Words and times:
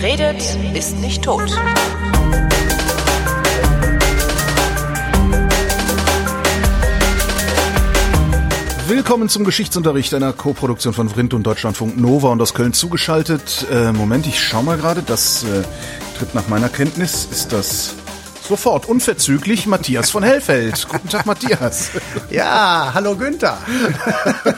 Wer 0.00 0.10
redet, 0.10 0.40
ist 0.74 0.96
nicht 0.98 1.24
tot. 1.24 1.50
Willkommen 8.86 9.28
zum 9.28 9.42
Geschichtsunterricht 9.42 10.14
einer 10.14 10.32
Co-Produktion 10.32 10.94
von 10.94 11.08
Vrindt 11.08 11.34
und 11.34 11.42
Deutschlandfunk 11.42 11.96
Nova 11.96 12.28
und 12.28 12.40
aus 12.40 12.54
Köln 12.54 12.74
zugeschaltet. 12.74 13.66
Äh, 13.72 13.90
Moment, 13.90 14.28
ich 14.28 14.40
schau 14.40 14.62
mal 14.62 14.76
gerade. 14.76 15.02
Das 15.02 15.42
äh, 15.42 15.64
tritt 16.16 16.32
nach 16.32 16.46
meiner 16.46 16.68
Kenntnis 16.68 17.26
ist 17.28 17.52
das 17.52 17.96
sofort 18.48 18.86
unverzüglich 18.86 19.66
Matthias 19.66 20.10
von 20.10 20.22
Hellfeld. 20.22 20.86
Guten 20.92 21.08
Tag, 21.08 21.26
Matthias. 21.26 21.90
Ja, 22.30 22.92
hallo 22.94 23.16
Günther. 23.16 23.58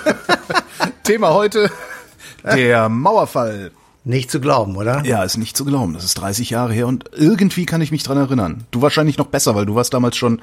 Thema 1.02 1.32
heute 1.32 1.70
der 2.45 2.91
Mauerfall. 2.91 3.70
Nicht 4.04 4.30
zu 4.30 4.40
glauben, 4.40 4.77
oder? 4.77 5.04
Ja, 5.04 5.22
ist 5.24 5.36
nicht 5.36 5.56
zu 5.56 5.64
glauben. 5.64 5.92
Das 5.92 6.04
ist 6.04 6.14
30 6.14 6.50
Jahre 6.50 6.72
her 6.72 6.86
und 6.86 7.04
irgendwie 7.12 7.66
kann 7.66 7.82
ich 7.82 7.90
mich 7.90 8.02
dran 8.02 8.16
erinnern. 8.16 8.64
Du 8.70 8.80
wahrscheinlich 8.80 9.18
noch 9.18 9.26
besser, 9.26 9.54
weil 9.54 9.66
du 9.66 9.74
warst 9.74 9.92
damals 9.92 10.16
schon 10.16 10.40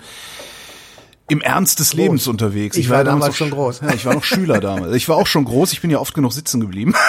im 1.27 1.41
Ernst 1.41 1.79
des 1.79 1.89
groß. 1.91 1.97
Lebens 1.97 2.27
unterwegs. 2.27 2.77
Ich, 2.77 2.85
ich 2.85 2.89
war, 2.89 2.97
war 2.97 3.03
damals 3.03 3.35
schon 3.35 3.49
groß. 3.49 3.81
Ja, 3.81 3.93
ich 3.93 4.05
war 4.05 4.13
noch 4.13 4.23
Schüler 4.23 4.59
damals. 4.59 4.95
Ich 4.95 5.09
war 5.09 5.17
auch 5.17 5.27
schon 5.27 5.43
groß. 5.45 5.73
Ich 5.73 5.81
bin 5.81 5.89
ja 5.89 5.99
oft 5.99 6.13
genug 6.13 6.33
sitzen 6.33 6.59
geblieben. 6.59 6.93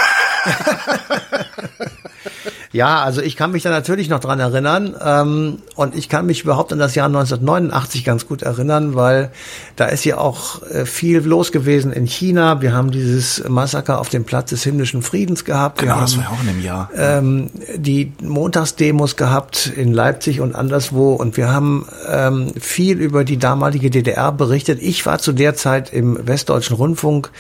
Ja, 2.71 3.03
also 3.03 3.23
ich 3.23 3.37
kann 3.37 3.53
mich 3.53 3.63
da 3.63 3.71
natürlich 3.71 4.11
noch 4.11 4.21
dran 4.21 4.41
erinnern 4.41 4.95
ähm, 5.03 5.59
und 5.75 5.95
ich 5.95 6.09
kann 6.09 6.27
mich 6.27 6.43
überhaupt 6.43 6.73
an 6.73 6.79
das 6.79 6.95
Jahr 6.95 7.07
1989 7.07 8.05
ganz 8.05 8.27
gut 8.27 8.43
erinnern, 8.43 8.95
weil 8.95 9.31
da 9.77 9.87
ist 9.87 10.05
ja 10.05 10.19
auch 10.19 10.63
äh, 10.63 10.85
viel 10.85 11.21
los 11.21 11.51
gewesen 11.51 11.93
in 11.93 12.07
China. 12.07 12.61
Wir 12.61 12.75
haben 12.75 12.91
dieses 12.91 13.49
Massaker 13.49 14.01
auf 14.01 14.11
dem 14.11 14.25
Platz 14.25 14.51
des 14.51 14.65
himmlischen 14.65 15.01
Friedens 15.01 15.47
gehabt. 15.47 15.79
Genau, 15.79 15.97
Wir 15.97 16.01
das 16.03 16.13
haben, 16.13 16.25
war 16.25 16.31
ja 16.31 16.37
auch 16.37 16.41
in 16.41 16.47
dem 16.47 16.63
Jahr. 16.63 16.91
Ähm, 16.95 17.51
die 17.77 18.13
Montagsdemos 18.23 19.17
gehabt 19.17 19.73
in 19.75 19.95
Leipzig 19.95 20.41
und 20.41 20.55
anderswo 20.55 21.15
und 21.15 21.39
wir 21.39 21.51
haben 21.51 21.87
ähm, 22.07 22.53
viel 22.61 22.99
über 22.99 23.25
die 23.25 23.39
damalige 23.39 23.89
DDR 23.89 24.31
berichtet. 24.31 24.79
Ich 24.83 25.07
war 25.07 25.19
zu 25.19 25.33
der 25.33 25.55
Zeit 25.55 25.91
im 25.93 26.19
Westdeutschen 26.27 26.77
Rundfunk 26.77 27.31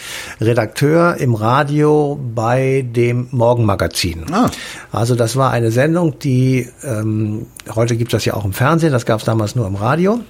Redakteur 0.40 1.16
im 1.18 1.34
Radio 1.34 2.18
bei 2.34 2.86
dem 2.88 3.28
Morgenmagazin. 3.30 4.24
Ah. 4.32 4.50
Also 4.90 5.17
das 5.18 5.36
war 5.36 5.50
eine 5.50 5.70
Sendung, 5.70 6.18
die 6.18 6.68
ähm, 6.82 7.46
heute 7.74 7.96
gibt 7.96 8.12
es 8.12 8.18
das 8.18 8.24
ja 8.24 8.34
auch 8.34 8.44
im 8.44 8.52
Fernsehen, 8.52 8.92
das 8.92 9.04
gab 9.04 9.20
es 9.20 9.26
damals 9.26 9.54
nur 9.54 9.66
im 9.66 9.74
Radio. 9.74 10.20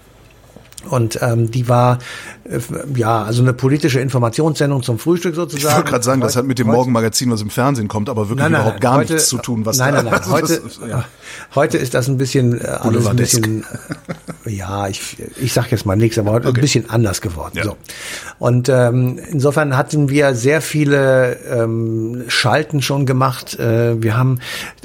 Und 0.88 1.18
ähm, 1.22 1.50
die 1.50 1.68
war 1.68 1.98
äh, 2.44 2.60
ja 2.94 3.22
also 3.22 3.42
eine 3.42 3.52
politische 3.52 4.00
Informationssendung 4.00 4.82
zum 4.82 4.98
Frühstück 4.98 5.34
sozusagen. 5.34 5.68
Ich 5.68 5.76
wollte 5.76 5.90
gerade 5.90 6.04
sagen, 6.04 6.20
das 6.20 6.36
hat 6.36 6.46
mit 6.46 6.58
dem 6.58 6.68
Morgenmagazin, 6.68 7.30
was 7.30 7.42
im 7.42 7.50
Fernsehen 7.50 7.88
kommt, 7.88 8.08
aber 8.08 8.28
wirklich 8.28 8.44
nein, 8.44 8.52
nein, 8.52 8.60
überhaupt 8.62 8.80
gar 8.80 8.96
heute, 8.96 9.14
nichts 9.14 9.28
zu 9.28 9.38
tun. 9.38 9.66
Was 9.66 9.78
nein, 9.78 9.94
nein, 9.94 10.04
nein. 10.04 10.14
Also 10.18 10.32
heute, 10.32 10.54
ist, 10.54 10.80
ja. 10.88 11.04
heute 11.54 11.78
ist 11.78 11.94
das 11.94 12.08
ein 12.08 12.16
bisschen 12.16 12.60
äh, 12.60 12.66
alles 12.66 13.06
ein 13.06 13.16
bisschen, 13.16 13.64
äh, 14.44 14.50
ja, 14.50 14.88
ich, 14.88 15.16
ich 15.40 15.52
sag 15.52 15.70
jetzt 15.70 15.84
mal 15.84 15.96
nichts, 15.96 16.18
aber 16.18 16.32
heute 16.32 16.48
okay. 16.48 16.58
ein 16.58 16.60
bisschen 16.60 16.90
anders 16.90 17.20
geworden. 17.20 17.52
Ja. 17.56 17.64
So. 17.64 17.76
Und 18.38 18.68
ähm, 18.68 19.18
insofern 19.30 19.76
hatten 19.76 20.08
wir 20.10 20.34
sehr 20.34 20.60
viele 20.60 21.38
ähm, 21.50 22.24
Schalten 22.28 22.82
schon 22.82 23.04
gemacht. 23.04 23.58
Äh, 23.58 24.02
wir 24.02 24.16
haben 24.16 24.38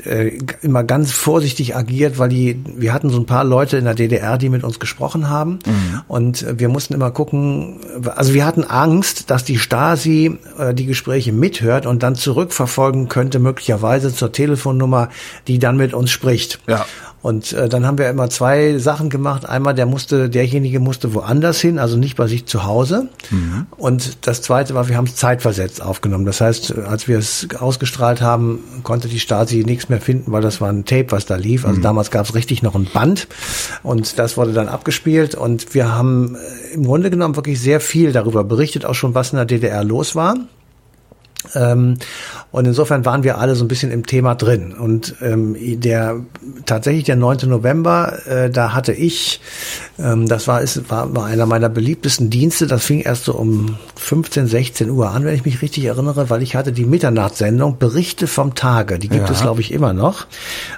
äh, 0.05 0.39
immer 0.61 0.83
ganz 0.83 1.11
vorsichtig 1.11 1.75
agiert, 1.75 2.17
weil 2.17 2.29
die, 2.29 2.63
wir 2.75 2.93
hatten 2.93 3.09
so 3.09 3.19
ein 3.19 3.25
paar 3.25 3.43
Leute 3.43 3.77
in 3.77 3.85
der 3.85 3.95
DDR, 3.95 4.37
die 4.37 4.49
mit 4.49 4.63
uns 4.63 4.79
gesprochen 4.79 5.29
haben. 5.29 5.59
Mhm. 5.65 5.82
Und 6.07 6.45
wir 6.59 6.69
mussten 6.69 6.93
immer 6.93 7.11
gucken, 7.11 7.79
also 8.15 8.33
wir 8.33 8.45
hatten 8.45 8.63
Angst, 8.63 9.29
dass 9.29 9.43
die 9.43 9.57
Stasi 9.57 10.37
äh, 10.57 10.73
die 10.73 10.85
Gespräche 10.85 11.31
mithört 11.31 11.85
und 11.85 12.03
dann 12.03 12.15
zurückverfolgen 12.15 13.09
könnte, 13.09 13.39
möglicherweise 13.39 14.13
zur 14.13 14.31
Telefonnummer, 14.31 15.09
die 15.47 15.59
dann 15.59 15.77
mit 15.77 15.93
uns 15.93 16.11
spricht. 16.11 16.59
Ja. 16.67 16.85
Und 17.23 17.53
äh, 17.53 17.69
dann 17.69 17.87
haben 17.87 17.97
wir 17.97 18.09
immer 18.09 18.29
zwei 18.29 18.77
Sachen 18.79 19.09
gemacht. 19.09 19.47
Einmal, 19.47 19.73
der 19.73 19.85
musste, 19.85 20.29
derjenige 20.29 20.81
musste 20.81 21.13
woanders 21.13 21.61
hin, 21.61 21.79
also 21.79 21.95
nicht 21.95 22.17
bei 22.17 22.27
sich 22.27 22.45
zu 22.47 22.65
Hause. 22.65 23.07
Mhm. 23.31 23.65
Und 23.77 24.27
das 24.27 24.41
zweite 24.41 24.75
war, 24.75 24.89
wir 24.89 24.97
haben 24.97 25.07
es 25.07 25.15
zeitversetzt 25.15 25.81
aufgenommen. 25.81 26.25
Das 26.25 26.41
heißt, 26.41 26.77
als 26.79 27.07
wir 27.07 27.17
es 27.17 27.47
ausgestrahlt 27.57 28.21
haben, 28.21 28.59
konnte 28.83 29.07
die 29.07 29.21
Stasi 29.21 29.63
nichts 29.65 29.87
mehr 29.87 30.01
finden, 30.01 30.33
weil 30.33 30.41
das 30.41 30.59
war 30.59 30.69
ein 30.69 30.83
Tape, 30.83 31.11
was 31.11 31.25
da 31.25 31.37
lief. 31.37 31.63
Also 31.65 31.77
mhm. 31.77 31.83
damals 31.83 32.11
gab 32.11 32.25
es 32.25 32.35
richtig 32.35 32.61
noch 32.61 32.75
ein 32.75 32.89
Band 32.93 33.29
und 33.83 34.19
das 34.19 34.35
wurde 34.35 34.51
dann 34.51 34.67
abgespielt. 34.67 35.33
Und 35.33 35.73
wir 35.73 35.95
haben 35.95 36.35
äh, 36.35 36.73
im 36.73 36.83
Grunde 36.83 37.09
genommen 37.09 37.37
wirklich 37.37 37.61
sehr 37.61 37.79
viel 37.79 38.11
darüber 38.11 38.43
berichtet, 38.43 38.83
auch 38.83 38.95
schon 38.95 39.15
was 39.15 39.31
in 39.31 39.37
der 39.37 39.45
DDR 39.45 39.85
los 39.85 40.13
war. 40.13 40.35
Ähm, 41.55 41.97
und 42.51 42.65
insofern 42.65 43.05
waren 43.05 43.23
wir 43.23 43.37
alle 43.37 43.55
so 43.55 43.65
ein 43.65 43.67
bisschen 43.67 43.91
im 43.91 44.05
Thema 44.05 44.35
drin. 44.35 44.73
Und 44.73 45.15
ähm, 45.21 45.55
der 45.81 46.21
tatsächlich 46.65 47.03
der 47.05 47.15
9. 47.15 47.49
November, 47.49 48.25
äh, 48.27 48.49
da 48.49 48.73
hatte 48.73 48.93
ich, 48.93 49.41
ähm, 49.99 50.27
das 50.27 50.47
war, 50.47 50.61
ist, 50.61 50.89
war, 50.89 51.15
war 51.15 51.25
einer 51.25 51.45
meiner 51.45 51.69
beliebtesten 51.69 52.29
Dienste, 52.29 52.67
das 52.67 52.83
fing 52.85 53.01
erst 53.01 53.25
so 53.25 53.33
um 53.33 53.77
15, 53.95 54.47
16 54.47 54.89
Uhr 54.89 55.09
an, 55.09 55.25
wenn 55.25 55.35
ich 55.35 55.45
mich 55.45 55.61
richtig 55.61 55.85
erinnere, 55.85 56.29
weil 56.29 56.41
ich 56.41 56.55
hatte 56.55 56.71
die 56.71 56.85
Mitternachtssendung 56.85 57.77
Berichte 57.77 58.27
vom 58.27 58.55
Tage, 58.55 58.99
die 58.99 59.09
gibt 59.09 59.27
ja. 59.27 59.33
es 59.33 59.41
glaube 59.41 59.61
ich 59.61 59.71
immer 59.71 59.93
noch. 59.93 60.27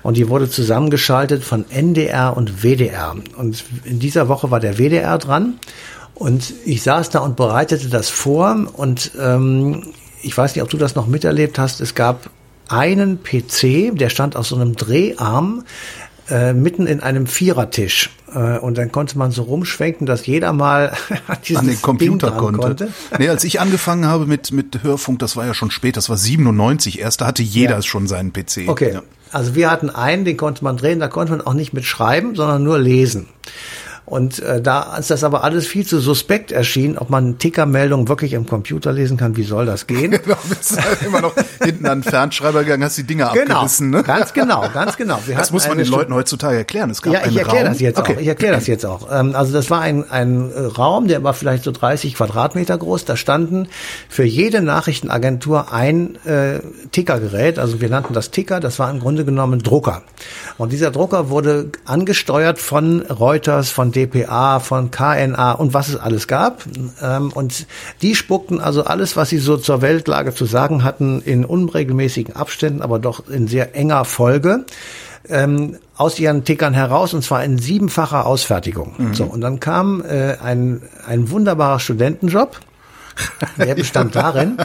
Und 0.04 0.18
die 0.18 0.30
wurde 0.30 0.50
zusammengeschaltet 0.50 1.44
von 1.44 1.66
NDR 1.70 2.36
und 2.36 2.64
WDR. 2.64 3.16
Und 3.38 3.66
in 3.84 4.00
dieser 4.00 4.28
Woche 4.28 4.52
war 4.52 4.60
der 4.60 4.78
WDR 4.78 5.18
dran. 5.18 5.56
Und 6.14 6.54
ich 6.66 6.82
saß 6.82 7.10
da 7.10 7.20
und 7.20 7.36
bereitete 7.36 7.90
das 7.90 8.10
vor 8.10 8.68
und 8.74 9.12
ähm, 9.20 9.84
ich 10.26 10.38
weiß 10.38 10.56
nicht, 10.56 10.64
ob 10.64 10.70
du 10.70 10.78
das 10.78 10.96
noch 10.96 11.08
miterlebt 11.08 11.60
hast, 11.60 11.82
es 11.82 11.96
gab 11.96 12.30
einen 12.68 13.20
PC, 13.24 13.96
der 13.96 14.10
stand 14.10 14.36
auf 14.36 14.48
so 14.48 14.56
einem 14.56 14.76
Dreharm 14.76 15.64
äh, 16.30 16.54
mitten 16.54 16.88
in 16.88 17.02
einem 17.02 17.28
Vierertisch. 17.28 18.10
Äh, 18.34 18.58
und 18.58 18.78
dann 18.78 18.92
konnte 18.92 19.18
man 19.18 19.32
so 19.32 19.44
rumschwenken, 19.44 20.08
dass 20.08 20.26
jeder 20.26 20.54
mal 20.54 20.94
an 21.28 21.68
den 21.68 21.82
Computer 21.82 22.32
konnte. 22.32 22.60
konnte. 22.60 22.88
Nee, 23.20 23.30
als 23.30 23.44
ich 23.44 23.60
angefangen 23.60 24.06
habe 24.06 24.26
mit, 24.26 24.52
mit 24.52 24.82
Hörfunk, 24.82 25.20
das 25.20 25.36
war 25.36 25.46
ja 25.46 25.54
schon 25.54 25.70
spät, 25.70 25.96
das 25.98 26.10
war 26.10 26.18
97 26.18 27.00
erst, 27.00 27.22
da 27.22 27.28
hatte 27.28 27.44
jeder 27.44 27.76
ja. 27.76 27.82
schon 27.84 28.08
seinen 28.08 28.34
PC. 28.34 28.68
Okay. 28.68 28.94
Ja. 28.94 29.04
Also 29.32 29.54
wir 29.54 29.70
hatten 29.70 29.90
einen, 29.90 30.26
den 30.26 30.38
konnte 30.38 30.64
man 30.64 30.78
drehen, 30.78 31.00
da 31.00 31.08
konnte 31.08 31.34
man 31.34 31.42
auch 31.42 31.54
nicht 31.54 31.74
mit 31.74 31.86
schreiben, 31.86 32.36
sondern 32.36 32.64
nur 32.64 32.80
lesen. 32.80 33.28
Und 34.06 34.40
äh, 34.40 34.62
da 34.62 34.98
ist 34.98 35.10
das 35.10 35.24
aber 35.24 35.44
alles 35.44 35.66
viel 35.66 35.86
zu 35.86 36.00
suspekt 36.00 36.52
erschienen, 36.52 36.98
ob 36.98 37.10
man 37.10 37.40
Tickermeldungen 37.40 38.08
wirklich 38.08 38.34
im 38.34 38.46
Computer 38.46 38.94
lesen 38.94 39.18
kann, 39.18 39.36
wie 39.36 39.44
soll 39.44 39.66
das 39.66 39.88
gehen? 39.88 40.12
genau, 40.24 40.38
bist 40.48 40.80
halt 40.80 41.02
immer 41.02 41.22
noch 41.22 41.34
hinten 41.64 41.88
an 41.88 42.02
den 42.02 42.10
Fernschreiber 42.10 42.64
gegangen, 42.64 42.84
hast 42.84 43.00
die 43.00 43.04
Dinger 43.04 43.32
genau, 43.34 43.56
abgerissen. 43.56 43.90
Ne? 43.90 44.04
Ganz 44.04 44.34
genau, 44.34 44.70
ganz 44.72 44.96
genau. 44.98 45.20
Wir 45.26 45.36
das 45.36 45.52
muss 45.52 45.68
man 45.68 45.80
den 45.80 45.88
Leuten 45.88 46.14
heutzutage 46.14 46.58
erklären. 46.58 46.92
Es 46.92 47.02
gab 47.02 47.14
ja, 47.14 47.26
ich 47.26 47.36
erkläre 47.36 47.66
das 47.66 47.80
jetzt 47.80 47.98
okay. 48.00 48.16
auch. 48.16 48.22
Ich 48.22 48.28
erkläre 48.28 48.54
das 48.54 48.68
jetzt 48.68 48.86
auch. 48.86 49.08
Ähm, 49.12 49.36
also 49.36 49.52
das 49.52 49.72
war 49.72 49.82
ein, 49.82 50.10
ein 50.10 50.52
Raum, 50.78 51.08
der 51.08 51.24
war 51.24 51.34
vielleicht 51.34 51.64
so 51.64 51.72
30 51.72 52.14
Quadratmeter 52.14 52.78
groß. 52.78 53.06
Da 53.06 53.18
standen 53.18 53.68
für 54.08 54.24
jede 54.24 54.62
Nachrichtenagentur 54.62 55.74
ein 55.74 56.24
äh, 56.26 56.60
Tickergerät. 56.92 57.58
Also 57.58 57.82
wir 57.82 57.90
nannten 57.90 58.14
das 58.14 58.30
Ticker. 58.30 58.60
Das 58.60 58.78
war 58.78 58.92
im 58.92 59.00
Grunde 59.00 59.26
genommen 59.26 59.64
Drucker. 59.64 60.04
Und 60.60 60.72
dieser 60.72 60.92
Drucker 60.92 61.30
wurde 61.30 61.72
angesteuert 61.86 62.60
von 62.60 63.02
Reuters, 63.02 63.72
von 63.72 63.95
DPA, 63.96 64.60
von 64.60 64.92
KNA 64.92 65.54
und 65.54 65.74
was 65.74 65.88
es 65.88 65.96
alles 65.96 66.28
gab. 66.28 66.64
Ähm, 67.02 67.32
und 67.34 67.68
die 68.02 68.16
spuckten 68.16 68.60
also 68.60 68.84
alles, 68.84 69.16
was 69.16 69.30
sie 69.30 69.38
so 69.38 69.58
zur 69.58 69.82
Weltlage 69.82 70.34
zu 70.34 70.46
sagen 70.46 70.84
hatten, 70.84 71.22
in 71.22 71.46
unregelmäßigen 71.46 72.36
Abständen, 72.36 72.82
aber 72.82 73.00
doch 73.00 73.28
in 73.30 73.48
sehr 73.48 73.76
enger 73.76 74.06
Folge 74.06 74.66
ähm, 75.30 75.78
aus 75.98 76.20
ihren 76.20 76.44
Tickern 76.44 76.74
heraus 76.74 77.14
und 77.14 77.24
zwar 77.24 77.44
in 77.44 77.58
siebenfacher 77.58 78.26
Ausfertigung. 78.26 78.94
Mhm. 78.98 79.14
So 79.14 79.26
und 79.26 79.42
dann 79.42 79.60
kam 79.60 80.04
äh, 80.04 80.38
ein 80.44 80.82
ein 81.08 81.30
wunderbarer 81.32 81.80
Studentenjob 81.80 82.60
der 83.58 83.76
bestand 83.76 84.16
darin, 84.16 84.58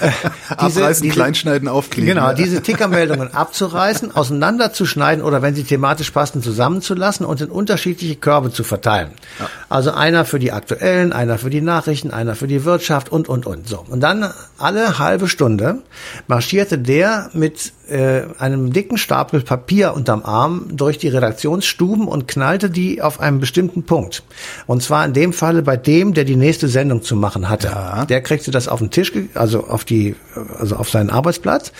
diese, 0.62 0.82
Abreißen, 0.82 1.02
diese, 1.02 1.14
Kleinschneiden, 1.14 1.68
Aufkleben. 1.68 2.14
Genau, 2.14 2.32
diese 2.32 2.62
Tickermeldungen 2.62 3.34
abzureißen, 3.34 4.14
auseinanderzuschneiden 4.14 5.24
oder 5.24 5.42
wenn 5.42 5.54
sie 5.54 5.64
thematisch 5.64 6.10
passen, 6.10 6.42
zusammenzulassen 6.42 7.26
und 7.26 7.40
in 7.40 7.50
unterschiedliche 7.50 8.16
Körbe 8.16 8.52
zu 8.52 8.64
verteilen. 8.64 9.10
Ja. 9.38 9.48
Also 9.68 9.92
einer 9.92 10.24
für 10.24 10.38
die 10.38 10.52
aktuellen, 10.52 11.12
einer 11.12 11.38
für 11.38 11.50
die 11.50 11.60
Nachrichten, 11.60 12.10
einer 12.10 12.34
für 12.36 12.46
die 12.46 12.64
Wirtschaft 12.64 13.10
und, 13.10 13.28
und, 13.28 13.46
und. 13.46 13.68
So. 13.68 13.84
Und 13.88 14.00
dann 14.00 14.32
alle 14.58 14.98
halbe 14.98 15.28
Stunde 15.28 15.82
marschierte 16.26 16.78
der 16.78 17.30
mit 17.32 17.72
äh, 17.88 18.22
einem 18.38 18.72
dicken 18.72 18.98
Stapel 18.98 19.40
Papier 19.42 19.94
unterm 19.94 20.22
Arm 20.24 20.66
durch 20.72 20.98
die 20.98 21.08
Redaktionsstuben 21.08 22.08
und 22.08 22.26
knallte 22.28 22.70
die 22.70 23.02
auf 23.02 23.20
einem 23.20 23.40
bestimmten 23.40 23.84
Punkt. 23.84 24.22
Und 24.66 24.82
zwar 24.82 25.04
in 25.04 25.12
dem 25.12 25.32
Falle 25.32 25.62
bei 25.62 25.76
dem, 25.76 26.14
der 26.14 26.24
die 26.24 26.36
nächste 26.36 26.68
Sendung 26.68 27.02
zu 27.02 27.16
machen 27.16 27.48
hatte. 27.48 27.68
Ja. 27.68 28.04
Der 28.04 28.20
kriegte 28.22 28.50
das 28.50 28.68
auf 28.68 28.80
den 28.80 28.90
Tisch, 28.90 29.12
also 29.34 29.66
auf 29.66 29.84
die, 29.84 30.16
also 30.58 30.76
auf 30.76 30.90
seinen 30.90 31.10
Arbeitsplatz. 31.10 31.72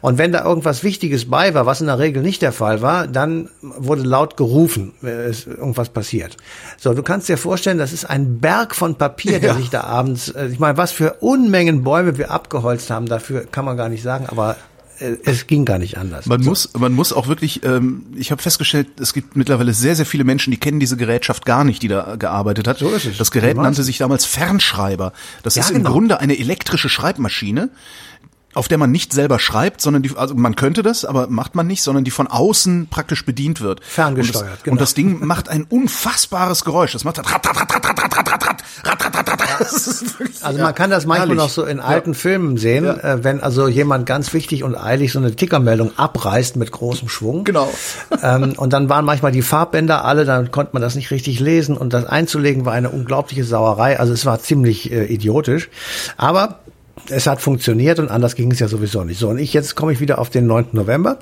Und 0.00 0.18
wenn 0.18 0.32
da 0.32 0.44
irgendwas 0.44 0.82
Wichtiges 0.82 1.30
bei 1.30 1.54
war, 1.54 1.66
was 1.66 1.80
in 1.80 1.86
der 1.86 1.98
Regel 1.98 2.22
nicht 2.22 2.42
der 2.42 2.52
Fall 2.52 2.82
war, 2.82 3.06
dann 3.06 3.48
wurde 3.60 4.02
laut 4.02 4.36
gerufen, 4.36 4.92
wenn 5.00 5.20
es 5.20 5.46
irgendwas 5.46 5.90
passiert. 5.90 6.36
So, 6.78 6.94
du 6.94 7.02
kannst 7.02 7.28
dir 7.28 7.38
vorstellen, 7.38 7.78
das 7.78 7.92
ist 7.92 8.04
ein 8.04 8.40
Berg 8.40 8.74
von 8.74 8.96
Papier, 8.96 9.40
der 9.40 9.50
ja. 9.50 9.56
sich 9.56 9.70
da 9.70 9.82
abends, 9.84 10.30
äh, 10.30 10.46
ich 10.48 10.58
meine, 10.58 10.76
was 10.76 10.92
für 10.92 11.14
Unmengen 11.20 11.84
Bäume 11.84 12.18
wir 12.18 12.30
abgeholzt 12.30 12.90
haben, 12.90 13.06
dafür 13.06 13.44
kann 13.44 13.64
man 13.64 13.76
gar 13.76 13.88
nicht 13.88 14.02
sagen, 14.02 14.26
aber 14.28 14.52
äh, 14.52 14.71
es 15.24 15.46
ging 15.46 15.64
gar 15.64 15.78
nicht 15.78 15.98
anders. 15.98 16.26
Man 16.26 16.42
so. 16.42 16.50
muss, 16.50 16.72
man 16.74 16.92
muss 16.92 17.12
auch 17.12 17.28
wirklich, 17.28 17.64
ähm, 17.64 18.06
ich 18.14 18.30
habe 18.30 18.42
festgestellt, 18.42 18.88
es 19.00 19.12
gibt 19.12 19.36
mittlerweile 19.36 19.72
sehr, 19.72 19.96
sehr 19.96 20.06
viele 20.06 20.24
Menschen, 20.24 20.50
die 20.50 20.56
kennen 20.56 20.80
diese 20.80 20.96
Gerätschaft 20.96 21.44
gar 21.44 21.64
nicht, 21.64 21.82
die 21.82 21.88
da 21.88 22.16
gearbeitet 22.16 22.68
hat. 22.68 22.78
So 22.78 22.90
ist 22.90 23.06
es. 23.06 23.18
Das 23.18 23.30
Gerät 23.30 23.56
nannte 23.56 23.82
sich 23.82 23.98
damals 23.98 24.24
Fernschreiber. 24.24 25.12
Das 25.42 25.54
ja, 25.54 25.62
ist 25.62 25.70
im 25.70 25.78
genau. 25.78 25.92
Grunde 25.92 26.20
eine 26.20 26.38
elektrische 26.38 26.88
Schreibmaschine 26.88 27.70
auf 28.54 28.68
der 28.68 28.78
man 28.78 28.90
nicht 28.90 29.12
selber 29.12 29.38
schreibt, 29.38 29.80
sondern 29.80 30.02
die, 30.02 30.16
also 30.16 30.34
man 30.34 30.56
könnte 30.56 30.82
das, 30.82 31.04
aber 31.04 31.28
macht 31.28 31.54
man 31.54 31.66
nicht, 31.66 31.82
sondern 31.82 32.04
die 32.04 32.10
von 32.10 32.26
außen 32.26 32.88
praktisch 32.88 33.24
bedient 33.24 33.60
wird. 33.60 33.80
Ferngesteuert, 33.84 34.44
und 34.44 34.50
das, 34.50 34.62
genau. 34.62 34.72
Und 34.72 34.80
das 34.80 34.94
Ding 34.94 35.26
macht 35.26 35.48
ein 35.48 35.64
unfassbares 35.64 36.64
Geräusch. 36.64 36.92
Das 36.92 37.04
macht 37.04 37.18
rat, 37.18 37.26
rat, 37.28 37.46
rat, 37.46 37.74
rat, 37.74 37.86
rat, 37.86 37.98
rat, 37.98 38.16
rat, 38.16 38.32
rat, 38.32 38.62
rat, 38.84 39.14
rat, 39.16 39.28
rat, 39.28 39.40
rat. 39.40 39.42
Also 40.42 40.60
man 40.60 40.74
kann 40.74 40.90
das 40.90 41.06
manchmal 41.06 41.36
noch 41.36 41.48
so 41.48 41.64
in 41.64 41.80
alten 41.80 42.14
Filmen 42.14 42.56
sehen, 42.56 42.84
äh, 42.84 43.22
wenn 43.22 43.40
also 43.40 43.68
jemand 43.68 44.06
ganz 44.06 44.32
wichtig 44.32 44.64
und 44.64 44.76
eilig 44.76 45.12
so 45.12 45.18
eine 45.18 45.34
Tickermeldung 45.34 45.92
abreißt 45.96 46.56
mit 46.56 46.72
großem 46.72 47.08
Schwung. 47.08 47.44
Genau. 47.44 47.72
ähm, 48.22 48.54
und 48.56 48.72
dann 48.72 48.88
waren 48.88 49.04
manchmal 49.04 49.32
die 49.32 49.42
Farbbänder 49.42 50.04
alle, 50.04 50.24
dann 50.24 50.50
konnte 50.50 50.70
man 50.74 50.82
das 50.82 50.94
nicht 50.94 51.10
richtig 51.10 51.40
lesen 51.40 51.76
und 51.76 51.92
das 51.92 52.06
einzulegen 52.06 52.64
war 52.64 52.72
eine 52.72 52.90
unglaubliche 52.90 53.44
Sauerei. 53.44 53.98
Also 53.98 54.12
es 54.12 54.26
war 54.26 54.40
ziemlich 54.40 54.90
äh, 54.90 55.04
idiotisch. 55.04 55.68
Aber 56.16 56.60
es 57.08 57.26
hat 57.26 57.40
funktioniert 57.40 57.98
und 57.98 58.10
anders 58.10 58.34
ging 58.34 58.50
es 58.50 58.58
ja 58.58 58.68
sowieso 58.68 59.04
nicht. 59.04 59.18
So, 59.18 59.28
und 59.28 59.38
ich 59.38 59.52
jetzt 59.52 59.74
komme 59.74 59.92
ich 59.92 60.00
wieder 60.00 60.18
auf 60.18 60.30
den 60.30 60.46
9. 60.46 60.68
November. 60.72 61.18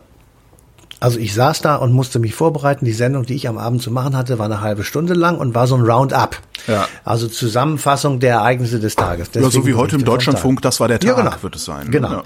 Also 1.01 1.19
ich 1.19 1.33
saß 1.33 1.63
da 1.63 1.77
und 1.77 1.93
musste 1.93 2.19
mich 2.19 2.35
vorbereiten. 2.35 2.85
Die 2.85 2.93
Sendung, 2.93 3.25
die 3.25 3.35
ich 3.35 3.49
am 3.49 3.57
Abend 3.57 3.81
zu 3.81 3.91
machen 3.91 4.15
hatte, 4.15 4.39
war 4.39 4.45
eine 4.45 4.61
halbe 4.61 4.85
Stunde 4.85 5.15
lang 5.15 5.39
und 5.39 5.55
war 5.55 5.67
so 5.67 5.75
ein 5.75 5.81
Roundup. 5.81 6.37
Ja. 6.67 6.87
Also 7.05 7.27
Zusammenfassung 7.27 8.21
der 8.21 8.35
Ereignisse 8.35 8.81
des 8.81 8.97
Tages. 8.97 9.31
Deswegen 9.31 9.47
ja, 9.47 9.51
so 9.51 9.67
wie 9.67 9.75
heute 9.75 9.97
im 9.97 10.05
Deutschlandfunk, 10.05 10.61
das 10.61 10.79
war 10.79 10.89
der 10.89 11.01
Tag, 11.01 11.17
ja, 11.17 11.23
genau. 11.23 11.43
wird 11.43 11.57
es 11.57 11.65
sein. 11.65 11.91
Genau. 11.91 12.11
Ja. 12.11 12.25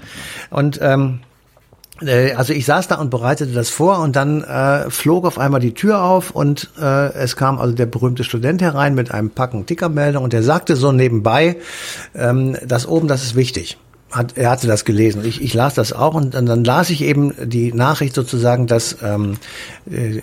Und 0.49 0.77
ähm, 0.81 1.19
äh, 1.21 1.34
also 2.01 2.51
ich 2.51 2.65
saß 2.65 2.89
da 2.89 2.95
und 2.95 3.09
bereitete 3.09 3.53
das 3.53 3.69
vor 3.69 3.99
und 3.99 4.15
dann 4.15 4.43
äh, 4.43 4.89
flog 4.89 5.25
auf 5.25 5.39
einmal 5.39 5.61
die 5.61 5.73
Tür 5.73 6.03
auf 6.03 6.31
und 6.31 6.69
äh, 6.79 7.13
es 7.13 7.37
kam 7.37 7.57
also 7.57 7.73
der 7.73 7.85
berühmte 7.85 8.25
Student 8.25 8.61
herein 8.61 8.95
mit 8.95 9.11
einem 9.11 9.29
Packen 9.29 9.65
Tickermeldung 9.65 10.23
und 10.23 10.33
der 10.33 10.43
sagte 10.43 10.75
so 10.75 10.91
nebenbei, 10.91 11.57
ähm, 12.13 12.57
das 12.65 12.85
oben, 12.87 13.07
das 13.07 13.23
ist 13.23 13.35
wichtig. 13.35 13.77
Hat, 14.11 14.37
er 14.37 14.49
hatte 14.51 14.67
das 14.67 14.85
gelesen. 14.85 15.23
Ich, 15.25 15.41
ich 15.41 15.53
las 15.53 15.73
das 15.73 15.93
auch 15.93 16.15
und 16.15 16.33
dann, 16.33 16.45
dann 16.45 16.63
las 16.63 16.89
ich 16.89 17.01
eben 17.01 17.33
die 17.49 17.73
Nachricht 17.73 18.13
sozusagen, 18.13 18.67
dass 18.67 18.97
ähm, 19.01 19.37
äh, 19.89 20.21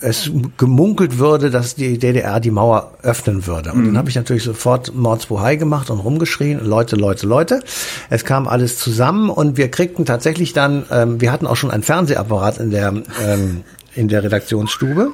es 0.00 0.30
gemunkelt 0.56 1.18
würde, 1.18 1.50
dass 1.50 1.74
die 1.74 1.98
DDR 1.98 2.40
die 2.40 2.50
Mauer 2.50 2.92
öffnen 3.02 3.46
würde. 3.46 3.72
Und 3.72 3.82
mhm. 3.82 3.86
dann 3.86 3.98
habe 3.98 4.08
ich 4.08 4.16
natürlich 4.16 4.42
sofort 4.42 4.94
Mordsbohai 4.94 5.56
gemacht 5.56 5.90
und 5.90 5.98
rumgeschrien, 5.98 6.64
Leute, 6.64 6.96
Leute, 6.96 7.26
Leute. 7.26 7.60
Es 8.08 8.24
kam 8.24 8.48
alles 8.48 8.78
zusammen 8.78 9.30
und 9.30 9.56
wir 9.56 9.70
kriegten 9.70 10.04
tatsächlich 10.04 10.52
dann, 10.52 10.84
ähm, 10.90 11.20
wir 11.20 11.32
hatten 11.32 11.46
auch 11.46 11.56
schon 11.56 11.70
einen 11.70 11.82
Fernsehapparat 11.82 12.58
in 12.58 12.70
der, 12.70 12.94
ähm, 13.24 13.62
in 13.94 14.08
der 14.08 14.22
Redaktionsstube. 14.22 15.12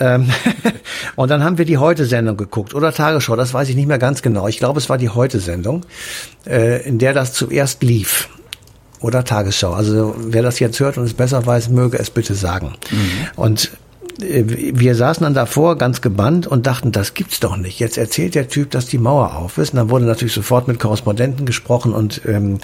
Ähm, 0.00 0.28
und 1.16 1.30
dann 1.30 1.44
haben 1.44 1.58
wir 1.58 1.64
die 1.64 1.78
Heute-Sendung 1.78 2.36
geguckt 2.36 2.74
oder 2.74 2.92
Tagesschau, 2.92 3.36
das 3.36 3.54
weiß 3.54 3.68
ich 3.68 3.76
nicht 3.76 3.88
mehr 3.88 3.98
ganz 3.98 4.22
genau. 4.22 4.48
Ich 4.48 4.58
glaube, 4.58 4.78
es 4.78 4.88
war 4.88 4.98
die 4.98 5.10
Heute-Sendung, 5.10 5.86
äh, 6.46 6.82
in 6.86 6.98
der 6.98 7.12
das 7.12 7.32
zuerst 7.32 7.82
lief 7.82 8.28
oder 9.00 9.24
Tagesschau. 9.24 9.72
Also 9.72 10.14
wer 10.18 10.42
das 10.42 10.58
jetzt 10.58 10.78
hört 10.80 10.98
und 10.98 11.04
es 11.04 11.14
besser 11.14 11.44
weiß, 11.44 11.70
möge 11.70 11.98
es 11.98 12.10
bitte 12.10 12.34
sagen. 12.34 12.74
Mhm. 12.90 13.10
Und 13.36 13.70
wir 14.18 14.94
saßen 14.94 15.24
dann 15.24 15.34
davor 15.34 15.76
ganz 15.76 16.00
gebannt 16.00 16.46
und 16.46 16.66
dachten, 16.66 16.92
das 16.92 17.14
gibt's 17.14 17.40
doch 17.40 17.56
nicht. 17.56 17.78
Jetzt 17.78 17.98
erzählt 17.98 18.34
der 18.34 18.48
Typ, 18.48 18.70
dass 18.70 18.86
die 18.86 18.98
Mauer 18.98 19.36
auf 19.36 19.58
ist. 19.58 19.72
Und 19.72 19.76
dann 19.76 19.90
wurde 19.90 20.04
natürlich 20.04 20.34
sofort 20.34 20.68
mit 20.68 20.78
Korrespondenten 20.78 21.46
gesprochen 21.46 21.92
und 21.92 22.22
ähm, 22.26 22.58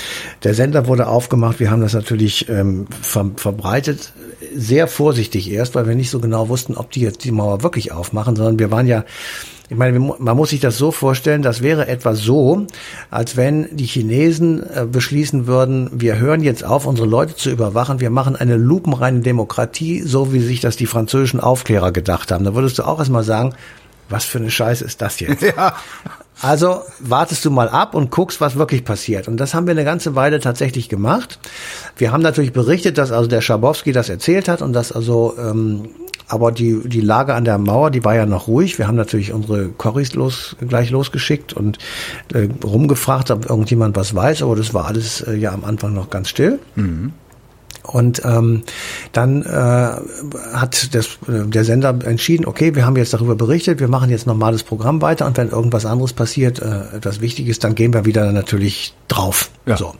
der 0.44 0.54
Sender 0.54 0.86
wurde 0.86 1.08
aufgemacht. 1.08 1.60
Wir 1.60 1.70
haben 1.70 1.80
das 1.80 1.94
natürlich 1.94 2.48
ähm, 2.48 2.86
ver 3.02 3.30
verbreitet, 3.36 4.12
sehr 4.54 4.88
vorsichtig 4.88 5.50
erst, 5.50 5.74
weil 5.74 5.88
wir 5.88 5.94
nicht 5.94 6.10
so 6.10 6.20
genau 6.20 6.48
wussten, 6.48 6.76
ob 6.76 6.90
die 6.90 7.00
jetzt 7.00 7.24
die 7.24 7.32
Mauer 7.32 7.62
wirklich 7.62 7.92
aufmachen, 7.92 8.36
sondern 8.36 8.58
wir 8.58 8.70
waren 8.70 8.86
ja 8.86 9.04
ich 9.68 9.76
meine, 9.76 9.98
man 9.98 10.36
muss 10.36 10.50
sich 10.50 10.60
das 10.60 10.78
so 10.78 10.92
vorstellen, 10.92 11.42
das 11.42 11.60
wäre 11.60 11.88
etwa 11.88 12.14
so, 12.14 12.66
als 13.10 13.36
wenn 13.36 13.74
die 13.76 13.86
Chinesen 13.86 14.62
äh, 14.62 14.86
beschließen 14.86 15.46
würden, 15.46 15.90
wir 15.92 16.18
hören 16.18 16.42
jetzt 16.42 16.64
auf, 16.64 16.86
unsere 16.86 17.08
Leute 17.08 17.34
zu 17.34 17.50
überwachen, 17.50 18.00
wir 18.00 18.10
machen 18.10 18.36
eine 18.36 18.56
lupenreine 18.56 19.20
Demokratie, 19.20 20.02
so 20.02 20.32
wie 20.32 20.40
sich 20.40 20.60
das 20.60 20.76
die 20.76 20.86
französischen 20.86 21.40
Aufklärer 21.40 21.90
gedacht 21.90 22.30
haben. 22.30 22.44
Da 22.44 22.54
würdest 22.54 22.78
du 22.78 22.84
auch 22.84 23.00
erstmal 23.00 23.24
sagen, 23.24 23.54
was 24.08 24.24
für 24.24 24.38
eine 24.38 24.50
Scheiße 24.50 24.84
ist 24.84 25.02
das 25.02 25.20
jetzt? 25.20 25.44
Ja. 25.56 25.74
Also 26.42 26.82
wartest 26.98 27.46
du 27.46 27.50
mal 27.50 27.70
ab 27.70 27.94
und 27.94 28.10
guckst, 28.10 28.42
was 28.42 28.56
wirklich 28.56 28.84
passiert. 28.84 29.26
Und 29.26 29.38
das 29.38 29.54
haben 29.54 29.66
wir 29.66 29.70
eine 29.70 29.84
ganze 29.84 30.14
Weile 30.14 30.38
tatsächlich 30.38 30.90
gemacht. 30.90 31.38
Wir 31.96 32.12
haben 32.12 32.22
natürlich 32.22 32.52
berichtet, 32.52 32.98
dass 32.98 33.10
also 33.10 33.26
der 33.26 33.40
Schabowski 33.40 33.92
das 33.92 34.10
erzählt 34.10 34.46
hat 34.46 34.60
und 34.60 34.74
dass 34.74 34.92
also 34.92 35.34
ähm, 35.38 35.88
aber 36.28 36.52
die, 36.52 36.80
die 36.84 37.00
Lage 37.00 37.34
an 37.34 37.44
der 37.44 37.58
Mauer, 37.58 37.90
die 37.90 38.04
war 38.04 38.14
ja 38.14 38.26
noch 38.26 38.48
ruhig. 38.48 38.78
Wir 38.78 38.88
haben 38.88 38.96
natürlich 38.96 39.32
unsere 39.32 39.68
Corris 39.68 40.14
los, 40.14 40.56
gleich 40.66 40.90
losgeschickt 40.90 41.52
und 41.52 41.78
äh, 42.34 42.48
rumgefragt, 42.64 43.30
ob 43.30 43.48
irgendjemand 43.48 43.96
was 43.96 44.14
weiß, 44.14 44.42
aber 44.42 44.56
das 44.56 44.74
war 44.74 44.86
alles 44.86 45.20
äh, 45.20 45.34
ja 45.34 45.52
am 45.52 45.64
Anfang 45.64 45.94
noch 45.94 46.10
ganz 46.10 46.28
still. 46.28 46.58
Mhm. 46.74 47.12
Und 47.86 48.22
ähm, 48.24 48.62
dann 49.12 49.42
äh, 49.42 49.46
hat 49.46 50.94
das, 50.94 51.18
äh, 51.28 51.46
der 51.46 51.64
Sender 51.64 51.96
entschieden, 52.04 52.44
okay, 52.46 52.74
wir 52.74 52.84
haben 52.84 52.96
jetzt 52.96 53.14
darüber 53.14 53.36
berichtet, 53.36 53.78
wir 53.78 53.86
machen 53.86 54.10
jetzt 54.10 54.26
normales 54.26 54.64
Programm 54.64 55.00
weiter 55.02 55.26
und 55.26 55.36
wenn 55.36 55.50
irgendwas 55.50 55.86
anderes 55.86 56.12
passiert, 56.12 56.60
äh, 56.60 56.96
etwas 56.96 57.20
Wichtiges, 57.20 57.60
dann 57.60 57.76
gehen 57.76 57.94
wir 57.94 58.04
wieder 58.04 58.32
natürlich 58.32 58.94
drauf. 59.06 59.50
Ja. 59.66 59.76
So. 59.76 59.94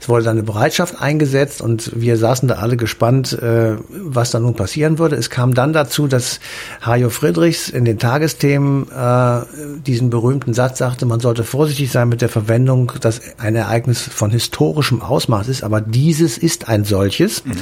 Es 0.00 0.08
wurde 0.08 0.24
dann 0.24 0.36
eine 0.36 0.42
Bereitschaft 0.42 1.00
eingesetzt 1.00 1.60
und 1.60 1.92
wir 1.94 2.16
saßen 2.16 2.48
da 2.48 2.56
alle 2.56 2.76
gespannt, 2.76 3.32
äh, 3.32 3.76
was 3.88 4.30
da 4.30 4.40
nun 4.40 4.54
passieren 4.54 4.98
würde. 4.98 5.16
Es 5.16 5.30
kam 5.30 5.54
dann 5.54 5.72
dazu, 5.72 6.06
dass 6.06 6.40
Hajo 6.84 7.10
Friedrichs 7.10 7.68
in 7.68 7.84
den 7.84 7.98
Tagesthemen 7.98 8.86
äh, 8.90 9.40
diesen 9.86 10.10
berühmten 10.10 10.54
Satz 10.54 10.78
sagte, 10.78 11.06
man 11.06 11.20
sollte 11.20 11.44
vorsichtig 11.44 11.90
sein 11.90 12.08
mit 12.08 12.20
der 12.20 12.28
Verwendung, 12.28 12.92
dass 13.00 13.20
ein 13.38 13.56
Ereignis 13.56 14.02
von 14.02 14.30
historischem 14.30 15.02
Ausmaß 15.02 15.48
ist, 15.48 15.62
aber 15.62 15.80
dieses 15.80 16.38
ist 16.38 16.68
ein 16.68 16.84
solches. 16.84 17.44
Mhm. 17.44 17.54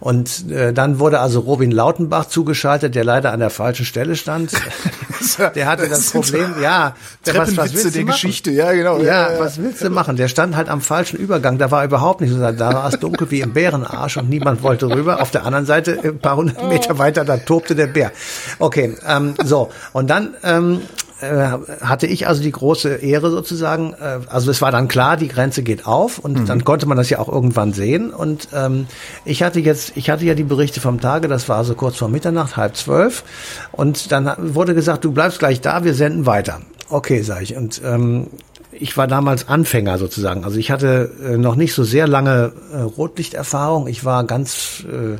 Und 0.00 0.50
äh, 0.50 0.72
dann 0.72 0.98
wurde 0.98 1.20
also 1.20 1.40
Robin 1.40 1.70
Lautenbach 1.70 2.26
zugeschaltet, 2.26 2.94
der 2.94 3.04
leider 3.04 3.32
an 3.32 3.40
der 3.40 3.50
falschen 3.50 3.86
Stelle 3.86 4.16
stand. 4.16 4.52
der 5.54 5.66
hatte 5.66 5.88
das, 5.88 6.10
das 6.10 6.12
Problem, 6.12 6.54
ja, 6.60 6.94
was, 7.24 7.56
was 7.56 7.72
willst 7.72 7.86
du 7.86 7.90
der 7.90 8.04
machen? 8.04 8.12
Geschichte, 8.12 8.50
ja 8.50 8.72
genau. 8.72 8.98
Ja, 8.98 9.30
was 9.38 9.58
willst 9.58 9.82
du 9.82 9.90
machen? 9.90 10.16
Der 10.16 10.28
stand 10.28 10.56
halt 10.56 10.68
am 10.68 10.80
falschen 10.80 11.16
Übergang 11.16 11.58
da 11.58 11.65
war 11.70 11.84
überhaupt 11.84 12.20
nicht 12.20 12.32
so. 12.32 12.38
Da 12.38 12.72
war 12.72 12.88
es 12.88 12.98
dunkel 12.98 13.30
wie 13.30 13.40
im 13.40 13.52
Bärenarsch 13.52 14.16
und 14.16 14.28
niemand 14.28 14.62
wollte 14.62 14.88
rüber. 14.88 15.20
Auf 15.20 15.30
der 15.30 15.44
anderen 15.44 15.66
Seite, 15.66 15.98
ein 16.02 16.18
paar 16.18 16.36
hundert 16.36 16.68
Meter 16.68 16.98
weiter, 16.98 17.24
da 17.24 17.36
tobte 17.36 17.74
der 17.74 17.86
Bär. 17.86 18.12
Okay, 18.58 18.96
ähm, 19.06 19.34
so. 19.44 19.70
Und 19.92 20.08
dann 20.10 20.34
ähm, 20.42 20.82
äh, 21.20 21.48
hatte 21.80 22.06
ich 22.06 22.28
also 22.28 22.42
die 22.42 22.52
große 22.52 22.96
Ehre 22.96 23.30
sozusagen, 23.30 23.94
äh, 23.94 24.18
also 24.28 24.50
es 24.50 24.60
war 24.60 24.70
dann 24.70 24.86
klar, 24.86 25.16
die 25.16 25.28
Grenze 25.28 25.62
geht 25.62 25.86
auf 25.86 26.18
und 26.18 26.40
mhm. 26.40 26.46
dann 26.46 26.64
konnte 26.64 26.86
man 26.86 26.98
das 26.98 27.08
ja 27.08 27.18
auch 27.18 27.28
irgendwann 27.28 27.72
sehen 27.72 28.12
und 28.12 28.48
ähm, 28.52 28.86
ich 29.24 29.42
hatte 29.42 29.60
jetzt, 29.60 29.96
ich 29.96 30.10
hatte 30.10 30.26
ja 30.26 30.34
die 30.34 30.42
Berichte 30.42 30.80
vom 30.80 31.00
Tage, 31.00 31.26
das 31.26 31.48
war 31.48 31.64
so 31.64 31.74
kurz 31.74 31.96
vor 31.96 32.08
Mitternacht, 32.08 32.58
halb 32.58 32.76
zwölf 32.76 33.24
und 33.72 34.12
dann 34.12 34.30
wurde 34.38 34.74
gesagt, 34.74 35.06
du 35.06 35.12
bleibst 35.12 35.38
gleich 35.38 35.62
da, 35.62 35.84
wir 35.84 35.94
senden 35.94 36.26
weiter. 36.26 36.60
Okay, 36.90 37.22
sage 37.22 37.44
ich 37.44 37.56
und 37.56 37.80
ähm, 37.82 38.26
ich 38.80 38.96
war 38.96 39.06
damals 39.06 39.48
Anfänger 39.48 39.98
sozusagen. 39.98 40.44
Also 40.44 40.58
ich 40.58 40.70
hatte 40.70 41.10
äh, 41.22 41.36
noch 41.36 41.56
nicht 41.56 41.74
so 41.74 41.84
sehr 41.84 42.06
lange 42.06 42.52
äh, 42.72 42.80
Rotlichterfahrung. 42.80 43.86
Ich 43.86 44.04
war 44.04 44.24
ganz, 44.24 44.84
äh, 44.90 45.16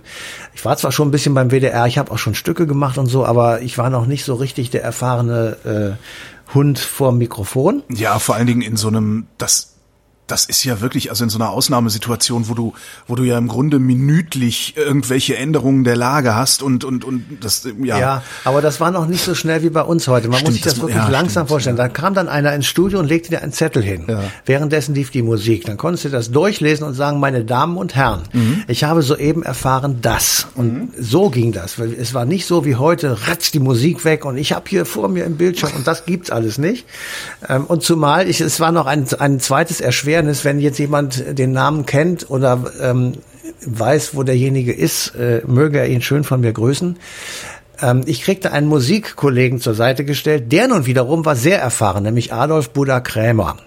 ich 0.54 0.64
war 0.64 0.76
zwar 0.76 0.92
schon 0.92 1.08
ein 1.08 1.10
bisschen 1.10 1.34
beim 1.34 1.50
WDR, 1.50 1.86
ich 1.86 1.98
habe 1.98 2.10
auch 2.10 2.18
schon 2.18 2.34
Stücke 2.34 2.66
gemacht 2.66 2.98
und 2.98 3.06
so, 3.06 3.24
aber 3.24 3.62
ich 3.62 3.78
war 3.78 3.90
noch 3.90 4.06
nicht 4.06 4.24
so 4.24 4.34
richtig 4.34 4.70
der 4.70 4.82
erfahrene 4.82 5.96
äh, 5.98 6.54
Hund 6.54 6.78
vor 6.78 7.12
Mikrofon. 7.12 7.82
Ja, 7.88 8.18
vor 8.18 8.36
allen 8.36 8.46
Dingen 8.46 8.62
in 8.62 8.76
so 8.76 8.88
einem, 8.88 9.26
das 9.38 9.75
das 10.26 10.44
ist 10.44 10.64
ja 10.64 10.80
wirklich, 10.80 11.10
also 11.10 11.24
in 11.24 11.30
so 11.30 11.38
einer 11.38 11.50
Ausnahmesituation, 11.50 12.48
wo 12.48 12.54
du, 12.54 12.72
wo 13.06 13.14
du 13.14 13.22
ja 13.22 13.38
im 13.38 13.46
Grunde 13.46 13.78
minütlich 13.78 14.76
irgendwelche 14.76 15.36
Änderungen 15.36 15.84
der 15.84 15.96
Lage 15.96 16.34
hast 16.34 16.62
und, 16.62 16.84
und, 16.84 17.04
und 17.04 17.24
das, 17.40 17.66
ja. 17.82 17.98
Ja, 17.98 18.22
aber 18.44 18.60
das 18.60 18.80
war 18.80 18.90
noch 18.90 19.06
nicht 19.06 19.24
so 19.24 19.34
schnell 19.34 19.62
wie 19.62 19.70
bei 19.70 19.82
uns 19.82 20.08
heute. 20.08 20.28
Man 20.28 20.38
stimmt, 20.38 20.48
muss 20.48 20.54
sich 20.54 20.64
das, 20.64 20.74
das 20.74 20.82
wirklich 20.82 20.96
ja, 20.96 21.08
langsam 21.08 21.42
stimmt, 21.42 21.48
vorstellen. 21.48 21.76
Da 21.76 21.88
kam 21.88 22.14
dann 22.14 22.28
einer 22.28 22.52
ins 22.54 22.66
Studio 22.66 22.98
und 22.98 23.06
legte 23.06 23.30
dir 23.30 23.42
einen 23.42 23.52
Zettel 23.52 23.82
hin. 23.82 24.04
Ja. 24.08 24.24
Währenddessen 24.44 24.94
lief 24.94 25.10
die 25.10 25.22
Musik. 25.22 25.64
Dann 25.64 25.76
konntest 25.76 26.06
du 26.06 26.08
das 26.08 26.32
durchlesen 26.32 26.86
und 26.86 26.94
sagen, 26.94 27.20
meine 27.20 27.44
Damen 27.44 27.76
und 27.76 27.94
Herren, 27.94 28.22
mhm. 28.32 28.64
ich 28.66 28.82
habe 28.82 29.02
soeben 29.02 29.44
erfahren 29.44 30.00
das. 30.02 30.48
Und 30.56 30.74
mhm. 30.74 30.88
so 30.98 31.30
ging 31.30 31.52
das. 31.52 31.78
Es 31.78 32.14
war 32.14 32.24
nicht 32.24 32.46
so 32.46 32.64
wie 32.64 32.74
heute, 32.74 33.28
ratzt 33.28 33.54
die 33.54 33.60
Musik 33.60 34.04
weg 34.04 34.24
und 34.24 34.38
ich 34.38 34.52
habe 34.52 34.64
hier 34.68 34.86
vor 34.86 35.08
mir 35.08 35.24
im 35.24 35.36
Bildschirm 35.36 35.70
und 35.76 35.86
das 35.86 36.04
gibt's 36.04 36.30
alles 36.30 36.58
nicht. 36.58 36.84
Ähm, 37.48 37.64
und 37.64 37.84
zumal 37.84 38.28
ich, 38.28 38.40
es 38.40 38.58
war 38.58 38.72
noch 38.72 38.86
ein, 38.86 39.06
ein 39.18 39.38
zweites 39.38 39.80
Erschweren 39.80 40.15
Fairness, 40.16 40.46
wenn 40.46 40.60
jetzt 40.60 40.78
jemand 40.78 41.38
den 41.38 41.52
Namen 41.52 41.84
kennt 41.84 42.30
oder 42.30 42.64
ähm, 42.80 43.12
weiß, 43.66 44.14
wo 44.14 44.22
derjenige 44.22 44.72
ist, 44.72 45.14
äh, 45.14 45.42
möge 45.46 45.78
er 45.78 45.88
ihn 45.88 46.00
schön 46.00 46.24
von 46.24 46.40
mir 46.40 46.54
grüßen. 46.54 46.96
Ähm, 47.82 48.02
ich 48.06 48.22
kriegte 48.22 48.50
einen 48.50 48.66
Musikkollegen 48.66 49.60
zur 49.60 49.74
Seite 49.74 50.06
gestellt, 50.06 50.50
der 50.52 50.68
nun 50.68 50.86
wiederum 50.86 51.26
war 51.26 51.36
sehr 51.36 51.60
erfahren, 51.60 52.04
nämlich 52.04 52.32
Adolf 52.32 52.70
Buddha 52.70 53.00
Krämer. 53.00 53.58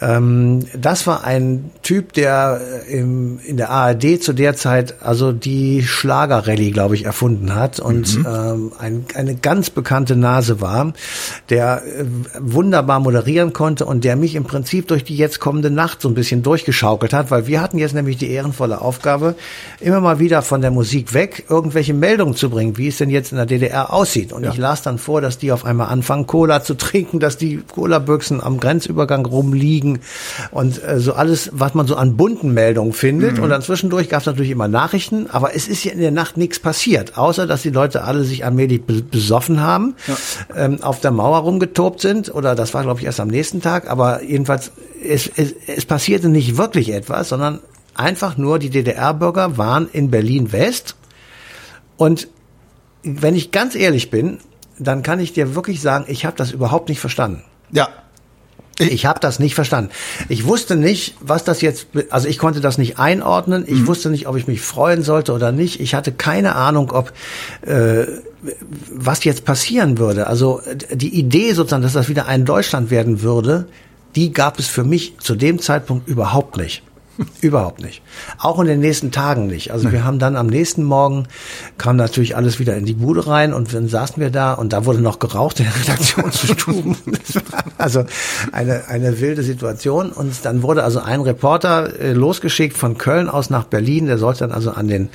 Ähm, 0.00 0.66
das 0.76 1.06
war 1.06 1.24
ein 1.24 1.70
Typ, 1.82 2.12
der 2.14 2.60
äh, 2.88 2.98
im, 2.98 3.38
in 3.44 3.56
der 3.56 3.70
ARD 3.70 4.22
zu 4.22 4.32
der 4.32 4.56
Zeit 4.56 4.96
also 5.02 5.30
die 5.32 5.84
Schlagerrallye, 5.84 6.72
glaube 6.72 6.96
ich, 6.96 7.04
erfunden 7.04 7.54
hat 7.54 7.78
und 7.78 8.18
mhm. 8.18 8.26
ähm, 8.26 8.72
ein, 8.78 9.06
eine 9.14 9.36
ganz 9.36 9.70
bekannte 9.70 10.16
Nase 10.16 10.60
war, 10.60 10.92
der 11.48 11.82
äh, 11.84 12.04
wunderbar 12.40 12.98
moderieren 12.98 13.52
konnte 13.52 13.86
und 13.86 14.02
der 14.02 14.16
mich 14.16 14.34
im 14.34 14.44
Prinzip 14.44 14.88
durch 14.88 15.04
die 15.04 15.16
jetzt 15.16 15.38
kommende 15.38 15.70
Nacht 15.70 16.02
so 16.02 16.08
ein 16.08 16.14
bisschen 16.14 16.42
durchgeschaukelt 16.42 17.12
hat, 17.12 17.30
weil 17.30 17.46
wir 17.46 17.60
hatten 17.60 17.78
jetzt 17.78 17.94
nämlich 17.94 18.16
die 18.16 18.30
ehrenvolle 18.30 18.80
Aufgabe, 18.80 19.36
immer 19.78 20.00
mal 20.00 20.18
wieder 20.18 20.42
von 20.42 20.60
der 20.60 20.72
Musik 20.72 21.14
weg 21.14 21.44
irgendwelche 21.48 21.94
Meldungen 21.94 22.34
zu 22.34 22.50
bringen, 22.50 22.76
wie 22.78 22.88
es 22.88 22.98
denn 22.98 23.10
jetzt 23.10 23.30
in 23.30 23.36
der 23.36 23.46
DDR 23.46 23.92
aussieht. 23.92 24.32
Und 24.32 24.42
ja. 24.42 24.50
ich 24.50 24.56
las 24.56 24.82
dann 24.82 24.98
vor, 24.98 25.20
dass 25.20 25.38
die 25.38 25.52
auf 25.52 25.64
einmal 25.64 25.88
anfangen, 25.88 26.26
Cola 26.26 26.64
zu 26.64 26.74
trinken, 26.74 27.20
dass 27.20 27.38
die 27.38 27.62
Cola-Büchsen 27.72 28.40
am 28.40 28.58
Grenzübergang 28.58 29.24
rumliegen 29.24 29.83
liegen 29.84 30.00
und 30.50 30.82
äh, 30.82 30.98
so 30.98 31.14
alles, 31.14 31.50
was 31.52 31.74
man 31.74 31.86
so 31.86 31.96
an 31.96 32.16
bunten 32.16 32.54
Meldungen 32.54 32.92
findet. 32.92 33.36
Mhm. 33.36 33.44
Und 33.44 33.50
dann 33.50 33.62
zwischendurch 33.62 34.08
gab 34.08 34.20
es 34.20 34.26
natürlich 34.26 34.50
immer 34.50 34.68
Nachrichten, 34.68 35.28
aber 35.30 35.54
es 35.54 35.68
ist 35.68 35.84
ja 35.84 35.92
in 35.92 36.00
der 36.00 36.10
Nacht 36.10 36.36
nichts 36.36 36.58
passiert, 36.58 37.16
außer 37.18 37.46
dass 37.46 37.62
die 37.62 37.70
Leute 37.70 38.04
alle 38.04 38.24
sich 38.24 38.44
allmählich 38.44 38.82
besoffen 38.84 39.60
haben, 39.60 39.94
ja. 40.06 40.64
ähm, 40.64 40.82
auf 40.82 41.00
der 41.00 41.10
Mauer 41.10 41.38
rumgetobt 41.38 42.00
sind 42.00 42.34
oder 42.34 42.54
das 42.54 42.74
war 42.74 42.82
glaube 42.82 43.00
ich 43.00 43.06
erst 43.06 43.20
am 43.20 43.28
nächsten 43.28 43.60
Tag, 43.60 43.90
aber 43.90 44.22
jedenfalls 44.22 44.72
es, 45.02 45.30
es, 45.36 45.54
es 45.66 45.84
passierte 45.84 46.28
nicht 46.28 46.56
wirklich 46.56 46.92
etwas, 46.92 47.28
sondern 47.28 47.60
einfach 47.94 48.36
nur 48.36 48.58
die 48.58 48.70
DDR-Bürger 48.70 49.58
waren 49.58 49.88
in 49.92 50.10
Berlin 50.10 50.52
West 50.52 50.96
und 51.96 52.28
wenn 53.02 53.36
ich 53.36 53.50
ganz 53.50 53.74
ehrlich 53.74 54.10
bin, 54.10 54.38
dann 54.78 55.02
kann 55.02 55.20
ich 55.20 55.34
dir 55.34 55.54
wirklich 55.54 55.80
sagen, 55.82 56.06
ich 56.08 56.24
habe 56.24 56.36
das 56.36 56.50
überhaupt 56.50 56.88
nicht 56.88 57.00
verstanden. 57.00 57.44
Ja, 57.70 57.88
ich 58.78 59.06
habe 59.06 59.20
das 59.20 59.38
nicht 59.38 59.54
verstanden. 59.54 59.90
Ich 60.28 60.46
wusste 60.46 60.74
nicht, 60.74 61.14
was 61.20 61.44
das 61.44 61.60
jetzt, 61.60 61.86
also 62.10 62.28
ich 62.28 62.38
konnte 62.38 62.60
das 62.60 62.76
nicht 62.76 62.98
einordnen. 62.98 63.64
Ich 63.66 63.80
mhm. 63.80 63.86
wusste 63.86 64.10
nicht, 64.10 64.26
ob 64.26 64.36
ich 64.36 64.48
mich 64.48 64.60
freuen 64.60 65.02
sollte 65.02 65.32
oder 65.32 65.52
nicht. 65.52 65.80
Ich 65.80 65.94
hatte 65.94 66.10
keine 66.10 66.56
Ahnung, 66.56 66.90
ob 66.90 67.12
äh, 67.62 68.06
was 68.90 69.24
jetzt 69.24 69.44
passieren 69.44 69.98
würde. 69.98 70.26
Also 70.26 70.60
die 70.92 71.14
Idee 71.14 71.52
sozusagen, 71.52 71.82
dass 71.82 71.92
das 71.92 72.08
wieder 72.08 72.26
ein 72.26 72.44
Deutschland 72.44 72.90
werden 72.90 73.22
würde, 73.22 73.66
die 74.16 74.32
gab 74.32 74.58
es 74.58 74.66
für 74.66 74.84
mich 74.84 75.18
zu 75.18 75.34
dem 75.34 75.60
Zeitpunkt 75.60 76.08
überhaupt 76.08 76.56
nicht. 76.56 76.82
Überhaupt 77.40 77.82
nicht. 77.82 78.02
Auch 78.38 78.58
in 78.60 78.66
den 78.66 78.80
nächsten 78.80 79.12
Tagen 79.12 79.46
nicht. 79.46 79.72
Also 79.72 79.92
wir 79.92 80.04
haben 80.04 80.18
dann 80.18 80.36
am 80.36 80.46
nächsten 80.46 80.82
Morgen 80.82 81.26
kam 81.78 81.96
natürlich 81.96 82.36
alles 82.36 82.58
wieder 82.58 82.76
in 82.76 82.84
die 82.84 82.94
Bude 82.94 83.26
rein 83.26 83.52
und 83.52 83.72
dann 83.72 83.88
saßen 83.88 84.20
wir 84.20 84.30
da 84.30 84.52
und 84.54 84.72
da 84.72 84.84
wurde 84.84 85.00
noch 85.00 85.18
geraucht 85.18 85.60
in 85.60 85.66
den 85.66 85.74
Redaktionsstuben. 85.74 86.96
also 87.78 88.04
eine, 88.52 88.88
eine 88.88 89.20
wilde 89.20 89.42
Situation. 89.42 90.10
Und 90.10 90.44
dann 90.44 90.62
wurde 90.62 90.84
also 90.84 91.00
ein 91.00 91.20
Reporter 91.20 92.00
äh, 92.00 92.12
losgeschickt 92.12 92.76
von 92.76 92.98
Köln 92.98 93.28
aus 93.28 93.50
nach 93.50 93.64
Berlin. 93.64 94.06
Der 94.06 94.18
sollte 94.18 94.40
dann 94.40 94.52
also 94.52 94.72
an 94.72 94.88
den 94.88 95.10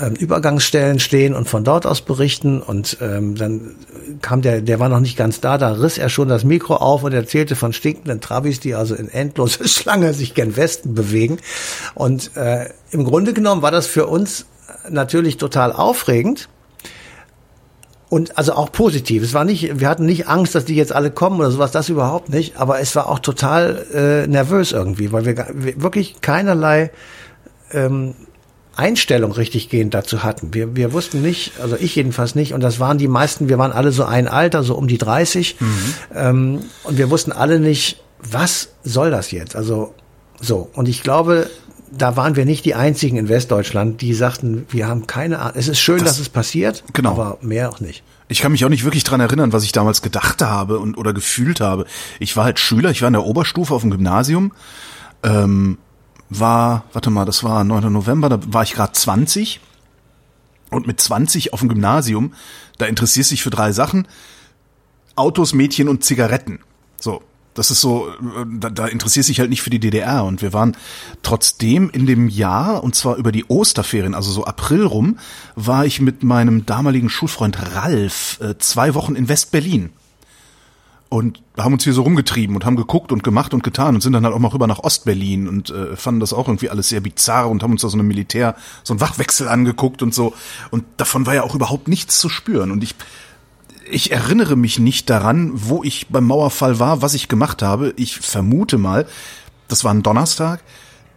ähm, 0.00 0.14
Übergangsstellen 0.14 0.98
stehen 0.98 1.34
und 1.34 1.48
von 1.48 1.64
dort 1.64 1.86
aus 1.86 2.00
berichten. 2.00 2.60
Und 2.60 2.98
ähm, 3.00 3.36
dann 3.36 3.76
kam 4.22 4.42
der, 4.42 4.60
der 4.60 4.80
war 4.80 4.88
noch 4.88 5.00
nicht 5.00 5.16
ganz 5.16 5.40
da, 5.40 5.58
da 5.58 5.72
riss 5.72 5.98
er 5.98 6.08
schon 6.08 6.28
das 6.28 6.44
Mikro 6.44 6.76
auf 6.76 7.02
und 7.02 7.12
erzählte 7.12 7.56
von 7.56 7.72
stinkenden 7.72 8.20
Travis, 8.20 8.60
die 8.60 8.74
also 8.74 8.94
in 8.94 9.08
endloser 9.08 9.66
Schlange 9.68 10.14
sich 10.14 10.34
gen 10.34 10.56
Westen 10.56 10.94
bewegen. 10.94 11.35
Und 11.94 12.36
äh, 12.36 12.70
im 12.90 13.04
Grunde 13.04 13.32
genommen 13.32 13.62
war 13.62 13.70
das 13.70 13.86
für 13.86 14.06
uns 14.06 14.46
natürlich 14.88 15.36
total 15.36 15.72
aufregend. 15.72 16.48
Und 18.08 18.38
also 18.38 18.52
auch 18.52 18.70
positiv. 18.70 19.24
Es 19.24 19.34
war 19.34 19.44
nicht, 19.44 19.80
wir 19.80 19.88
hatten 19.88 20.06
nicht 20.06 20.28
Angst, 20.28 20.54
dass 20.54 20.64
die 20.64 20.76
jetzt 20.76 20.92
alle 20.92 21.10
kommen 21.10 21.40
oder 21.40 21.50
sowas, 21.50 21.72
das 21.72 21.88
überhaupt 21.88 22.28
nicht. 22.28 22.56
Aber 22.56 22.78
es 22.80 22.94
war 22.94 23.08
auch 23.08 23.18
total 23.18 23.84
äh, 23.92 24.26
nervös 24.28 24.70
irgendwie, 24.70 25.10
weil 25.10 25.24
wir, 25.24 25.46
wir 25.52 25.82
wirklich 25.82 26.20
keinerlei 26.20 26.92
ähm, 27.72 28.14
Einstellung 28.76 29.32
richtig 29.32 29.70
gehend 29.70 29.94
dazu 29.94 30.22
hatten. 30.22 30.52
Wir, 30.52 30.76
wir 30.76 30.92
wussten 30.92 31.22
nicht, 31.22 31.58
also 31.60 31.76
ich 31.76 31.96
jedenfalls 31.96 32.34
nicht, 32.34 32.52
und 32.52 32.60
das 32.60 32.78
waren 32.78 32.98
die 32.98 33.08
meisten, 33.08 33.48
wir 33.48 33.58
waren 33.58 33.72
alle 33.72 33.90
so 33.90 34.04
ein 34.04 34.28
Alter, 34.28 34.62
so 34.62 34.76
um 34.76 34.86
die 34.86 34.98
30. 34.98 35.56
Mhm. 35.58 35.94
Ähm, 36.14 36.60
und 36.84 36.98
wir 36.98 37.10
wussten 37.10 37.32
alle 37.32 37.58
nicht, 37.58 38.02
was 38.20 38.68
soll 38.84 39.10
das 39.10 39.30
jetzt? 39.30 39.56
Also 39.56 39.94
so, 40.40 40.70
und 40.74 40.88
ich 40.88 41.02
glaube, 41.02 41.50
da 41.90 42.16
waren 42.16 42.36
wir 42.36 42.44
nicht 42.44 42.64
die 42.64 42.74
einzigen 42.74 43.16
in 43.16 43.28
Westdeutschland, 43.28 44.00
die 44.00 44.14
sagten, 44.14 44.66
wir 44.70 44.86
haben 44.86 45.06
keine 45.06 45.38
Ahnung. 45.38 45.54
Es 45.56 45.68
ist 45.68 45.80
schön, 45.80 45.98
das, 45.98 46.08
dass 46.08 46.18
es 46.18 46.28
passiert, 46.28 46.84
genau. 46.92 47.12
aber 47.12 47.38
mehr 47.40 47.70
auch 47.70 47.80
nicht. 47.80 48.02
Ich 48.28 48.40
kann 48.40 48.52
mich 48.52 48.64
auch 48.64 48.68
nicht 48.68 48.84
wirklich 48.84 49.04
dran 49.04 49.20
erinnern, 49.20 49.52
was 49.52 49.62
ich 49.62 49.72
damals 49.72 50.02
gedacht 50.02 50.42
habe 50.42 50.78
und 50.78 50.98
oder 50.98 51.12
gefühlt 51.12 51.60
habe. 51.60 51.86
Ich 52.18 52.36
war 52.36 52.44
halt 52.44 52.58
Schüler, 52.58 52.90
ich 52.90 53.02
war 53.02 53.06
in 53.06 53.12
der 53.12 53.24
Oberstufe 53.24 53.72
auf 53.72 53.82
dem 53.82 53.90
Gymnasium. 53.90 54.52
Ähm, 55.22 55.78
war, 56.28 56.84
warte 56.92 57.10
mal, 57.10 57.24
das 57.24 57.44
war 57.44 57.62
9. 57.62 57.92
November, 57.92 58.28
da 58.28 58.40
war 58.46 58.64
ich 58.64 58.72
gerade 58.72 58.92
20. 58.92 59.60
Und 60.70 60.88
mit 60.88 61.00
20 61.00 61.52
auf 61.52 61.60
dem 61.60 61.68
Gymnasium, 61.68 62.34
da 62.78 62.86
interessierst 62.86 63.30
du 63.30 63.34
dich 63.34 63.42
für 63.44 63.50
drei 63.50 63.70
Sachen. 63.70 64.08
Autos, 65.14 65.54
Mädchen 65.54 65.88
und 65.88 66.04
Zigaretten. 66.04 66.58
So, 67.00 67.22
das 67.56 67.70
ist 67.70 67.80
so, 67.80 68.08
da, 68.58 68.70
da 68.70 68.86
interessiert 68.86 69.24
sich 69.24 69.40
halt 69.40 69.50
nicht 69.50 69.62
für 69.62 69.70
die 69.70 69.80
DDR. 69.80 70.24
Und 70.24 70.42
wir 70.42 70.52
waren 70.52 70.76
trotzdem 71.22 71.90
in 71.90 72.06
dem 72.06 72.28
Jahr, 72.28 72.84
und 72.84 72.94
zwar 72.94 73.16
über 73.16 73.32
die 73.32 73.46
Osterferien, 73.48 74.14
also 74.14 74.30
so 74.30 74.44
April 74.44 74.84
rum, 74.84 75.18
war 75.54 75.86
ich 75.86 76.00
mit 76.00 76.22
meinem 76.22 76.66
damaligen 76.66 77.08
Schulfreund 77.08 77.74
Ralf 77.74 78.38
äh, 78.42 78.58
zwei 78.58 78.94
Wochen 78.94 79.14
in 79.16 79.28
West-Berlin. 79.28 79.90
Und 81.08 81.40
haben 81.56 81.72
uns 81.72 81.84
hier 81.84 81.92
so 81.92 82.02
rumgetrieben 82.02 82.56
und 82.56 82.64
haben 82.64 82.74
geguckt 82.74 83.12
und 83.12 83.22
gemacht 83.22 83.54
und 83.54 83.62
getan 83.62 83.94
und 83.94 84.00
sind 84.00 84.12
dann 84.12 84.24
halt 84.24 84.34
auch 84.34 84.40
mal 84.40 84.48
rüber 84.48 84.66
nach 84.66 84.80
Ostberlin 84.80 85.46
und 85.46 85.70
äh, 85.70 85.96
fanden 85.96 86.18
das 86.18 86.32
auch 86.32 86.48
irgendwie 86.48 86.68
alles 86.68 86.88
sehr 86.88 87.00
bizarr 87.00 87.48
und 87.48 87.62
haben 87.62 87.70
uns 87.70 87.82
da 87.82 87.88
so 87.88 87.96
eine 87.96 88.02
Militär, 88.02 88.56
so 88.82 88.92
ein 88.92 89.00
Wachwechsel 89.00 89.46
angeguckt 89.46 90.02
und 90.02 90.12
so. 90.12 90.34
Und 90.70 90.84
davon 90.96 91.24
war 91.24 91.34
ja 91.34 91.44
auch 91.44 91.54
überhaupt 91.54 91.86
nichts 91.86 92.18
zu 92.18 92.28
spüren. 92.28 92.72
Und 92.72 92.82
ich 92.82 92.96
ich 93.90 94.12
erinnere 94.12 94.56
mich 94.56 94.78
nicht 94.78 95.10
daran, 95.10 95.50
wo 95.54 95.82
ich 95.82 96.08
beim 96.08 96.26
Mauerfall 96.26 96.78
war, 96.78 97.02
was 97.02 97.14
ich 97.14 97.28
gemacht 97.28 97.62
habe. 97.62 97.94
Ich 97.96 98.18
vermute 98.18 98.78
mal, 98.78 99.06
das 99.68 99.84
war 99.84 99.92
ein 99.92 100.02
Donnerstag, 100.02 100.60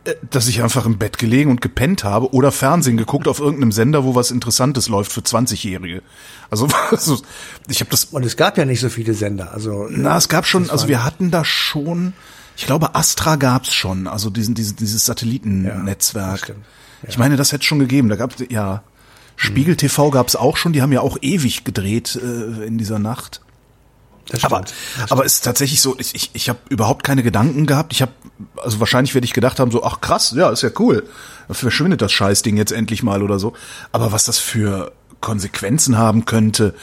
äh, 0.06 0.16
dass 0.30 0.48
ich 0.48 0.62
einfach 0.62 0.86
im 0.86 0.98
Bett 0.98 1.18
gelegen 1.18 1.52
und 1.52 1.62
gepennt 1.62 2.04
habe 2.04 2.34
oder 2.34 2.52
Fernsehen 2.52 2.98
geguckt 2.98 3.28
auf 3.28 3.40
irgendeinem 3.40 3.72
Sender, 3.72 4.04
wo 4.04 4.16
was 4.16 4.32
Interessantes 4.32 4.88
läuft 4.88 5.12
für 5.12 5.22
20-Jährige. 5.22 6.02
Also, 6.50 6.68
also 6.92 7.20
ich 7.68 7.80
habe 7.80 7.92
das. 7.92 8.06
Und 8.06 8.26
es 8.26 8.38
gab 8.38 8.58
ja 8.58 8.66
nicht 8.66 8.80
so 8.80 8.90
viele 8.90 9.14
Sender. 9.14 9.54
Also 9.54 9.88
na, 9.90 10.18
es 10.18 10.30
gab 10.30 10.46
schon. 10.46 10.70
Also 10.70 10.88
wir 10.88 11.04
hatten 11.04 11.32
da 11.32 11.46
schon. 11.46 12.14
Ich 12.56 12.66
glaube, 12.66 12.96
Astra 12.96 13.38
gab's 13.38 13.74
schon. 13.74 14.08
Also 14.08 14.30
diesen, 14.30 14.54
diesen 14.54 14.76
dieses 14.76 15.06
Satellitennetzwerk. 15.06 16.50
Ja, 16.50 16.56
ja. 17.04 17.10
Ich 17.10 17.18
meine, 17.18 17.38
das 17.38 17.54
hätte 17.54 17.64
schon 17.64 17.80
gegeben. 17.80 18.10
Da 18.10 18.16
gab's 18.16 18.36
ja. 18.50 18.84
Spiegel 19.42 19.78
TV 19.78 20.12
gab 20.12 20.28
es 20.28 20.36
auch 20.36 20.58
schon, 20.58 20.74
die 20.74 20.82
haben 20.82 20.92
ja 20.92 21.00
auch 21.00 21.18
ewig 21.22 21.64
gedreht 21.64 22.20
äh, 22.22 22.66
in 22.66 22.78
dieser 22.78 23.00
Nacht. 23.00 23.40
Das 24.28 24.44
aber, 24.44 24.60
das 24.60 25.12
aber 25.12 25.24
es 25.24 25.36
ist 25.36 25.46
tatsächlich 25.46 25.80
so, 25.80 25.98
ich, 25.98 26.14
ich, 26.14 26.32
ich 26.34 26.50
habe 26.50 26.60
überhaupt 26.68 27.06
keine 27.06 27.24
Gedanken 27.24 27.66
gehabt. 27.66 27.94
Ich 27.94 28.02
habe, 28.02 28.12
also 28.58 28.82
wahrscheinlich 28.82 29.16
werde 29.16 29.24
ich 29.24 29.32
gedacht 29.32 29.62
haben, 29.62 29.72
so, 29.72 29.82
ach 29.82 30.02
krass, 30.02 30.34
ja, 30.36 30.50
ist 30.50 30.62
ja 30.62 30.72
cool. 30.78 31.08
Verschwindet 31.50 32.02
das 32.02 32.12
Scheißding 32.12 32.58
jetzt 32.58 32.74
endlich 32.74 33.02
mal 33.02 33.24
oder 33.24 33.40
so. 33.40 33.54
Aber 33.94 34.12
was 34.12 34.26
das 34.26 34.40
für 34.40 34.92
Konsequenzen 35.22 35.98
haben 35.98 36.26
könnte, 36.26 36.76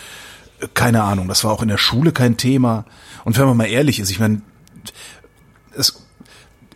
keine 0.72 1.02
Ahnung. 1.02 1.28
Das 1.28 1.44
war 1.44 1.52
auch 1.52 1.60
in 1.60 1.68
der 1.68 1.76
Schule 1.76 2.10
kein 2.10 2.38
Thema. 2.38 2.86
Und 3.26 3.36
wenn 3.36 3.44
man 3.44 3.58
mal 3.58 3.66
ehrlich 3.66 4.00
ist, 4.00 4.10
ich 4.10 4.18
meine, 4.18 4.40
es, 5.76 6.05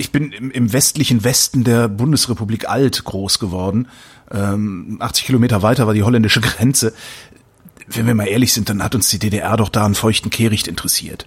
ich 0.00 0.12
bin 0.12 0.32
im, 0.32 0.50
im 0.50 0.72
westlichen 0.72 1.22
Westen 1.22 1.62
der 1.62 1.88
Bundesrepublik 1.88 2.68
alt 2.68 3.04
groß 3.04 3.38
geworden 3.38 3.86
ähm, 4.30 4.96
80 5.00 5.24
Kilometer 5.24 5.62
weiter 5.62 5.86
war 5.86 5.94
die 5.94 6.02
holländische 6.02 6.40
Grenze. 6.40 6.92
Wenn 7.88 8.06
wir 8.06 8.14
mal 8.14 8.28
ehrlich 8.28 8.52
sind, 8.52 8.68
dann 8.68 8.82
hat 8.82 8.94
uns 8.94 9.08
die 9.10 9.18
DDR 9.18 9.56
doch 9.56 9.68
da 9.68 9.84
einen 9.84 9.94
feuchten 9.94 10.30
Kehricht 10.30 10.68
interessiert. 10.68 11.26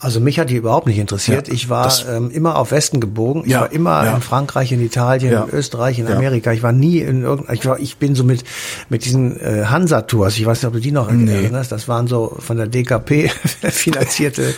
Also 0.00 0.20
mich 0.20 0.38
hat 0.38 0.50
die 0.50 0.56
überhaupt 0.56 0.86
nicht 0.86 0.98
interessiert. 0.98 1.48
Ja, 1.48 1.54
ich 1.54 1.68
war 1.68 1.92
ähm, 2.08 2.30
immer 2.30 2.56
auf 2.56 2.70
Westen 2.70 3.00
gebogen. 3.00 3.42
Ich 3.44 3.52
ja, 3.52 3.62
war 3.62 3.72
immer 3.72 4.04
ja. 4.04 4.14
in 4.14 4.22
Frankreich, 4.22 4.70
in 4.70 4.80
Italien, 4.80 5.32
in 5.32 5.54
Österreich, 5.54 5.98
in 5.98 6.06
Amerika. 6.06 6.52
Ich 6.52 6.62
war 6.62 6.72
nie 6.72 6.98
in 6.98 7.22
irgendein, 7.22 7.56
ich 7.56 7.66
war, 7.66 7.80
ich 7.80 7.96
bin 7.96 8.14
so 8.14 8.22
mit, 8.22 8.44
mit 8.88 9.04
diesen 9.04 9.40
äh, 9.40 9.64
Hansa-Tours, 9.66 10.38
ich 10.38 10.46
weiß 10.46 10.62
nicht, 10.62 10.68
ob 10.68 10.74
du 10.74 10.80
die 10.80 10.92
noch 10.92 11.10
nee. 11.10 11.32
erinnerst, 11.32 11.72
das 11.72 11.88
waren 11.88 12.06
so 12.06 12.36
von 12.38 12.56
der 12.56 12.68
DKP 12.68 13.28
finanzierte 13.62 14.54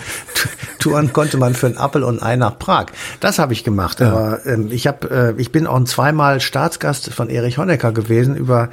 Touren, 0.78 1.12
konnte 1.12 1.38
man 1.38 1.54
für 1.54 1.66
einen 1.66 1.78
Appel 1.78 2.02
und 2.02 2.22
ein 2.22 2.40
nach 2.40 2.58
Prag. 2.58 2.86
Das 3.20 3.38
habe 3.38 3.54
ich 3.54 3.64
gemacht. 3.64 4.02
Aber 4.02 4.44
ähm, 4.44 4.68
ich 4.70 4.86
habe, 4.86 5.34
äh, 5.36 5.40
ich 5.40 5.52
bin 5.52 5.66
auch 5.66 5.82
zweimal 5.84 6.40
Staatsgast 6.40 7.12
von 7.14 7.30
Erich 7.30 7.56
Honecker 7.56 7.92
gewesen 7.92 8.36
über 8.36 8.68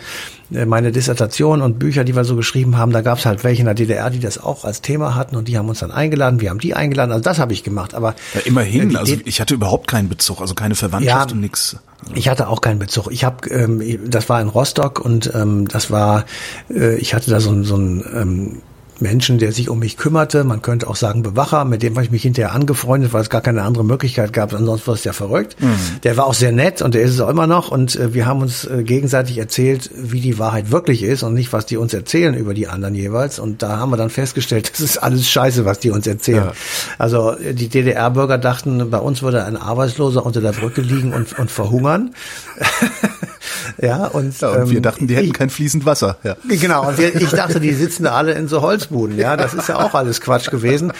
meine 0.49 0.91
Dissertation 0.91 1.61
und 1.61 1.77
Bücher, 1.79 2.03
die 2.03 2.15
wir 2.15 2.23
so 2.23 2.35
geschrieben 2.35 2.77
haben, 2.77 2.91
da 2.91 3.01
gab 3.01 3.17
es 3.17 3.25
halt 3.25 3.43
welche 3.43 3.61
in 3.61 3.65
der 3.65 3.73
DDR, 3.75 4.09
die 4.09 4.19
das 4.19 4.37
auch 4.37 4.63
als 4.63 4.81
Thema 4.81 5.15
hatten 5.15 5.35
und 5.35 5.47
die 5.47 5.57
haben 5.57 5.67
uns 5.67 5.79
dann 5.79 5.91
eingeladen, 5.91 6.39
wir 6.39 6.49
haben 6.49 6.59
die 6.59 6.73
eingeladen, 6.73 7.11
also 7.11 7.23
das 7.23 7.39
habe 7.39 7.53
ich 7.53 7.63
gemacht. 7.63 7.93
Aber 7.93 8.15
ja, 8.33 8.41
immerhin, 8.45 8.95
äh, 8.95 8.97
also 8.97 9.15
ich 9.25 9.41
hatte 9.41 9.53
überhaupt 9.53 9.87
keinen 9.87 10.09
Bezug, 10.09 10.39
also 10.39 10.55
keine 10.55 10.75
Verwandtschaft 10.75 11.31
ja, 11.31 11.35
und 11.35 11.41
nix. 11.41 11.77
Ich 12.13 12.29
hatte 12.29 12.47
auch 12.47 12.61
keinen 12.61 12.79
Bezug. 12.79 13.11
Ich 13.11 13.23
habe, 13.23 13.49
ähm, 13.49 14.09
das 14.09 14.29
war 14.29 14.39
in 14.39 14.47
Rostock 14.47 14.99
und 14.99 15.31
ähm, 15.35 15.67
das 15.67 15.91
war, 15.91 16.25
äh, 16.69 16.95
ich 16.95 17.13
hatte 17.13 17.29
da 17.29 17.39
so, 17.39 17.63
so 17.63 17.75
ein 17.75 18.05
ähm, 18.13 18.61
Menschen, 19.01 19.37
der 19.37 19.51
sich 19.51 19.69
um 19.69 19.79
mich 19.79 19.97
kümmerte. 19.97 20.43
Man 20.43 20.61
könnte 20.61 20.87
auch 20.87 20.95
sagen 20.95 21.23
Bewacher, 21.23 21.65
mit 21.65 21.83
dem 21.83 21.95
habe 21.95 22.05
ich 22.05 22.11
mich 22.11 22.23
hinterher 22.23 22.53
angefreundet, 22.53 23.13
weil 23.13 23.21
es 23.21 23.29
gar 23.29 23.41
keine 23.41 23.63
andere 23.63 23.83
Möglichkeit 23.83 24.33
gab. 24.33 24.53
Ansonsten 24.53 24.87
war 24.87 24.93
es 24.95 25.03
ja 25.03 25.13
verrückt. 25.13 25.55
Mhm. 25.59 25.75
Der 26.03 26.17
war 26.17 26.25
auch 26.25 26.33
sehr 26.33 26.51
nett 26.51 26.81
und 26.81 26.93
der 26.93 27.01
ist 27.01 27.11
es 27.11 27.19
auch 27.19 27.29
immer 27.29 27.47
noch. 27.47 27.69
Und 27.69 27.95
äh, 27.95 28.13
wir 28.13 28.25
haben 28.25 28.41
uns 28.41 28.65
äh, 28.65 28.83
gegenseitig 28.83 29.37
erzählt, 29.37 29.89
wie 29.95 30.21
die 30.21 30.39
Wahrheit 30.39 30.71
wirklich 30.71 31.03
ist 31.03 31.23
und 31.23 31.33
nicht, 31.33 31.53
was 31.53 31.65
die 31.65 31.77
uns 31.77 31.93
erzählen 31.93 32.33
über 32.35 32.53
die 32.53 32.67
anderen 32.67 32.95
jeweils. 32.95 33.39
Und 33.39 33.61
da 33.61 33.77
haben 33.77 33.91
wir 33.91 33.97
dann 33.97 34.09
festgestellt, 34.09 34.69
das 34.73 34.79
ist 34.79 34.97
alles 34.97 35.29
Scheiße, 35.29 35.65
was 35.65 35.79
die 35.79 35.91
uns 35.91 36.07
erzählen. 36.07 36.45
Ja. 36.45 36.53
Also 36.97 37.31
äh, 37.37 37.53
die 37.53 37.69
DDR-Bürger 37.69 38.37
dachten, 38.37 38.89
bei 38.89 38.99
uns 38.99 39.21
würde 39.21 39.43
ein 39.45 39.57
Arbeitsloser 39.57 40.25
unter 40.25 40.41
der 40.41 40.51
Brücke 40.51 40.81
liegen 40.81 41.13
und, 41.13 41.37
und 41.37 41.51
verhungern. 41.51 42.13
ja, 43.81 44.05
und, 44.05 44.39
ja, 44.39 44.49
und 44.49 44.61
ähm, 44.61 44.69
wir 44.71 44.81
dachten, 44.81 45.07
die 45.07 45.15
hätten 45.15 45.27
ich, 45.27 45.33
kein 45.33 45.49
fließend 45.49 45.85
Wasser. 45.85 46.17
Ja. 46.23 46.35
Genau, 46.47 46.87
und 46.87 46.97
wir, 46.97 47.15
ich 47.15 47.29
dachte, 47.29 47.59
die 47.59 47.73
sitzen 47.73 48.03
da 48.03 48.13
alle 48.13 48.33
in 48.33 48.47
so 48.47 48.61
Holzbuden. 48.61 49.17
Ja, 49.17 49.37
das 49.37 49.53
ist 49.53 49.69
ja 49.69 49.77
auch 49.77 49.93
alles 49.93 50.21
Quatsch 50.21 50.49
gewesen. 50.49 50.93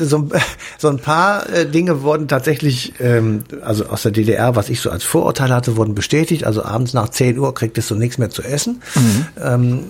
So, 0.00 0.28
so 0.78 0.88
ein 0.88 0.98
paar 0.98 1.48
äh, 1.50 1.66
Dinge 1.66 2.02
wurden 2.02 2.28
tatsächlich, 2.28 2.94
ähm, 3.00 3.44
also 3.62 3.86
aus 3.86 4.02
der 4.02 4.12
DDR, 4.12 4.56
was 4.56 4.68
ich 4.68 4.80
so 4.80 4.90
als 4.90 5.04
Vorurteil 5.04 5.52
hatte, 5.52 5.76
wurden 5.76 5.94
bestätigt. 5.94 6.44
Also 6.44 6.64
abends 6.64 6.92
nach 6.94 7.08
10 7.08 7.38
Uhr 7.38 7.54
kriegtest 7.54 7.90
du 7.90 7.94
nichts 7.94 8.18
mehr 8.18 8.30
zu 8.30 8.42
essen. 8.42 8.82
Mhm. 8.94 9.26
Ähm, 9.42 9.80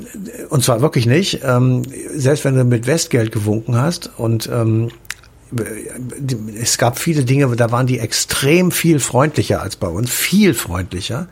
und 0.49 0.65
zwar 0.65 0.81
wirklich 0.81 1.07
nicht. 1.07 1.41
Ähm, 1.45 1.83
selbst 2.15 2.45
wenn 2.45 2.55
du 2.55 2.65
mit 2.65 2.87
Westgeld 2.87 3.33
gewunken 3.33 3.77
hast 3.77 4.11
und 4.17 4.49
ähm, 4.53 4.91
es 6.61 6.79
gab 6.79 6.99
viele 6.99 7.25
Dinge, 7.25 7.55
da 7.57 7.71
waren 7.71 7.87
die 7.87 7.99
extrem 7.99 8.71
viel 8.71 9.01
freundlicher 9.01 9.61
als 9.61 9.77
bei 9.77 9.89
uns, 9.89 10.11
viel 10.11 10.55
freundlicher. 10.55 11.29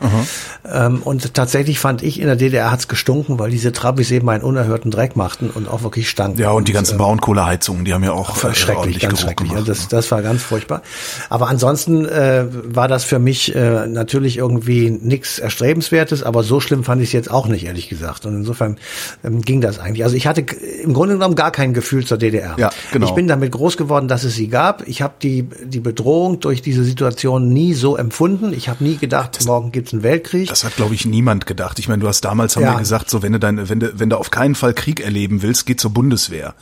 Ähm, 0.71 1.03
und 1.03 1.35
tatsächlich 1.35 1.79
fand 1.79 2.03
ich, 2.03 2.21
in 2.21 2.27
der 2.27 2.37
DDR 2.37 2.71
hat's 2.71 2.89
gestunken, 2.89 3.39
weil 3.39 3.51
diese 3.51 3.73
Trabis 3.73 4.11
eben 4.11 4.29
einen 4.29 4.43
unerhörten 4.43 4.91
Dreck 4.91 5.17
machten 5.17 5.51
und 5.51 5.69
auch 5.69 5.83
wirklich 5.83 6.09
stanken. 6.09 6.41
Ja, 6.41 6.51
und 6.51 6.69
die 6.69 6.73
ganzen 6.73 6.93
ähm, 6.93 6.99
Braunkohleheizungen, 6.99 7.85
die 7.85 7.95
haben 7.95 8.05
ja 8.05 8.13
auch 8.13 8.45
äh, 8.45 8.55
schrecklich, 8.55 8.99
ganz 9.01 9.21
schrecklich. 9.21 9.51
Gemacht, 9.51 9.69
das, 9.69 9.89
das 9.89 10.11
war 10.11 10.23
ganz 10.23 10.43
furchtbar. 10.43 10.83
Aber 11.29 11.49
ansonsten 11.49 12.05
äh, 12.05 12.47
war 12.65 12.89
das 12.89 13.05
für 13.05 13.19
mich 13.19 13.55
äh, 13.55 13.87
natürlich 13.87 14.37
irgendwie 14.37 14.91
nichts 14.91 15.39
Erstrebenswertes, 15.39 16.23
aber 16.23 16.43
so 16.43 16.61
schlimm 16.61 16.85
fand 16.85 17.03
ich 17.03 17.09
es 17.09 17.13
jetzt 17.13 17.31
auch 17.31 17.47
nicht, 17.47 17.65
ehrlich 17.67 17.89
gesagt. 17.89 18.27
Und 18.27 18.35
insofern 18.35 18.77
ähm, 19.25 19.41
ging 19.43 19.61
das 19.61 19.79
eigentlich. 19.79 20.05
Also 20.05 20.17
ich 20.17 20.27
hatte 20.27 20.45
im 20.83 20.93
Grunde 20.93 21.15
genommen 21.15 21.35
gar 21.35 21.51
kein 21.51 21.73
Gefühl 21.73 22.05
zur 22.05 22.19
DDR. 22.19 22.57
Ja, 22.59 22.71
genau. 22.93 23.07
Ich 23.07 23.13
bin 23.13 23.29
damit 23.29 23.53
groß 23.53 23.77
geworden, 23.77 24.09
dass 24.11 24.25
es 24.25 24.35
sie 24.35 24.49
gab. 24.49 24.87
Ich 24.89 25.03
habe 25.03 25.15
die, 25.23 25.49
die 25.65 25.81
Bedrohung 25.81 26.41
durch 26.41 26.63
diese 26.63 26.83
Situation 26.85 27.49
nie 27.49 27.75
so 27.75 27.97
empfunden. 27.97 28.53
Ich 28.53 28.69
habe 28.69 28.83
nie 28.83 28.97
gedacht, 28.97 29.37
das, 29.37 29.47
morgen 29.47 29.71
gibt's 29.73 29.93
einen 29.93 30.03
Weltkrieg. 30.03 30.49
Das 30.49 30.65
hat, 30.65 30.77
glaube 30.77 30.95
ich, 30.95 31.07
niemand 31.07 31.47
gedacht. 31.47 31.79
Ich 31.79 31.89
meine, 31.89 32.03
du 32.03 32.09
hast 32.09 32.23
damals 32.23 32.57
haben 32.57 32.65
ja. 32.65 32.73
wir 32.73 32.79
gesagt, 32.79 33.09
so 33.09 33.23
wenn 33.23 33.33
du 33.33 33.39
deine, 33.39 33.69
wenn 33.69 33.81
du, 33.81 33.99
wenn 33.99 34.11
du 34.11 34.19
auf 34.19 34.31
keinen 34.31 34.55
Fall 34.55 34.75
Krieg 34.75 35.01
erleben 35.01 35.43
willst, 35.43 35.67
geh 35.67 35.77
zur 35.77 35.93
Bundeswehr. 35.93 36.55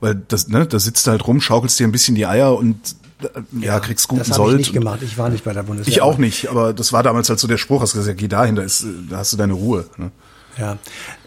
Weil 0.00 0.14
das, 0.14 0.48
ne, 0.48 0.66
da 0.66 0.78
sitzt 0.78 1.06
du 1.06 1.10
halt 1.10 1.26
rum, 1.26 1.40
schaukelst 1.40 1.78
dir 1.78 1.86
ein 1.86 1.92
bisschen 1.92 2.14
die 2.14 2.26
Eier 2.26 2.56
und 2.56 2.76
äh, 3.22 3.26
ja, 3.52 3.74
ja 3.74 3.80
kriegst 3.80 4.08
guten 4.08 4.24
das 4.26 4.36
Sold. 4.36 4.54
Das 4.54 4.60
ich 4.60 4.66
nicht 4.68 4.72
gemacht. 4.72 5.00
Ich 5.02 5.18
war 5.18 5.28
nicht 5.28 5.44
bei 5.44 5.52
der 5.52 5.62
Bundeswehr. 5.62 5.92
Ich 5.92 6.00
auch 6.00 6.18
nicht, 6.18 6.48
aber 6.48 6.72
das 6.72 6.92
war 6.92 7.02
damals 7.02 7.28
halt 7.28 7.38
so 7.38 7.46
der 7.48 7.58
Spruch, 7.58 7.82
hast 7.82 7.92
gesagt, 7.92 8.18
geh 8.18 8.28
dahin, 8.28 8.56
da 8.56 8.62
ist, 8.62 8.86
da 9.10 9.18
hast 9.18 9.32
du 9.32 9.36
deine 9.36 9.52
Ruhe. 9.52 9.84
Ne? 9.98 10.10
Ja, 10.58 10.78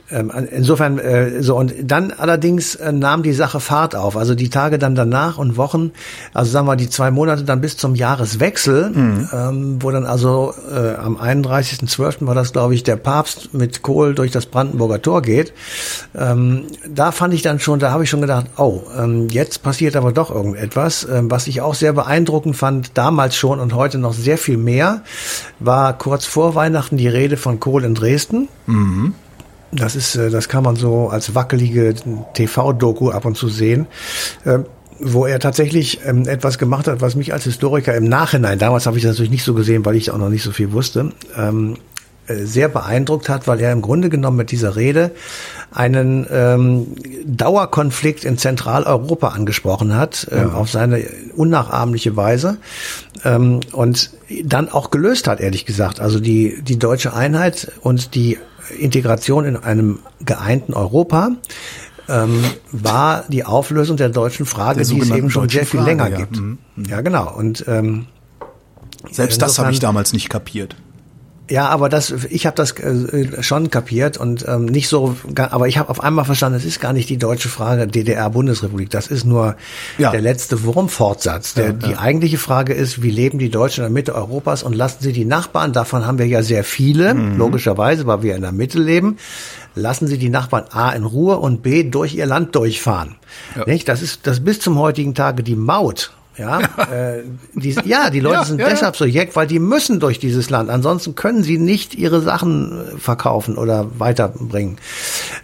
ähm, 0.09 0.31
insofern 0.51 0.99
äh, 0.99 1.43
so 1.43 1.57
und 1.57 1.73
dann 1.83 2.11
allerdings 2.11 2.75
äh, 2.75 2.91
nahm 2.91 3.23
die 3.23 3.33
Sache 3.33 3.59
Fahrt 3.59 3.95
auf. 3.95 4.15
Also 4.15 4.35
die 4.35 4.49
Tage 4.49 4.79
dann 4.79 4.95
danach 4.95 5.37
und 5.37 5.57
Wochen, 5.57 5.91
also 6.33 6.49
sagen 6.49 6.67
wir 6.67 6.77
die 6.77 6.89
zwei 6.89 7.11
Monate 7.11 7.43
dann 7.43 7.59
bis 7.59 7.75
zum 7.75 7.93
Jahreswechsel, 7.93 8.89
mhm. 8.89 9.29
ähm, 9.33 9.77
wo 9.81 9.91
dann 9.91 10.05
also 10.05 10.53
äh, 10.71 10.95
am 10.95 11.17
31.12. 11.17 12.25
war 12.25 12.35
das, 12.35 12.53
glaube 12.53 12.73
ich, 12.73 12.83
der 12.83 12.95
Papst 12.95 13.53
mit 13.53 13.81
Kohl 13.81 14.15
durch 14.15 14.31
das 14.31 14.45
Brandenburger 14.45 15.01
Tor 15.01 15.21
geht. 15.21 15.53
Ähm, 16.15 16.67
da 16.87 17.11
fand 17.11 17.33
ich 17.33 17.41
dann 17.41 17.59
schon, 17.59 17.79
da 17.79 17.91
habe 17.91 18.05
ich 18.05 18.09
schon 18.09 18.21
gedacht, 18.21 18.45
oh, 18.57 18.83
ähm, 18.97 19.27
jetzt 19.29 19.61
passiert 19.61 19.95
aber 19.95 20.13
doch 20.13 20.31
irgendetwas. 20.31 21.07
Was 21.09 21.47
ich 21.47 21.61
auch 21.61 21.75
sehr 21.75 21.93
beeindruckend 21.93 22.55
fand, 22.55 22.97
damals 22.97 23.35
schon 23.35 23.59
und 23.59 23.73
heute 23.73 23.97
noch 23.97 24.13
sehr 24.13 24.37
viel 24.37 24.57
mehr, 24.57 25.03
war 25.59 25.97
kurz 25.97 26.25
vor 26.25 26.55
Weihnachten 26.55 26.97
die 26.97 27.07
Rede 27.07 27.37
von 27.37 27.59
Kohl 27.59 27.83
in 27.83 27.95
Dresden. 27.95 28.47
Mhm. 28.65 29.13
Das 29.71 29.95
ist, 29.95 30.15
äh, 30.15 30.29
das 30.29 30.49
kann 30.49 30.63
man 30.63 30.75
so 30.75 31.09
als 31.09 31.35
wackelige 31.35 31.95
TV-Doku 32.33 33.09
ab 33.11 33.25
und 33.25 33.37
zu 33.37 33.47
sehen. 33.47 33.87
Ähm, 34.45 34.65
wo 34.99 35.25
er 35.25 35.39
tatsächlich 35.39 35.99
ähm, 36.05 36.27
etwas 36.27 36.57
gemacht 36.57 36.87
hat, 36.87 37.01
was 37.01 37.15
mich 37.15 37.31
als 37.31 37.43
Historiker 37.43 37.93
im 37.95 38.05
Nachhinein, 38.05 38.57
damals 38.57 38.87
habe 38.87 38.97
ich 38.97 39.03
das 39.03 39.11
natürlich 39.11 39.31
nicht 39.31 39.43
so 39.43 39.53
gesehen, 39.53 39.85
weil 39.85 39.95
ich 39.95 40.09
auch 40.09 40.17
noch 40.17 40.29
nicht 40.29 40.41
so 40.41 40.51
viel 40.51 40.71
wusste, 40.71 41.11
ähm, 41.37 41.77
äh, 42.27 42.45
sehr 42.45 42.67
beeindruckt 42.67 43.29
hat, 43.29 43.47
weil 43.47 43.61
er 43.61 43.71
im 43.71 43.81
Grunde 43.81 44.09
genommen 44.09 44.37
mit 44.37 44.51
dieser 44.51 44.75
Rede 44.75 45.11
einen 45.71 46.25
ähm, 46.31 46.87
Dauerkonflikt 47.25 48.25
in 48.25 48.37
Zentraleuropa 48.37 49.29
angesprochen 49.29 49.95
hat, 49.95 50.27
äh, 50.31 50.37
ja. 50.37 50.53
auf 50.53 50.69
seine 50.69 51.03
unnachahmliche 51.35 52.15
Weise 52.15 52.57
ähm, 53.23 53.59
und 53.71 54.11
dann 54.43 54.69
auch 54.69 54.91
gelöst 54.91 55.27
hat, 55.27 55.39
ehrlich 55.39 55.65
gesagt. 55.65 55.99
Also 55.99 56.19
die, 56.19 56.61
die 56.61 56.79
deutsche 56.79 57.13
Einheit 57.13 57.71
und 57.81 58.15
die 58.15 58.37
Integration 58.71 59.45
in 59.45 59.57
einem 59.57 59.99
geeinten 60.23 60.73
Europa 60.73 61.31
ähm, 62.09 62.43
war 62.71 63.25
die 63.27 63.43
Auflösung 63.43 63.97
der 63.97 64.09
deutschen 64.09 64.45
Frage, 64.45 64.83
der 64.83 64.87
die 64.87 64.99
es 64.99 65.09
eben 65.09 65.29
schon 65.29 65.49
sehr 65.49 65.65
viel 65.65 65.79
Frage, 65.79 65.91
länger 65.91 66.09
ja. 66.09 66.17
gibt. 66.17 66.37
Mhm. 66.37 66.57
Ja, 66.87 67.01
genau. 67.01 67.33
Und 67.35 67.65
ähm, 67.67 68.07
selbst 69.11 69.41
das 69.41 69.59
habe 69.59 69.71
ich 69.71 69.79
damals 69.79 70.13
nicht 70.13 70.29
kapiert. 70.29 70.75
Ja, 71.49 71.69
aber 71.69 71.87
das, 71.87 72.11
ich 72.29 72.45
habe 72.45 72.55
das 72.55 72.71
äh, 72.71 73.41
schon 73.41 73.69
kapiert 73.69 74.17
und 74.17 74.45
ähm, 74.47 74.65
nicht 74.65 74.89
so, 74.89 75.15
aber 75.35 75.67
ich 75.67 75.77
habe 75.77 75.89
auf 75.89 76.03
einmal 76.03 76.25
verstanden, 76.25 76.57
es 76.57 76.65
ist 76.65 76.81
gar 76.81 76.91
nicht 76.91 77.09
die 77.09 77.17
deutsche 77.17 77.47
Frage 77.47 77.87
DDR-Bundesrepublik, 77.87 78.89
das 78.89 79.07
ist 79.07 79.23
nur 79.23 79.55
ja. 79.97 80.11
der 80.11 80.21
letzte 80.21 80.63
Wurmfortsatz. 80.63 81.53
Der, 81.53 81.67
ja, 81.67 81.71
ja. 81.71 81.87
Die 81.87 81.95
eigentliche 81.97 82.37
Frage 82.37 82.73
ist, 82.73 83.01
wie 83.01 83.11
leben 83.11 83.39
die 83.39 83.49
Deutschen 83.49 83.85
in 83.85 83.93
der 83.93 83.93
Mitte 83.93 84.13
Europas 84.13 84.63
und 84.63 84.73
lassen 84.73 84.97
sie 85.01 85.13
die 85.13 85.25
Nachbarn, 85.25 85.71
davon 85.71 86.05
haben 86.05 86.17
wir 86.17 86.27
ja 86.27 86.43
sehr 86.43 86.63
viele, 86.65 87.13
mhm. 87.13 87.37
logischerweise, 87.37 88.05
weil 88.07 88.23
wir 88.23 88.35
in 88.35 88.41
der 88.41 88.51
Mitte 88.51 88.79
leben, 88.79 89.17
lassen 89.73 90.07
sie 90.07 90.17
die 90.17 90.29
Nachbarn 90.29 90.65
A 90.71 90.91
in 90.91 91.03
Ruhe 91.03 91.37
und 91.37 91.61
B 91.61 91.83
durch 91.83 92.15
ihr 92.15 92.25
Land 92.25 92.55
durchfahren. 92.55 93.15
Nicht? 93.65 93.87
Das 93.87 94.01
ist 94.01 94.27
das 94.27 94.43
bis 94.43 94.59
zum 94.59 94.77
heutigen 94.79 95.13
Tage 95.15 95.43
die 95.43 95.55
Maut 95.55 96.11
ja, 96.37 96.59
äh, 96.59 97.23
die, 97.53 97.75
ja, 97.85 98.09
die 98.09 98.19
Leute 98.19 98.35
ja, 98.35 98.45
sind 98.45 98.59
ja, 98.59 98.69
deshalb 98.69 98.95
so 98.95 99.05
jeck, 99.05 99.35
weil 99.35 99.47
die 99.47 99.59
müssen 99.59 99.99
durch 99.99 100.19
dieses 100.19 100.49
Land. 100.49 100.69
Ansonsten 100.69 101.15
können 101.15 101.43
sie 101.43 101.57
nicht 101.57 101.95
ihre 101.95 102.21
Sachen 102.21 102.83
verkaufen 102.97 103.57
oder 103.57 103.87
weiterbringen. 103.99 104.77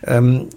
Ähm, 0.05 0.47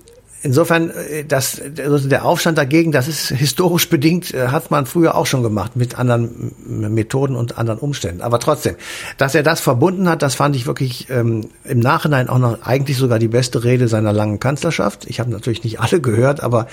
insofern, 0.47 0.91
äh, 0.91 1.25
das, 1.25 1.61
also 1.79 2.09
der 2.09 2.25
Aufstand 2.25 2.57
dagegen, 2.57 2.93
das 2.93 3.09
ist 3.09 3.29
historisch 3.29 3.89
bedingt, 3.91 4.33
äh, 4.33 4.49
hat 4.49 4.71
man 4.71 4.87
früher 4.87 5.15
auch 5.17 5.27
schon 5.27 5.43
gemacht 5.43 5.77
mit 5.77 5.99
anderen 5.99 6.55
Methoden 6.67 7.37
und 7.37 7.59
anderen 7.59 7.81
Umständen. 7.81 8.23
Aber 8.23 8.39
trotzdem, 8.39 8.77
dass 9.19 9.35
er 9.35 9.43
das 9.43 9.61
verbunden 9.61 10.09
hat, 10.09 10.23
das 10.23 10.35
fand 10.35 10.57
ich 10.57 10.67
wirklich 10.67 11.11
ähm, 11.11 11.49
im 11.65 11.81
Nachhinein 11.81 12.29
auch 12.29 12.39
noch 12.39 12.63
eigentlich 12.63 12.97
sogar 12.97 13.19
die 13.19 13.29
beste 13.29 13.65
Rede 13.65 13.89
seiner 13.89 14.13
langen 14.13 14.41
Kanzlerschaft. 14.41 15.05
Ich 15.07 15.21
habe 15.21 15.31
natürlich 15.31 15.65
nicht 15.65 15.81
alle 15.81 16.01
gehört, 16.01 16.43
aber 16.43 16.69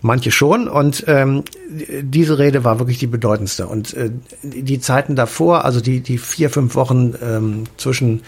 manche 0.00 0.30
schon. 0.30 0.68
Und 0.68 1.04
ähm, 1.08 1.42
diese 1.68 2.38
Rede 2.38 2.64
war 2.64 2.78
wirklich 2.78 2.98
die 2.98 3.06
bedeutendste. 3.06 3.66
Und 3.66 3.94
äh, 3.94 4.10
die 4.42 4.80
Zeiten 4.80 5.16
davor, 5.16 5.64
also 5.64 5.80
die, 5.80 6.00
die 6.00 6.18
vier, 6.18 6.50
fünf 6.50 6.76
Wochen 6.76 7.14
ähm, 7.22 7.64
zwischen 7.76 8.22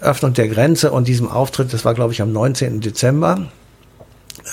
Öffnung 0.00 0.32
der 0.32 0.48
Grenze 0.48 0.90
und 0.90 1.06
diesem 1.06 1.28
Auftritt, 1.28 1.72
das 1.72 1.84
war, 1.84 1.94
glaube 1.94 2.12
ich, 2.12 2.20
am 2.20 2.32
19. 2.32 2.80
Dezember 2.80 3.46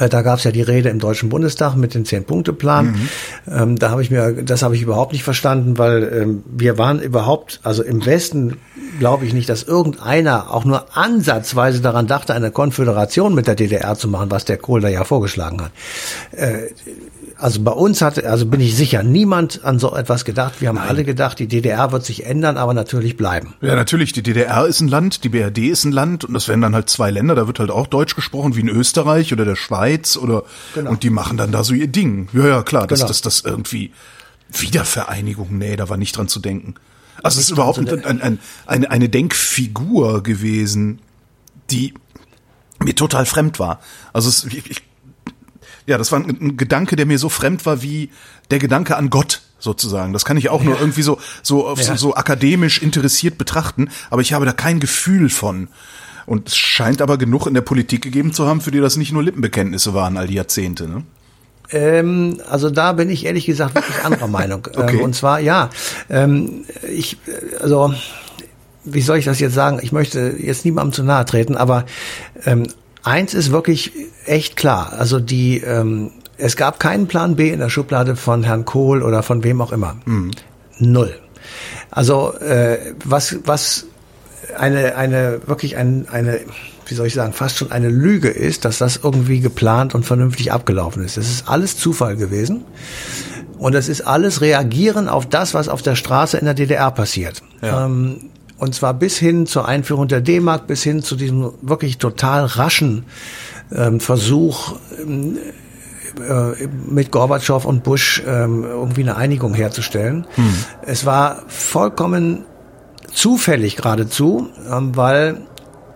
da 0.10 0.22
gab 0.22 0.38
es 0.38 0.44
ja 0.44 0.52
die 0.52 0.62
Rede 0.62 0.90
im 0.90 1.00
Deutschen 1.00 1.30
Bundestag 1.30 1.76
mit 1.76 1.94
dem 1.94 2.06
Zehn-Punkte-Plan. 2.06 2.86
Mhm. 2.88 3.10
Ähm, 3.52 3.76
da 3.78 3.90
habe 3.90 4.02
ich 4.02 4.12
mir, 4.12 4.44
das 4.44 4.62
habe 4.62 4.76
ich 4.76 4.82
überhaupt 4.82 5.14
nicht 5.14 5.24
verstanden, 5.24 5.78
weil 5.78 6.04
ähm, 6.04 6.44
wir 6.46 6.78
waren 6.78 7.02
überhaupt, 7.02 7.60
also 7.64 7.84
im 7.84 8.06
Westen 8.06 8.58
glaube 9.00 9.26
ich 9.26 9.34
nicht, 9.34 9.50
dass 9.50 9.64
irgendeiner 9.64 10.54
auch 10.54 10.66
nur 10.66 10.98
ansatzweise 10.98 11.82
daran 11.82 12.08
dachte, 12.08 12.34
eine 12.34 12.52
Konföderation 12.52 13.34
mit 13.34 13.48
der 13.48 13.56
DDR 13.56 13.96
zu 13.96 14.08
machen, 14.08 14.32
was 14.32 14.46
der 14.46 14.58
Kohl 14.58 14.82
da 14.82 14.90
ja 14.90 15.04
vorgeschlagen 15.04 15.62
hat. 15.62 15.72
Äh, 16.32 16.70
also 17.40 17.62
bei 17.62 17.72
uns 17.72 18.02
hat, 18.02 18.24
also 18.24 18.46
bin 18.46 18.60
ich 18.60 18.76
sicher, 18.76 19.02
niemand 19.02 19.64
an 19.64 19.80
so 19.80 19.96
etwas 19.96 20.26
gedacht. 20.26 20.60
Wir 20.60 20.68
haben 20.68 20.76
Nein. 20.76 20.90
alle 20.90 21.04
gedacht, 21.06 21.40
die 21.40 21.48
DDR 21.48 21.92
wird 21.92 22.06
sich 22.06 22.26
ändern, 22.26 22.58
aber 22.58 22.74
natürlich 22.74 23.16
bleiben. 23.16 23.54
Ja, 23.62 23.76
natürlich. 23.76 24.12
Die 24.12 24.22
DDR 24.22 24.66
ist 24.66 24.82
ein 24.82 24.90
Land, 24.90 25.24
die 25.24 25.30
BRD 25.30 25.60
ist 25.60 25.86
ein 25.86 25.94
Land 25.94 26.26
und 26.26 26.34
das 26.34 26.48
wären 26.50 26.62
dann 26.62 26.76
halt 26.76 26.90
zwei 26.90 27.12
Länder. 27.12 27.36
Da 27.36 27.48
wird 27.48 27.60
halt 27.60 27.72
auch 27.72 27.88
Deutsch 27.88 28.16
gesprochen, 28.16 28.56
wie 28.56 28.62
in 28.62 28.70
Österreich 28.70 29.32
oder 29.32 29.46
der 29.46 29.56
Schweiz 29.56 30.18
oder 30.18 30.44
genau. 30.76 30.92
und 30.92 31.04
die 31.04 31.10
machen 31.10 31.38
dann 31.38 31.52
da 31.52 31.64
so 31.64 31.74
ihr 31.74 31.88
Ding. 31.88 32.28
Ja, 32.34 32.48
ja, 32.48 32.64
klar. 32.64 32.88
Dass 32.88 33.00
genau. 33.00 33.08
das, 33.08 33.22
das 33.22 33.42
irgendwie 33.42 33.92
Wiedervereinigung. 34.52 35.58
Nee, 35.58 35.78
da 35.78 35.88
war 35.88 35.98
nicht 35.98 36.18
dran 36.18 36.28
zu 36.28 36.40
denken. 36.40 36.76
Also 37.24 37.40
es 37.40 37.46
ist 37.46 37.52
überhaupt 37.52 37.80
ein, 37.80 38.06
ein, 38.06 38.22
ein, 38.22 38.40
eine, 38.66 38.92
eine 38.92 39.10
Denkfigur 39.10 40.24
gewesen, 40.24 41.00
die 41.72 41.94
mir 42.80 42.96
total 42.96 43.26
fremd 43.26 43.60
war. 43.60 43.80
Also 44.14 44.30
es, 44.30 44.46
ich, 44.46 44.70
ich 44.70 44.89
ja, 45.90 45.98
das 45.98 46.12
war 46.12 46.20
ein, 46.20 46.30
ein, 46.30 46.58
Gedanke, 46.58 46.96
der 46.96 47.06
mir 47.06 47.18
so 47.18 47.30
fremd 47.30 47.66
war 47.66 47.82
wie 47.82 48.12
der 48.52 48.60
Gedanke 48.60 48.96
an 48.96 49.10
Gott 49.10 49.42
sozusagen. 49.58 50.14
Das 50.14 50.24
kann 50.24 50.38
ich 50.38 50.50
auch 50.50 50.64
nur 50.64 50.80
irgendwie 50.80 51.02
so 51.02 51.20
so, 51.42 51.76
ja. 51.76 51.84
so 51.84 51.96
so 51.96 52.16
akademisch 52.16 52.82
interessiert 52.82 53.38
betrachten, 53.38 53.90
aber 54.10 54.22
ich 54.22 54.34
habe 54.34 54.46
da 54.46 54.54
kein 54.54 54.80
Gefühl 54.80 55.30
von. 55.30 55.68
Und 56.28 56.50
es 56.50 56.58
scheint 56.58 57.02
aber 57.02 57.18
genug 57.18 57.48
in 57.48 57.56
der 57.56 57.62
Politik 57.62 58.04
gegeben 58.04 58.34
zu 58.34 58.46
haben, 58.46 58.62
für 58.62 58.70
die 58.70 58.80
das 58.80 58.98
nicht 58.98 59.12
nur 59.12 59.24
Lippenbekenntnisse 59.24 59.96
waren 59.96 60.16
all 60.16 60.28
die 60.28 60.36
Jahrzehnte. 60.36 60.88
Ne? 60.88 61.04
Ähm, 61.72 62.40
also 62.48 62.70
da 62.70 62.94
bin 62.94 63.10
ich 63.10 63.26
ehrlich 63.26 63.48
gesagt 63.48 63.74
wirklich 63.74 64.06
anderer 64.06 64.28
Meinung. 64.40 64.68
Okay. 64.72 64.98
Ähm, 64.98 65.02
und 65.02 65.16
zwar, 65.16 65.40
ja, 65.40 65.72
ähm, 66.08 66.66
ich, 66.88 67.18
also, 67.60 67.96
wie 68.84 69.02
soll 69.02 69.18
ich 69.18 69.26
das 69.26 69.40
jetzt 69.40 69.56
sagen? 69.56 69.80
Ich 69.82 69.92
möchte 69.92 70.36
jetzt 70.38 70.66
niemandem 70.66 70.94
zu 70.94 71.04
nahe 71.04 71.26
treten, 71.26 71.58
aber 71.58 71.86
ähm, 72.46 72.68
eins 73.04 73.34
ist 73.34 73.52
wirklich 73.52 73.92
echt 74.26 74.56
klar. 74.56 74.94
Also 74.94 75.20
die, 75.20 75.60
ähm, 75.60 76.12
es 76.38 76.56
gab 76.56 76.80
keinen 76.80 77.08
Plan 77.08 77.36
B 77.36 77.50
in 77.50 77.60
der 77.60 77.70
Schublade 77.70 78.16
von 78.16 78.44
Herrn 78.44 78.66
Kohl 78.66 79.04
oder 79.04 79.24
von 79.24 79.44
wem 79.44 79.62
auch 79.62 79.72
immer. 79.72 79.98
Null. 80.78 81.16
Also 81.92 82.34
äh, 82.36 82.94
was, 83.04 83.38
was 83.46 83.86
eine, 84.58 84.96
eine 84.96 85.42
wirklich 85.46 85.78
ein, 85.78 86.08
eine, 86.10 86.40
wie 86.86 86.94
soll 86.94 87.08
ich 87.08 87.14
sagen, 87.14 87.34
fast 87.34 87.58
schon 87.58 87.72
eine 87.72 87.90
Lüge 87.90 88.30
ist, 88.30 88.66
dass 88.66 88.78
das 88.78 89.00
irgendwie 89.04 89.40
geplant 89.40 89.96
und 89.96 90.06
vernünftig 90.06 90.52
abgelaufen 90.52 91.04
ist. 91.04 91.18
Es 91.18 91.30
ist 91.30 91.50
alles 91.50 91.78
Zufall 91.78 92.16
gewesen. 92.16 92.66
Und 93.58 93.76
es 93.76 93.90
ist 93.90 94.02
alles 94.02 94.40
Reagieren 94.40 95.10
auf 95.10 95.28
das, 95.28 95.54
was 95.54 95.68
auf 95.68 95.82
der 95.82 95.96
Straße 95.96 96.38
in 96.38 96.46
der 96.46 96.54
DDR 96.54 96.92
passiert. 96.92 97.42
Ja. 97.62 97.86
Ähm, 97.86 98.30
und 98.60 98.76
zwar 98.76 98.94
bis 98.94 99.18
hin 99.18 99.46
zur 99.48 99.68
Einführung 99.68 100.08
der 100.08 100.22
D-Mark, 100.22 100.68
bis 100.68 100.84
hin 100.84 101.02
zu 101.02 101.16
diesem 101.16 101.52
wirklich 101.62 101.98
total 101.98 102.46
raschen 102.46 103.06
ähm, 103.74 104.00
Versuch, 104.00 104.76
ähm, 105.02 105.38
äh, 106.20 106.68
mit 106.90 107.12
Gorbatschow 107.12 107.64
und 107.66 107.84
Bush 107.84 108.22
ähm, 108.26 108.64
irgendwie 108.64 109.02
eine 109.02 109.16
Einigung 109.16 109.54
herzustellen. 109.54 110.28
Es 110.82 111.06
war 111.06 111.44
vollkommen 111.48 112.46
zufällig 113.14 113.76
geradezu, 113.78 114.50
ähm, 114.70 114.96
weil 114.96 115.42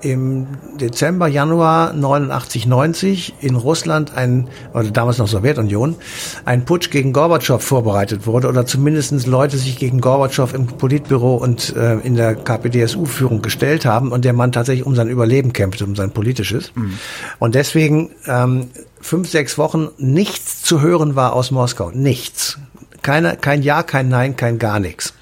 im 0.03 0.47
Dezember, 0.79 1.27
Januar 1.27 1.93
89, 1.93 2.67
90 2.67 3.35
in 3.41 3.55
Russland 3.55 4.15
ein, 4.15 4.47
oder 4.73 4.91
damals 4.91 5.17
noch 5.17 5.27
Sowjetunion, 5.27 5.95
ein 6.45 6.65
Putsch 6.65 6.89
gegen 6.89 7.13
Gorbatschow 7.13 7.61
vorbereitet 7.63 8.27
wurde 8.27 8.47
oder 8.47 8.65
zumindestens 8.65 9.25
Leute 9.25 9.57
sich 9.57 9.77
gegen 9.77 10.01
Gorbatschow 10.01 10.53
im 10.53 10.67
Politbüro 10.67 11.35
und 11.35 11.75
äh, 11.75 11.95
in 11.99 12.15
der 12.15 12.35
KPDSU-Führung 12.35 13.41
gestellt 13.41 13.85
haben 13.85 14.11
und 14.11 14.25
der 14.25 14.33
Mann 14.33 14.51
tatsächlich 14.51 14.85
um 14.85 14.95
sein 14.95 15.07
Überleben 15.07 15.53
kämpfte, 15.53 15.85
um 15.85 15.95
sein 15.95 16.11
politisches. 16.11 16.71
Und 17.39 17.55
deswegen 17.55 18.11
ähm, 18.27 18.69
fünf, 18.99 19.29
sechs 19.29 19.57
Wochen 19.57 19.89
nichts 19.97 20.61
zu 20.61 20.81
hören 20.81 21.15
war 21.15 21.33
aus 21.33 21.51
Moskau. 21.51 21.91
Nichts. 21.91 22.57
Keine, 23.01 23.35
kein 23.35 23.61
Ja, 23.61 23.83
kein 23.83 24.09
Nein, 24.09 24.35
kein 24.35 24.59
gar 24.59 24.79
nichts. 24.79 25.13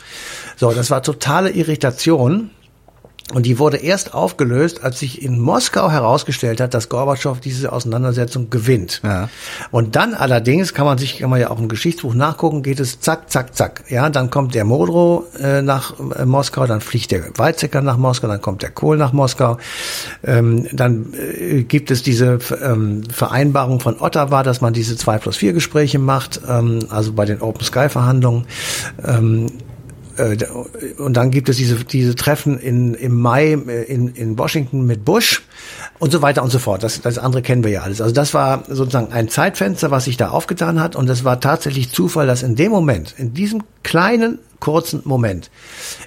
So, 0.55 0.71
das 0.71 0.91
war 0.91 1.01
totale 1.01 1.49
Irritation. 1.49 2.51
Und 3.33 3.45
die 3.45 3.59
wurde 3.59 3.77
erst 3.77 4.13
aufgelöst, 4.13 4.83
als 4.83 4.99
sich 4.99 5.21
in 5.21 5.39
Moskau 5.39 5.89
herausgestellt 5.89 6.59
hat, 6.59 6.73
dass 6.73 6.89
Gorbatschow 6.89 7.39
diese 7.39 7.71
Auseinandersetzung 7.71 8.49
gewinnt. 8.49 9.01
Ja. 9.03 9.29
Und 9.71 9.95
dann 9.95 10.13
allerdings 10.13 10.73
kann 10.73 10.85
man 10.85 10.97
sich, 10.97 11.19
kann 11.19 11.29
man 11.29 11.39
ja 11.39 11.49
auch 11.49 11.59
im 11.59 11.69
Geschichtsbuch 11.69 12.13
nachgucken, 12.13 12.61
geht 12.61 12.81
es 12.81 12.99
zack, 12.99 13.31
zack, 13.31 13.55
zack. 13.55 13.85
Ja, 13.87 14.09
dann 14.09 14.31
kommt 14.31 14.53
der 14.53 14.65
Modrow 14.65 15.23
äh, 15.39 15.61
nach 15.61 15.93
äh, 15.99 16.25
Moskau, 16.25 16.67
dann 16.67 16.81
fliegt 16.81 17.11
der 17.11 17.23
Weizsäcker 17.37 17.81
nach 17.81 17.97
Moskau, 17.97 18.27
dann 18.27 18.41
kommt 18.41 18.63
der 18.63 18.71
Kohl 18.71 18.97
nach 18.97 19.13
Moskau. 19.13 19.57
Ähm, 20.25 20.67
dann 20.73 21.13
äh, 21.13 21.63
gibt 21.63 21.89
es 21.89 22.03
diese 22.03 22.39
ähm, 22.61 23.03
Vereinbarung 23.09 23.79
von 23.79 24.01
Ottawa, 24.01 24.43
dass 24.43 24.59
man 24.59 24.73
diese 24.73 24.97
zwei 24.97 25.17
plus 25.19 25.37
vier 25.37 25.53
Gespräche 25.53 25.99
macht, 25.99 26.41
ähm, 26.49 26.79
also 26.89 27.13
bei 27.13 27.23
den 27.23 27.41
Open 27.41 27.63
Sky 27.63 27.87
Verhandlungen. 27.87 28.45
Ähm, 29.05 29.47
äh, 29.47 29.70
und 30.97 31.13
dann 31.13 31.31
gibt 31.31 31.49
es 31.49 31.57
diese, 31.57 31.83
diese 31.83 32.15
Treffen 32.15 32.59
in, 32.59 32.93
im 32.93 33.19
Mai 33.19 33.53
äh, 33.53 33.83
in, 33.83 34.09
in 34.09 34.37
Washington 34.37 34.85
mit 34.85 35.05
Bush 35.05 35.43
und 35.99 36.11
so 36.11 36.21
weiter 36.21 36.43
und 36.43 36.49
so 36.49 36.59
fort. 36.59 36.83
Das, 36.83 37.01
das 37.01 37.17
andere 37.17 37.41
kennen 37.41 37.63
wir 37.63 37.71
ja 37.71 37.81
alles. 37.81 38.01
Also 38.01 38.13
das 38.13 38.33
war 38.33 38.63
sozusagen 38.67 39.11
ein 39.11 39.29
Zeitfenster, 39.29 39.91
was 39.91 40.05
sich 40.05 40.17
da 40.17 40.29
aufgetan 40.29 40.79
hat. 40.79 40.95
Und 40.95 41.09
es 41.09 41.23
war 41.23 41.39
tatsächlich 41.39 41.91
Zufall, 41.91 42.27
dass 42.27 42.43
in 42.43 42.55
dem 42.55 42.71
Moment, 42.71 43.15
in 43.17 43.33
diesem 43.33 43.63
kleinen, 43.83 44.39
kurzen 44.59 45.01
Moment, 45.05 45.49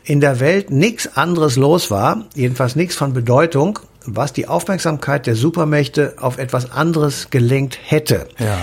in 0.04 0.20
der 0.20 0.40
Welt 0.40 0.70
nichts 0.70 1.16
anderes 1.16 1.56
los 1.56 1.90
war, 1.90 2.26
jedenfalls 2.34 2.76
nichts 2.76 2.94
von 2.94 3.12
Bedeutung, 3.12 3.78
was 4.06 4.32
die 4.32 4.48
Aufmerksamkeit 4.48 5.26
der 5.26 5.34
Supermächte 5.34 6.14
auf 6.20 6.38
etwas 6.38 6.70
anderes 6.70 7.30
gelenkt 7.30 7.78
hätte. 7.82 8.28
Ja. 8.38 8.58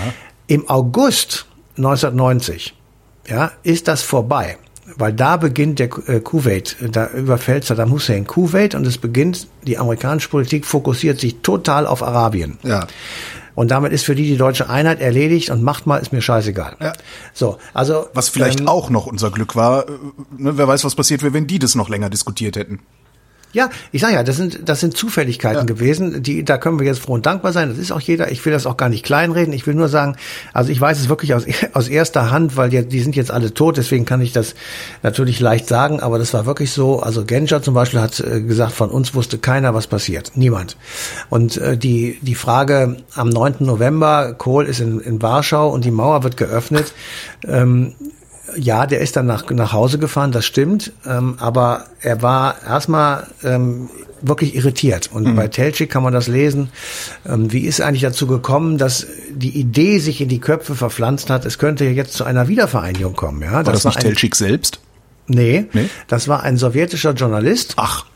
Im 0.46 0.68
August 0.68 1.46
1990 1.76 2.74
ja, 3.28 3.52
ist 3.62 3.88
das 3.88 4.02
vorbei. 4.02 4.56
Weil 4.96 5.12
da 5.12 5.36
beginnt 5.36 5.78
der 5.78 5.88
äh, 6.06 6.20
Kuwait, 6.20 6.76
da 6.90 7.08
überfällt 7.08 7.64
Saddam 7.64 7.90
Hussein 7.90 8.26
Kuwait 8.26 8.74
und 8.74 8.86
es 8.86 8.98
beginnt, 8.98 9.46
die 9.66 9.78
amerikanische 9.78 10.28
Politik 10.28 10.66
fokussiert 10.66 11.20
sich 11.20 11.36
total 11.42 11.86
auf 11.86 12.02
Arabien. 12.02 12.58
Ja. 12.62 12.86
Und 13.54 13.70
damit 13.70 13.92
ist 13.92 14.04
für 14.04 14.14
die 14.14 14.26
die 14.26 14.36
deutsche 14.36 14.70
Einheit 14.70 15.00
erledigt 15.00 15.50
und 15.50 15.62
macht 15.62 15.86
mal, 15.86 15.98
ist 15.98 16.12
mir 16.12 16.22
scheißegal. 16.22 16.76
Ja. 16.80 16.92
So, 17.34 17.58
also. 17.74 18.06
Was 18.14 18.28
vielleicht 18.28 18.60
ähm, 18.60 18.68
auch 18.68 18.88
noch 18.90 19.06
unser 19.06 19.30
Glück 19.30 19.56
war. 19.56 19.88
äh, 19.88 19.92
Ne, 20.38 20.56
wer 20.56 20.66
weiß, 20.66 20.84
was 20.84 20.94
passiert 20.94 21.22
wäre, 21.22 21.34
wenn 21.34 21.46
die 21.46 21.58
das 21.58 21.74
noch 21.74 21.88
länger 21.88 22.08
diskutiert 22.08 22.56
hätten. 22.56 22.80
Ja, 23.52 23.68
ich 23.92 24.00
sage 24.00 24.14
ja, 24.14 24.22
das 24.22 24.36
sind 24.36 24.60
das 24.68 24.80
sind 24.80 24.96
Zufälligkeiten 24.96 25.58
Ja. 25.60 25.64
gewesen, 25.64 26.22
die 26.22 26.44
da 26.44 26.56
können 26.58 26.78
wir 26.78 26.86
jetzt 26.86 27.00
froh 27.00 27.14
und 27.14 27.26
dankbar 27.26 27.52
sein. 27.52 27.68
Das 27.68 27.78
ist 27.78 27.92
auch 27.92 28.00
jeder. 28.00 28.30
Ich 28.32 28.44
will 28.44 28.52
das 28.52 28.66
auch 28.66 28.76
gar 28.76 28.88
nicht 28.88 29.04
kleinreden. 29.04 29.52
Ich 29.52 29.66
will 29.66 29.74
nur 29.74 29.88
sagen, 29.88 30.16
also 30.52 30.70
ich 30.72 30.80
weiß 30.80 30.98
es 30.98 31.08
wirklich 31.08 31.34
aus 31.34 31.44
aus 31.74 31.88
erster 31.88 32.30
Hand, 32.30 32.56
weil 32.56 32.70
die, 32.70 32.86
die 32.86 33.00
sind 33.00 33.14
jetzt 33.16 33.30
alle 33.30 33.52
tot. 33.52 33.76
Deswegen 33.76 34.04
kann 34.04 34.20
ich 34.20 34.32
das 34.32 34.54
natürlich 35.02 35.38
leicht 35.40 35.68
sagen. 35.68 36.00
Aber 36.00 36.18
das 36.18 36.32
war 36.34 36.46
wirklich 36.46 36.70
so. 36.72 37.00
Also 37.00 37.24
Genscher 37.24 37.62
zum 37.62 37.74
Beispiel 37.74 38.00
hat 38.00 38.18
äh, 38.20 38.40
gesagt, 38.40 38.72
von 38.72 38.90
uns 38.90 39.14
wusste 39.14 39.38
keiner, 39.38 39.74
was 39.74 39.86
passiert, 39.86 40.32
niemand. 40.34 40.76
Und 41.28 41.56
äh, 41.58 41.76
die 41.76 42.18
die 42.22 42.34
Frage 42.34 42.96
am 43.14 43.28
9. 43.28 43.56
November, 43.60 44.34
Kohl 44.36 44.66
ist 44.66 44.80
in, 44.80 45.00
in 45.00 45.20
Warschau 45.20 45.68
und 45.68 45.84
die 45.84 45.90
Mauer 45.90 46.22
wird 46.24 46.36
geöffnet. 46.36 46.92
Ähm, 47.46 47.94
ja, 48.56 48.86
der 48.86 49.00
ist 49.00 49.16
dann 49.16 49.26
nach, 49.26 49.48
nach 49.50 49.72
Hause 49.72 49.98
gefahren, 49.98 50.32
das 50.32 50.44
stimmt, 50.44 50.92
ähm, 51.06 51.36
aber 51.38 51.86
er 52.00 52.22
war 52.22 52.56
erstmal 52.66 53.26
ähm, 53.42 53.88
wirklich 54.22 54.54
irritiert. 54.54 55.10
Und 55.12 55.34
bei 55.36 55.48
Telchik 55.48 55.90
kann 55.90 56.02
man 56.02 56.12
das 56.12 56.28
lesen. 56.28 56.70
Ähm, 57.26 57.52
wie 57.52 57.60
ist 57.60 57.80
eigentlich 57.80 58.02
dazu 58.02 58.26
gekommen, 58.26 58.78
dass 58.78 59.06
die 59.30 59.58
Idee 59.58 59.98
sich 59.98 60.20
in 60.20 60.28
die 60.28 60.40
Köpfe 60.40 60.74
verpflanzt 60.74 61.30
hat, 61.30 61.44
es 61.44 61.58
könnte 61.58 61.84
jetzt 61.84 62.14
zu 62.14 62.24
einer 62.24 62.48
Wiedervereinigung 62.48 63.14
kommen. 63.14 63.42
Ja, 63.42 63.52
War 63.52 63.64
das, 63.64 63.84
nicht 63.84 63.96
ein, 63.96 64.02
Telschik 64.02 64.36
selbst? 64.36 64.80
Nee, 65.26 65.66
Nee? 65.72 65.88
das 66.08 66.28
war 66.28 66.42
ein 66.42 66.56
sowjetischer 66.56 67.12
Journalist 67.12 67.74
Ach, 67.76 68.06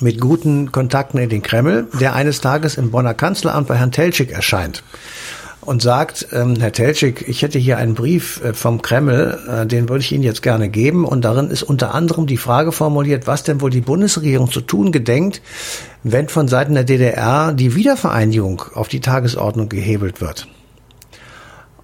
mit 0.00 0.20
guten 0.20 0.72
Kontakten 0.72 1.18
in 1.18 1.28
den 1.28 1.42
Kreml, 1.42 1.88
der 1.98 2.14
eines 2.14 2.40
Tages 2.40 2.76
im 2.76 2.90
Bonner 2.90 3.14
Kanzleramt 3.14 3.68
bei 3.68 3.76
Herrn 3.76 3.92
Teltschik 3.92 4.30
erscheint 4.30 4.82
und 5.60 5.82
sagt, 5.82 6.28
ähm, 6.32 6.56
Herr 6.58 6.72
Teltschik, 6.72 7.28
ich 7.28 7.42
hätte 7.42 7.58
hier 7.58 7.76
einen 7.76 7.94
Brief 7.94 8.42
äh, 8.42 8.54
vom 8.54 8.80
Kreml, 8.82 9.38
äh, 9.48 9.66
den 9.66 9.88
würde 9.88 10.02
ich 10.02 10.12
Ihnen 10.12 10.22
jetzt 10.22 10.42
gerne 10.42 10.68
geben 10.68 11.04
und 11.04 11.24
darin 11.24 11.50
ist 11.50 11.62
unter 11.62 11.94
anderem 11.94 12.26
die 12.26 12.38
Frage 12.38 12.72
formuliert, 12.72 13.26
was 13.26 13.42
denn 13.42 13.60
wohl 13.60 13.70
die 13.70 13.82
Bundesregierung 13.82 14.50
zu 14.50 14.60
tun 14.60 14.92
gedenkt, 14.92 15.42
wenn 16.02 16.28
von 16.28 16.48
Seiten 16.48 16.74
der 16.74 16.84
DDR 16.84 17.52
die 17.52 17.74
Wiedervereinigung 17.74 18.62
auf 18.74 18.88
die 18.88 19.00
Tagesordnung 19.00 19.68
gehebelt 19.68 20.20
wird. 20.20 20.48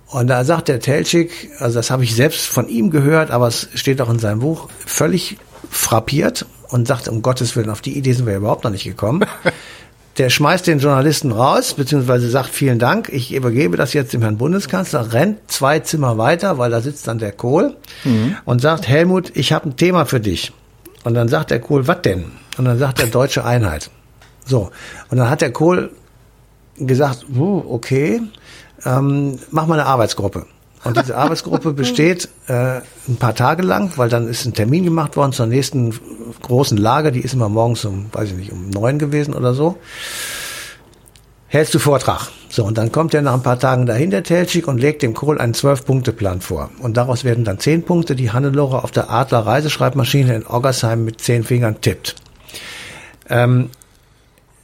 Und 0.07 0.29
da 0.29 0.45
sagt 0.45 0.69
der 0.69 0.81
Telschik, 0.81 1.51
also 1.59 1.75
das 1.79 1.91
habe 1.91 2.05
ich 2.05 2.15
selbst 2.15 2.47
von 2.47 2.69
ihm 2.69 2.91
gehört, 2.91 3.31
aber 3.31 3.49
es 3.49 3.69
steht 3.75 4.01
auch 4.01 4.09
in 4.09 4.19
seinem 4.19 4.39
Buch, 4.39 4.69
völlig 4.87 5.37
frappiert 5.69 6.47
und 6.69 6.87
sagt, 6.87 7.09
um 7.09 7.23
Gottes 7.23 7.57
Willen, 7.57 7.71
auf 7.71 7.81
die 7.81 7.99
Idee 7.99 8.13
sind 8.13 8.27
wir 8.27 8.37
überhaupt 8.37 8.65
noch 8.65 8.71
nicht 8.71 8.85
gekommen. 8.85 9.25
Der 10.19 10.31
schmeißt 10.31 10.67
den 10.67 10.79
Journalisten 10.79 11.31
raus, 11.31 11.75
beziehungsweise 11.75 12.31
sagt 12.31 12.49
vielen 12.49 12.79
Dank, 12.79 13.11
ich 13.11 13.35
übergebe 13.35 13.77
das 13.77 13.93
jetzt 13.93 14.15
dem 14.15 14.23
Herrn 14.23 14.39
Bundeskanzler, 14.39 15.13
rennt 15.13 15.51
zwei 15.51 15.81
Zimmer 15.81 16.17
weiter, 16.17 16.57
weil 16.57 16.71
da 16.71 16.81
sitzt 16.81 17.07
dann 17.07 17.19
der 17.19 17.33
Kohl 17.33 17.77
und 18.47 18.63
sagt, 18.63 18.89
Helmut, 18.89 19.33
ich 19.37 19.53
habe 19.53 19.69
ein 19.69 19.77
Thema 19.77 20.07
für 20.07 20.21
dich. 20.21 20.53
Und 21.05 21.15
dann 21.15 21.29
sagt 21.29 21.51
der 21.51 21.61
Kohl, 21.61 21.87
was 21.87 22.01
denn? 22.03 22.33
Und 22.57 22.65
dann 22.65 22.79
sagt 22.79 22.99
er, 23.01 23.09
deutsche 23.09 23.45
Einheit. 23.45 23.91
So. 24.47 24.71
Und 25.11 25.19
dann 25.19 25.29
hat 25.29 25.43
der 25.43 25.53
Kohl 25.53 25.91
gesagt, 26.79 27.27
okay, 27.69 28.23
ähm, 28.85 29.39
mach 29.51 29.67
mal 29.67 29.79
eine 29.79 29.89
Arbeitsgruppe. 29.89 30.47
Und 30.87 30.97
diese 30.97 31.17
Arbeitsgruppe 31.17 31.73
besteht 31.73 32.29
äh, 32.47 32.81
ein 33.09 33.17
paar 33.19 33.35
Tage 33.35 33.63
lang, 33.63 33.93
weil 33.97 34.09
dann 34.09 34.29
ist 34.29 34.47
ein 34.47 34.55
Termin 34.55 34.85
gemacht 34.85 35.17
worden 35.17 35.33
zur 35.33 35.47
nächsten 35.47 35.93
großen 36.43 36.79
Lage, 36.79 37.11
die 37.11 37.21
ist 37.21 37.35
immer 37.35 37.49
morgens 37.49 37.85
um, 37.85 38.07
weiß 38.13 38.31
ich 38.31 38.37
nicht, 38.37 38.53
um 38.53 38.71
neun 38.71 38.99
gewesen 38.99 39.35
oder 39.35 39.53
so. 39.53 39.79
Hältst 41.49 41.75
du 41.75 41.81
Vortrag. 41.81 42.29
So, 42.49 42.65
und 42.65 42.79
dann 42.79 42.93
kommt 42.93 43.15
er 43.15 43.23
nach 43.23 43.35
ein 43.35 43.43
paar 43.43 43.59
Tagen 43.59 43.87
dahin, 43.87 44.11
der 44.11 44.23
Telschik, 44.23 44.69
und 44.69 44.79
legt 44.79 45.03
dem 45.03 45.15
Kohl 45.15 45.39
einen 45.39 45.55
Zwölf-Punkte-Plan 45.55 46.41
vor. 46.41 46.71
Und 46.81 46.97
daraus 46.97 47.25
werden 47.25 47.45
dann 47.45 47.59
zehn 47.59 47.83
Punkte, 47.83 48.15
die 48.15 48.31
Hannelore 48.31 48.85
auf 48.85 48.93
der 48.93 49.11
Adler 49.11 49.41
Reiseschreibmaschine 49.41 50.37
in 50.37 50.47
Oggersheim 50.47 51.05
mit 51.05 51.21
zehn 51.21 51.43
Fingern 51.43 51.81
tippt. 51.81 52.15
Ähm, 53.29 53.71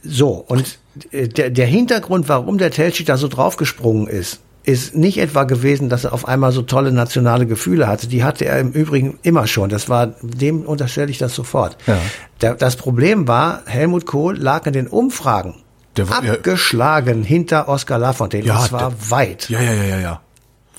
so, 0.03 0.29
und 0.47 0.79
äh, 1.11 1.27
der, 1.27 1.49
der 1.49 1.65
Hintergrund, 1.65 2.29
warum 2.29 2.57
der 2.57 2.71
Telschik 2.71 3.07
da 3.07 3.17
so 3.17 3.27
draufgesprungen 3.27 4.07
ist, 4.07 4.39
ist 4.65 4.95
nicht 4.95 5.17
etwa 5.19 5.43
gewesen, 5.43 5.89
dass 5.89 6.05
er 6.05 6.13
auf 6.13 6.27
einmal 6.27 6.51
so 6.53 6.61
tolle 6.61 6.91
nationale 6.91 7.45
Gefühle 7.45 7.87
hatte. 7.87 8.07
Die 8.07 8.23
hatte 8.23 8.45
er 8.45 8.59
im 8.59 8.71
Übrigen 8.71 9.19
immer 9.21 9.45
schon. 9.47 9.69
Das 9.69 9.89
war, 9.89 10.07
dem 10.21 10.61
unterstelle 10.61 11.11
ich 11.11 11.17
das 11.17 11.35
sofort. 11.35 11.75
Ja. 11.85 11.97
Der, 12.41 12.55
das 12.55 12.75
Problem 12.77 13.27
war, 13.27 13.61
Helmut 13.65 14.05
Kohl 14.05 14.37
lag 14.37 14.65
in 14.65 14.73
den 14.73 14.87
Umfragen 14.87 15.55
Der 15.97 16.09
war, 16.09 16.23
ja, 16.23 16.33
abgeschlagen 16.33 17.23
hinter 17.23 17.67
Oscar 17.67 17.97
Lafontaine. 17.97 18.45
Ja, 18.45 18.59
und 18.59 18.67
zwar 18.67 18.89
der- 18.89 19.11
weit, 19.11 19.49
ja, 19.49 19.59
ja, 19.61 19.73
ja, 19.73 19.83
ja, 19.83 19.99
ja. 19.99 20.21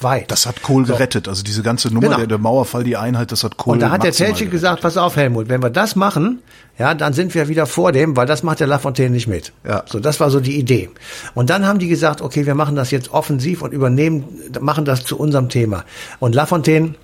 Weit. 0.01 0.31
Das 0.31 0.47
hat 0.47 0.63
Kohl 0.63 0.85
gerettet. 0.85 1.29
Also 1.29 1.43
diese 1.43 1.63
ganze 1.63 1.89
Nummer, 1.89 2.09
Genau. 2.09 2.17
der, 2.19 2.27
der 2.27 2.39
Mauerfall, 2.39 2.85
die 2.85 2.97
Einheit, 2.97 3.33
das 3.33 3.45
hat 3.45 3.57
Kohl 3.57 3.75
Und 3.75 3.81
da 3.81 3.91
hat 3.91 4.03
der 4.03 4.11
gerettet. 4.13 4.51
gesagt, 4.51 4.83
pass 4.83 4.97
auf, 4.97 5.17
Helmut, 5.17 5.49
wenn 5.49 5.63
wir 5.63 5.71
das 5.71 5.97
machen, 5.97 6.41
ja, 6.79 6.95
dann 6.95 7.13
sind 7.13 7.35
wir 7.35 7.49
wieder 7.49 7.67
vor 7.67 7.93
dem, 7.93 8.17
weil 8.17 8.27
das 8.27 8.43
macht 8.43 8.61
der 8.61 8.67
Lafontaine 8.67 9.11
nicht 9.11 9.29
mit. 9.29 9.53
Ja. 9.67 9.85
So, 9.87 10.01
das 10.01 10.19
war 10.21 10.31
so 10.31 10.41
die 10.41 10.59
Idee. 10.59 10.91
Und 11.35 11.51
dann 11.51 11.67
haben 11.67 11.79
die 11.79 11.89
gesagt, 11.89 12.21
okay, 12.21 12.47
wir 12.47 12.55
machen 12.55 12.75
das 12.77 12.91
jetzt 12.91 13.13
offensiv 13.13 13.63
und 13.63 13.73
übernehmen, 13.73 14.25
machen 14.61 14.85
das 14.85 15.05
zu 15.05 15.19
unserem 15.19 15.49
Thema. 15.49 15.85
Und 16.19 16.35
Lafontaine 16.35 16.95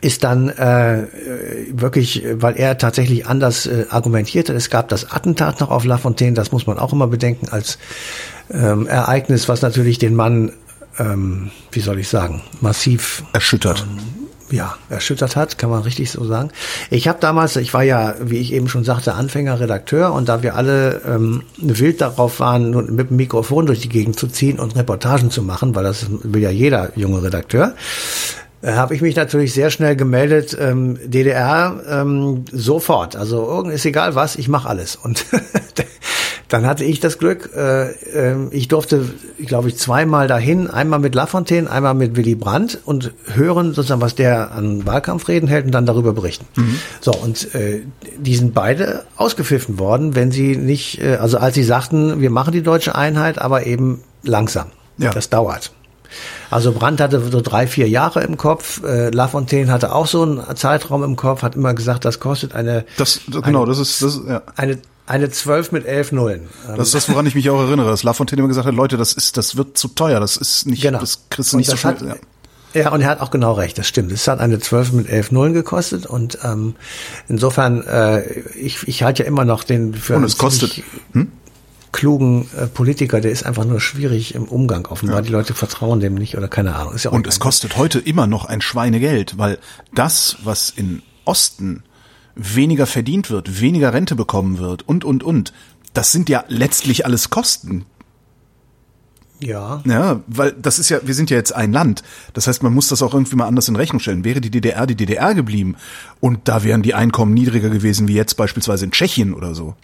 ist 0.00 0.22
dann 0.22 0.50
äh, 0.50 1.06
wirklich, 1.72 2.24
weil 2.34 2.56
er 2.56 2.76
tatsächlich 2.78 3.26
anders 3.26 3.66
äh, 3.66 3.86
argumentiert 3.88 4.48
hat. 4.50 4.56
Es 4.56 4.68
gab 4.68 4.88
das 4.88 5.10
Attentat 5.10 5.60
noch 5.60 5.70
auf 5.70 5.84
Lafontaine, 5.84 6.34
das 6.34 6.52
muss 6.52 6.66
man 6.66 6.78
auch 6.78 6.92
immer 6.92 7.06
bedenken 7.06 7.48
als 7.48 7.78
ähm, 8.52 8.86
Ereignis, 8.86 9.48
was 9.48 9.62
natürlich 9.62 9.98
den 9.98 10.14
Mann, 10.14 10.52
ähm, 10.98 11.50
wie 11.72 11.80
soll 11.80 11.98
ich 11.98 12.08
sagen, 12.08 12.42
massiv 12.60 13.24
Erschüttert. 13.32 13.86
ja, 14.50 14.76
erschüttert 14.88 15.36
hat, 15.36 15.58
kann 15.58 15.70
man 15.70 15.82
richtig 15.82 16.10
so 16.10 16.24
sagen. 16.24 16.50
Ich 16.90 17.08
habe 17.08 17.18
damals, 17.20 17.56
ich 17.56 17.74
war 17.74 17.82
ja, 17.82 18.14
wie 18.20 18.38
ich 18.38 18.52
eben 18.52 18.68
schon 18.68 18.84
sagte, 18.84 19.14
Anfänger 19.14 19.60
Redakteur 19.60 20.12
und 20.12 20.28
da 20.28 20.42
wir 20.42 20.54
alle 20.54 21.02
ähm, 21.06 21.42
wild 21.58 22.00
darauf 22.00 22.40
waren, 22.40 22.70
mit 22.94 23.10
dem 23.10 23.16
Mikrofon 23.16 23.66
durch 23.66 23.80
die 23.80 23.88
Gegend 23.88 24.18
zu 24.18 24.28
ziehen 24.28 24.58
und 24.58 24.76
Reportagen 24.76 25.30
zu 25.30 25.42
machen, 25.42 25.74
weil 25.74 25.84
das 25.84 26.06
will 26.22 26.42
ja 26.42 26.50
jeder 26.50 26.96
junge 26.96 27.22
Redakteur, 27.22 27.74
äh, 28.62 28.72
habe 28.72 28.94
ich 28.94 29.02
mich 29.02 29.16
natürlich 29.16 29.52
sehr 29.52 29.70
schnell 29.70 29.96
gemeldet, 29.96 30.56
ähm, 30.58 30.98
DDR 31.04 31.80
ähm, 31.88 32.44
sofort. 32.50 33.16
Also 33.16 33.46
irgend 33.46 33.74
ist 33.74 33.84
egal 33.84 34.14
was, 34.14 34.36
ich 34.36 34.48
mache 34.48 34.68
alles. 34.68 34.96
Und 34.96 35.26
dann 36.48 36.66
hatte 36.66 36.84
ich 36.84 37.00
das 37.00 37.18
Glück, 37.18 37.50
äh, 37.56 37.90
äh, 37.90 38.36
ich 38.50 38.68
durfte, 38.68 39.08
glaube 39.44 39.68
ich, 39.68 39.76
zweimal 39.76 40.28
dahin, 40.28 40.68
einmal 40.68 40.98
mit 40.98 41.14
Lafontaine, 41.14 41.70
einmal 41.70 41.94
mit 41.94 42.16
Willy 42.16 42.34
Brandt 42.34 42.78
und 42.84 43.12
hören 43.32 43.74
sozusagen, 43.74 44.00
was 44.00 44.14
der 44.14 44.52
an 44.52 44.86
Wahlkampfreden 44.86 45.48
hält 45.48 45.66
und 45.66 45.72
dann 45.72 45.86
darüber 45.86 46.12
berichten. 46.12 46.46
So, 47.00 47.12
und 47.12 47.54
äh, 47.54 47.82
die 48.18 48.36
sind 48.36 48.54
beide 48.54 49.04
ausgepfiffen 49.16 49.78
worden, 49.78 50.14
wenn 50.14 50.30
sie 50.30 50.56
nicht, 50.56 51.00
äh, 51.00 51.16
also 51.16 51.38
als 51.38 51.54
sie 51.54 51.64
sagten, 51.64 52.20
wir 52.20 52.30
machen 52.30 52.52
die 52.52 52.62
deutsche 52.62 52.94
Einheit, 52.94 53.38
aber 53.38 53.66
eben 53.66 54.02
langsam. 54.22 54.68
Ja. 54.98 55.10
Das 55.10 55.30
dauert. 55.30 55.72
Also 56.50 56.72
Brandt 56.72 57.00
hatte 57.00 57.20
so 57.20 57.40
drei, 57.40 57.66
vier 57.66 57.88
Jahre 57.88 58.22
im 58.22 58.36
Kopf. 58.36 58.82
Äh, 58.84 59.10
Lafontaine 59.10 59.72
hatte 59.72 59.92
auch 59.92 60.06
so 60.06 60.22
einen 60.22 60.56
Zeitraum 60.56 61.02
im 61.02 61.16
Kopf, 61.16 61.42
hat 61.42 61.56
immer 61.56 61.74
gesagt, 61.74 62.04
das 62.04 62.20
kostet 62.20 62.54
eine, 62.54 62.84
Das, 62.96 63.20
genau, 63.26 63.66
das 63.66 63.78
ist, 63.78 64.02
das 64.02 64.20
ja. 64.26 64.42
eine, 64.56 64.78
eine 65.06 65.30
12 65.30 65.72
mit 65.72 65.86
elf 65.86 66.12
Nullen. 66.12 66.48
Ähm, 66.68 66.76
Das 66.76 66.88
ist 66.88 66.94
das, 66.94 67.08
woran 67.10 67.26
ich 67.26 67.34
mich 67.34 67.50
auch 67.50 67.60
erinnere, 67.60 67.90
dass 67.90 68.02
Lafontaine 68.02 68.40
immer 68.40 68.48
gesagt 68.48 68.66
hat, 68.66 68.74
Leute, 68.74 68.96
das 68.96 69.12
ist, 69.12 69.36
das 69.36 69.56
wird 69.56 69.76
zu 69.76 69.88
teuer, 69.88 70.20
das 70.20 70.36
ist 70.36 70.66
nicht, 70.66 70.82
Genau. 70.82 70.98
das 71.00 71.24
kriegst 71.30 71.52
du 71.52 71.56
Und 71.56 71.60
nicht 71.60 71.70
so 71.70 71.76
schnell. 71.76 71.94
hat- 71.94 72.02
ja. 72.02 72.14
Ja, 72.76 72.90
und 72.90 73.02
er 73.02 73.08
hat 73.08 73.20
auch 73.20 73.30
genau 73.30 73.52
recht, 73.52 73.78
das 73.78 73.86
stimmt. 73.86 74.10
Es 74.10 74.26
hat 74.26 74.40
eine 74.40 74.58
12 74.58 74.92
mit 74.92 75.08
11 75.08 75.30
Nullen 75.30 75.52
gekostet 75.52 76.06
und 76.06 76.38
ähm, 76.42 76.74
insofern, 77.28 77.82
äh, 77.86 78.22
ich, 78.50 78.88
ich 78.88 79.04
halte 79.04 79.22
ja 79.22 79.28
immer 79.28 79.44
noch 79.44 79.62
den 79.62 79.94
für 79.94 80.14
Und 80.14 80.22
einen 80.22 80.24
es 80.26 80.38
kostet, 80.38 80.72
ziemlich 80.72 80.84
klugen 81.92 82.48
äh, 82.58 82.66
Politiker, 82.66 83.20
der 83.20 83.30
ist 83.30 83.46
einfach 83.46 83.64
nur 83.64 83.80
schwierig 83.80 84.34
im 84.34 84.44
Umgang 84.46 84.86
offenbar. 84.86 85.22
Die 85.22 85.30
Leute 85.30 85.54
vertrauen 85.54 86.00
dem 86.00 86.16
nicht 86.16 86.36
oder 86.36 86.48
keine 86.48 86.74
Ahnung. 86.74 86.94
Ist 86.94 87.04
ja 87.04 87.10
auch 87.12 87.14
Und 87.14 87.26
es 87.28 87.38
kostet 87.38 87.76
heute 87.76 88.00
immer 88.00 88.26
noch 88.26 88.46
ein 88.46 88.60
Schweinegeld, 88.60 89.38
weil 89.38 89.58
das, 89.94 90.38
was 90.42 90.70
in 90.70 91.02
Osten 91.24 91.84
weniger 92.36 92.86
verdient 92.86 93.30
wird, 93.30 93.60
weniger 93.60 93.92
Rente 93.92 94.14
bekommen 94.16 94.58
wird 94.58 94.86
und, 94.88 95.04
und, 95.04 95.22
und, 95.22 95.52
das 95.92 96.10
sind 96.10 96.28
ja 96.28 96.44
letztlich 96.48 97.06
alles 97.06 97.30
Kosten. 97.30 97.84
Ja. 99.40 99.82
Ja, 99.84 100.20
weil 100.26 100.52
das 100.52 100.78
ist 100.78 100.88
ja, 100.88 100.98
wir 101.04 101.14
sind 101.14 101.30
ja 101.30 101.36
jetzt 101.36 101.54
ein 101.54 101.72
Land. 101.72 102.02
Das 102.32 102.46
heißt, 102.46 102.62
man 102.62 102.72
muss 102.72 102.88
das 102.88 103.02
auch 103.02 103.12
irgendwie 103.14 103.36
mal 103.36 103.46
anders 103.46 103.68
in 103.68 103.76
Rechnung 103.76 104.00
stellen. 104.00 104.24
Wäre 104.24 104.40
die 104.40 104.50
DDR 104.50 104.86
die 104.86 104.94
DDR 104.94 105.34
geblieben 105.34 105.76
und 106.20 106.48
da 106.48 106.64
wären 106.64 106.82
die 106.82 106.94
Einkommen 106.94 107.34
niedriger 107.34 107.68
gewesen, 107.68 108.08
wie 108.08 108.14
jetzt 108.14 108.36
beispielsweise 108.36 108.84
in 108.86 108.92
Tschechien 108.92 109.34
oder 109.34 109.54
so, 109.54 109.74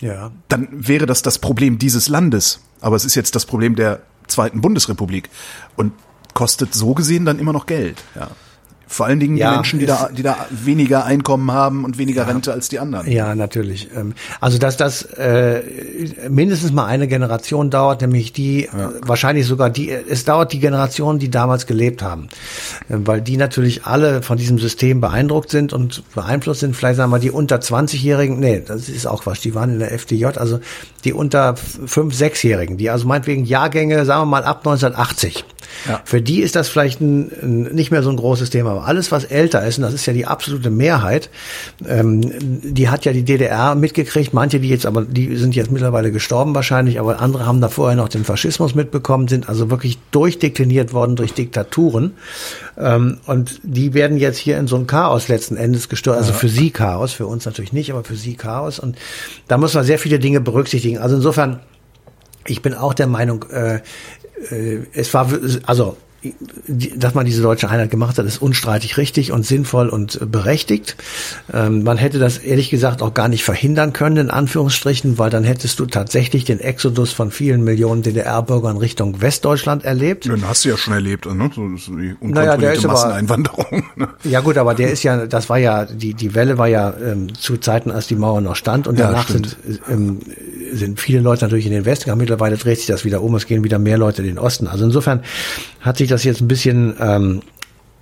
Ja. 0.00 0.32
dann 0.48 0.68
wäre 0.72 1.06
das 1.06 1.22
das 1.22 1.38
Problem 1.38 1.78
dieses 1.78 2.08
Landes. 2.08 2.60
Aber 2.80 2.96
es 2.96 3.04
ist 3.04 3.14
jetzt 3.14 3.34
das 3.34 3.46
Problem 3.46 3.76
der 3.76 4.00
zweiten 4.26 4.60
Bundesrepublik 4.60 5.30
und 5.76 5.92
kostet 6.34 6.74
so 6.74 6.94
gesehen 6.94 7.24
dann 7.24 7.38
immer 7.38 7.52
noch 7.52 7.66
Geld. 7.66 8.02
Ja. 8.14 8.28
Vor 8.88 9.06
allen 9.06 9.18
Dingen 9.18 9.36
Ja, 9.36 9.50
die 9.50 9.56
Menschen, 9.56 9.78
die 9.80 9.86
da, 9.86 10.08
die 10.16 10.22
da 10.22 10.36
weniger 10.50 11.04
Einkommen 11.04 11.50
haben 11.50 11.84
und 11.84 11.98
weniger 11.98 12.28
Rente 12.28 12.52
als 12.52 12.68
die 12.68 12.78
anderen. 12.78 13.10
Ja, 13.10 13.34
natürlich. 13.34 13.88
Ähm, 13.96 14.14
Also 14.40 14.58
dass 14.58 14.76
das 14.76 15.02
äh, 15.02 15.62
mindestens 16.28 16.72
mal 16.72 16.86
eine 16.86 17.08
Generation 17.08 17.70
dauert, 17.70 18.00
nämlich 18.00 18.32
die, 18.32 18.66
äh, 18.66 18.70
wahrscheinlich 19.02 19.46
sogar 19.46 19.70
die, 19.70 19.90
es 19.90 20.24
dauert 20.24 20.52
die 20.52 20.60
Generation, 20.60 21.18
die 21.18 21.30
damals 21.30 21.66
gelebt 21.66 22.02
haben. 22.02 22.28
Äh, 22.88 22.98
Weil 23.04 23.20
die 23.20 23.36
natürlich 23.36 23.84
alle 23.86 24.22
von 24.22 24.38
diesem 24.38 24.58
System 24.58 25.00
beeindruckt 25.00 25.50
sind 25.50 25.72
und 25.72 26.04
beeinflusst 26.14 26.60
sind. 26.60 26.76
Vielleicht 26.76 26.96
sagen 26.96 27.10
wir 27.10 27.18
die 27.18 27.30
unter 27.32 27.56
20-Jährigen, 27.56 28.38
nee, 28.38 28.62
das 28.64 28.88
ist 28.88 29.06
auch 29.06 29.22
Quatsch, 29.24 29.42
die 29.42 29.54
waren 29.54 29.72
in 29.72 29.78
der 29.80 29.92
FDJ, 29.92 30.26
also 30.36 30.60
die 31.04 31.12
unter 31.12 31.54
5-, 31.54 32.14
6-Jährigen, 32.14 32.76
die 32.76 32.88
also 32.90 33.06
meinetwegen 33.08 33.44
Jahrgänge, 33.44 34.04
sagen 34.04 34.22
wir 34.22 34.26
mal 34.26 34.44
ab 34.44 34.58
1980. 34.58 35.44
Ja. 35.88 36.00
Für 36.04 36.20
die 36.20 36.40
ist 36.40 36.56
das 36.56 36.68
vielleicht 36.68 37.00
ein, 37.00 37.30
ein, 37.42 37.62
nicht 37.74 37.90
mehr 37.90 38.02
so 38.02 38.10
ein 38.10 38.16
großes 38.16 38.50
Thema. 38.50 38.72
Aber 38.72 38.86
alles, 38.86 39.12
was 39.12 39.24
älter 39.24 39.64
ist, 39.66 39.78
und 39.78 39.82
das 39.82 39.94
ist 39.94 40.06
ja 40.06 40.12
die 40.12 40.26
absolute 40.26 40.70
Mehrheit, 40.70 41.30
ähm, 41.86 42.22
die 42.40 42.88
hat 42.88 43.04
ja 43.04 43.12
die 43.12 43.24
DDR 43.24 43.74
mitgekriegt. 43.74 44.32
Manche, 44.34 44.60
die 44.60 44.68
jetzt 44.68 44.86
aber, 44.86 45.02
die 45.02 45.36
sind 45.36 45.54
jetzt 45.54 45.70
mittlerweile 45.70 46.12
gestorben 46.12 46.54
wahrscheinlich, 46.54 47.00
aber 47.00 47.20
andere 47.20 47.46
haben 47.46 47.60
da 47.60 47.68
vorher 47.68 47.96
noch 47.96 48.08
den 48.08 48.24
Faschismus 48.24 48.74
mitbekommen, 48.74 49.28
sind 49.28 49.48
also 49.48 49.70
wirklich 49.70 49.98
durchdekliniert 50.10 50.92
worden 50.92 51.16
durch 51.16 51.34
Diktaturen. 51.34 52.12
Ähm, 52.78 53.18
und 53.26 53.60
die 53.62 53.94
werden 53.94 54.18
jetzt 54.18 54.38
hier 54.38 54.58
in 54.58 54.66
so 54.66 54.76
ein 54.76 54.86
Chaos 54.86 55.28
letzten 55.28 55.56
Endes 55.56 55.88
gestört. 55.88 56.18
Also 56.18 56.32
für 56.32 56.48
sie 56.48 56.70
Chaos, 56.70 57.12
für 57.12 57.26
uns 57.26 57.44
natürlich 57.46 57.72
nicht, 57.72 57.90
aber 57.92 58.04
für 58.04 58.16
sie 58.16 58.34
Chaos. 58.34 58.78
Und 58.78 58.96
da 59.48 59.58
muss 59.58 59.74
man 59.74 59.84
sehr 59.84 59.98
viele 59.98 60.18
Dinge 60.18 60.40
berücksichtigen. 60.40 60.98
Also 60.98 61.16
insofern, 61.16 61.60
ich 62.46 62.62
bin 62.62 62.74
auch 62.74 62.94
der 62.94 63.06
Meinung, 63.06 63.44
äh, 63.50 63.80
es 64.92 65.12
war, 65.14 65.30
also, 65.66 65.96
dass 66.68 67.14
man 67.14 67.24
diese 67.24 67.40
deutsche 67.40 67.70
Einheit 67.70 67.90
gemacht 67.90 68.18
hat, 68.18 68.26
ist 68.26 68.38
unstreitig 68.42 68.96
richtig 68.96 69.30
und 69.30 69.46
sinnvoll 69.46 69.88
und 69.88 70.20
äh, 70.20 70.26
berechtigt. 70.26 70.96
Ähm, 71.52 71.84
man 71.84 71.98
hätte 71.98 72.18
das 72.18 72.38
ehrlich 72.38 72.68
gesagt 72.70 73.00
auch 73.00 73.14
gar 73.14 73.28
nicht 73.28 73.44
verhindern 73.44 73.92
können, 73.92 74.16
in 74.16 74.30
Anführungsstrichen, 74.30 75.18
weil 75.18 75.30
dann 75.30 75.44
hättest 75.44 75.78
du 75.78 75.86
tatsächlich 75.86 76.44
den 76.44 76.58
Exodus 76.58 77.12
von 77.12 77.30
vielen 77.30 77.62
Millionen 77.62 78.02
DDR-Bürgern 78.02 78.76
Richtung 78.76 79.20
Westdeutschland 79.20 79.84
erlebt. 79.84 80.24
Den 80.24 80.48
hast 80.48 80.64
du 80.64 80.70
ja 80.70 80.76
schon 80.76 80.94
erlebt, 80.94 81.26
ne? 81.26 81.50
So, 81.54 81.76
so 81.76 81.94
die 81.94 82.16
Naja, 82.20 82.54
unkontrollierte 82.54 82.78
aber- 82.88 82.92
Masseneinwanderung. 82.94 83.84
Ne? 83.94 84.08
Ja 84.24 84.40
gut, 84.40 84.58
aber 84.58 84.74
der 84.74 84.90
ist 84.90 85.04
ja, 85.04 85.26
das 85.26 85.48
war 85.48 85.58
ja, 85.58 85.84
die, 85.84 86.14
die 86.14 86.34
Welle 86.34 86.58
war 86.58 86.66
ja 86.66 86.92
ähm, 87.00 87.32
zu 87.34 87.56
Zeiten, 87.58 87.92
als 87.92 88.08
die 88.08 88.16
Mauer 88.16 88.40
noch 88.40 88.56
stand 88.56 88.88
und 88.88 88.98
Ja, 88.98 89.08
danach 89.12 89.28
sind, 89.28 89.56
ähm, 89.88 90.18
sind 90.76 91.00
viele 91.00 91.20
Leute 91.20 91.44
natürlich 91.44 91.66
in 91.66 91.72
den 91.72 91.84
Westen 91.84 92.04
gegangen. 92.04 92.20
Mittlerweile 92.20 92.56
dreht 92.56 92.78
sich 92.78 92.86
das 92.86 93.04
wieder 93.04 93.22
um, 93.22 93.34
es 93.34 93.46
gehen 93.46 93.64
wieder 93.64 93.78
mehr 93.78 93.98
Leute 93.98 94.22
in 94.22 94.28
den 94.28 94.38
Osten. 94.38 94.66
Also 94.66 94.84
insofern 94.84 95.22
hat 95.80 95.98
sich 95.98 96.08
das 96.08 96.24
jetzt 96.24 96.40
ein 96.40 96.48
bisschen 96.48 96.96
ähm, 97.00 97.42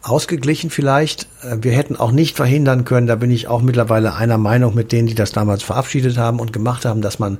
ausgeglichen 0.04 0.70
vielleicht. 0.70 1.26
Äh, 1.42 1.56
Wir 1.62 1.72
hätten 1.72 1.96
auch 1.96 2.12
nicht 2.12 2.36
verhindern 2.36 2.84
können, 2.84 3.06
da 3.06 3.16
bin 3.16 3.30
ich 3.30 3.48
auch 3.48 3.62
mittlerweile 3.62 4.14
einer 4.14 4.38
Meinung 4.38 4.74
mit 4.74 4.92
denen, 4.92 5.08
die 5.08 5.14
das 5.14 5.32
damals 5.32 5.62
verabschiedet 5.62 6.18
haben 6.18 6.40
und 6.40 6.52
gemacht 6.52 6.84
haben, 6.84 7.00
dass 7.00 7.18
man 7.18 7.38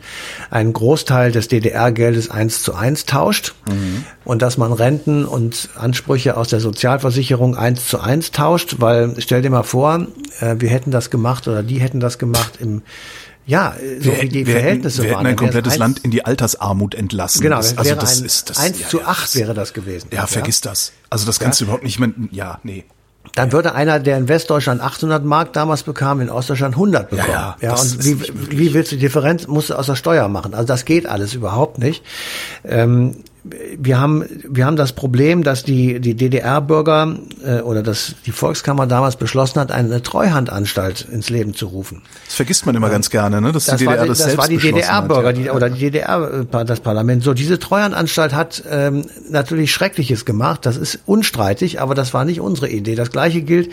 einen 0.51 0.73
Großteil 0.73 1.31
des 1.31 1.49
DDR-Geldes 1.49 2.31
eins 2.31 2.63
zu 2.63 2.75
eins 2.75 3.05
tauscht 3.05 3.55
und 4.25 4.41
dass 4.43 4.57
man 4.57 4.73
Renten 4.73 5.25
und 5.27 5.69
Ansprüche 5.77 6.37
aus 6.37 6.49
der 6.49 6.61
Sozialversicherung 6.61 7.57
eins 7.57 7.87
zu 7.87 8.01
eins 8.01 8.31
tauscht, 8.31 8.77
weil 8.79 9.15
stell 9.19 9.43
dir 9.43 9.51
mal 9.51 9.63
vor, 9.63 10.07
äh, 10.41 10.57
wir 10.59 10.71
hätten 10.71 10.91
das 10.91 11.11
gemacht 11.11 11.47
oder 11.47 11.63
die 11.63 11.81
hätten 11.81 12.01
das 12.01 12.19
gemacht 12.19 12.55
im 12.61 12.83
ja, 13.47 13.75
so 14.01 14.11
wie 14.21 14.29
die 14.29 14.47
wir 14.47 14.55
Verhältnisse 14.55 15.03
hätten, 15.03 15.09
wir 15.11 15.17
waren. 15.17 15.27
hätten 15.27 15.35
ein 15.35 15.37
komplettes 15.37 15.73
eins- 15.75 15.79
Land 15.81 15.99
in 16.01 16.11
die 16.11 16.25
Altersarmut 16.25 16.95
entlassen. 16.95 17.43
Genau, 17.43 17.57
das, 17.57 17.71
das 17.75 17.79
also 17.79 17.95
das 18.01 18.19
ein 18.21 18.25
ist 18.27 18.51
das. 18.51 18.59
1 18.59 18.81
ja, 18.81 18.89
zu 18.89 19.01
ja, 19.01 19.07
8 19.07 19.23
das- 19.25 19.37
wäre 19.37 19.55
das 19.55 19.73
gewesen. 19.75 20.09
Ja, 20.13 20.27
vergiss 20.27 20.61
das. 20.61 20.93
Also 21.11 21.27
das 21.27 21.39
kannst 21.41 21.61
du 21.61 21.65
überhaupt 21.65 21.85
nicht 21.85 21.99
mehr, 21.99 22.11
ja, 22.31 22.59
nee. 22.63 22.85
Dann 23.35 23.53
würde 23.53 23.75
einer, 23.75 24.01
der 24.01 24.19
in 24.19 24.29
Westdeutschland 24.29 24.81
800 24.83 25.25
Mark 25.25 25.55
damals 25.55 25.83
bekam, 25.83 26.21
in 26.21 26.29
Ostdeutschland 26.31 26.75
100 26.75 27.11
bekommen. 27.11 27.29
Ja, 27.31 27.57
ja, 27.61 27.71
das 27.71 27.95
und 27.95 28.05
wie, 28.05 28.21
wie 28.51 28.75
willst 28.75 28.93
du 28.93 28.97
die 28.97 29.01
Differenz, 29.01 29.47
musst 29.47 29.71
du 29.71 29.75
aus 29.75 29.87
der 29.87 29.97
Steuer 29.97 30.29
machen. 30.29 30.55
Also 30.55 30.67
das 30.67 30.85
geht 30.85 31.07
alles 31.07 31.35
überhaupt 31.35 31.79
nicht. 31.79 32.05
Ähm, 32.65 33.17
wir 33.45 34.01
haben, 34.01 34.25
wir 34.49 34.65
haben 34.65 34.77
das 34.77 34.93
Problem, 34.93 35.43
dass 35.43 35.65
die, 35.65 36.01
die 36.01 36.15
DDR-Bürger 36.15 37.19
äh, 37.45 37.61
oder 37.61 37.83
dass 37.83 38.15
die 38.25 38.33
Volkskammer 38.33 38.87
damals 38.87 39.17
beschlossen 39.17 39.61
hat, 39.61 39.71
eine 39.71 40.03
Treuhandanstalt 40.03 41.07
ins 41.13 41.29
Leben 41.29 41.53
zu 41.53 41.67
rufen. 41.67 42.01
Das 42.25 42.37
vergisst 42.37 42.65
man 42.65 42.75
immer 42.75 42.89
ganz 42.89 43.11
gerne, 43.11 43.43
ne? 43.43 43.53
Dass 43.53 43.67
das 43.67 43.77
die 43.77 43.85
DDR 43.85 44.01
war, 44.01 44.07
das, 44.07 44.19
das 44.19 44.39
war 44.39 44.49
die 44.49 44.57
DDR-Bürger 44.57 45.35
ja. 45.35 45.53
oder 45.53 45.69
die 45.69 45.81
DDR, 45.81 46.47
äh, 46.51 46.65
das 46.65 46.81
Parlament. 46.81 47.23
So, 47.23 47.35
diese 47.35 47.59
Treuhandanstalt 47.59 48.33
hat 48.33 48.63
ähm, 48.71 49.05
natürlich 49.29 49.73
Schreckliches 49.73 50.25
gemacht. 50.25 50.65
Das 50.65 50.79
ist 50.79 51.01
unstreitig, 51.05 51.83
aber 51.83 51.95
das 51.95 52.15
war 52.15 52.25
nicht 52.25 52.41
unsere 52.41 52.71
Idee. 52.71 52.95
Das 52.95 53.11
Gleiche 53.11 53.43
gilt. 53.43 53.71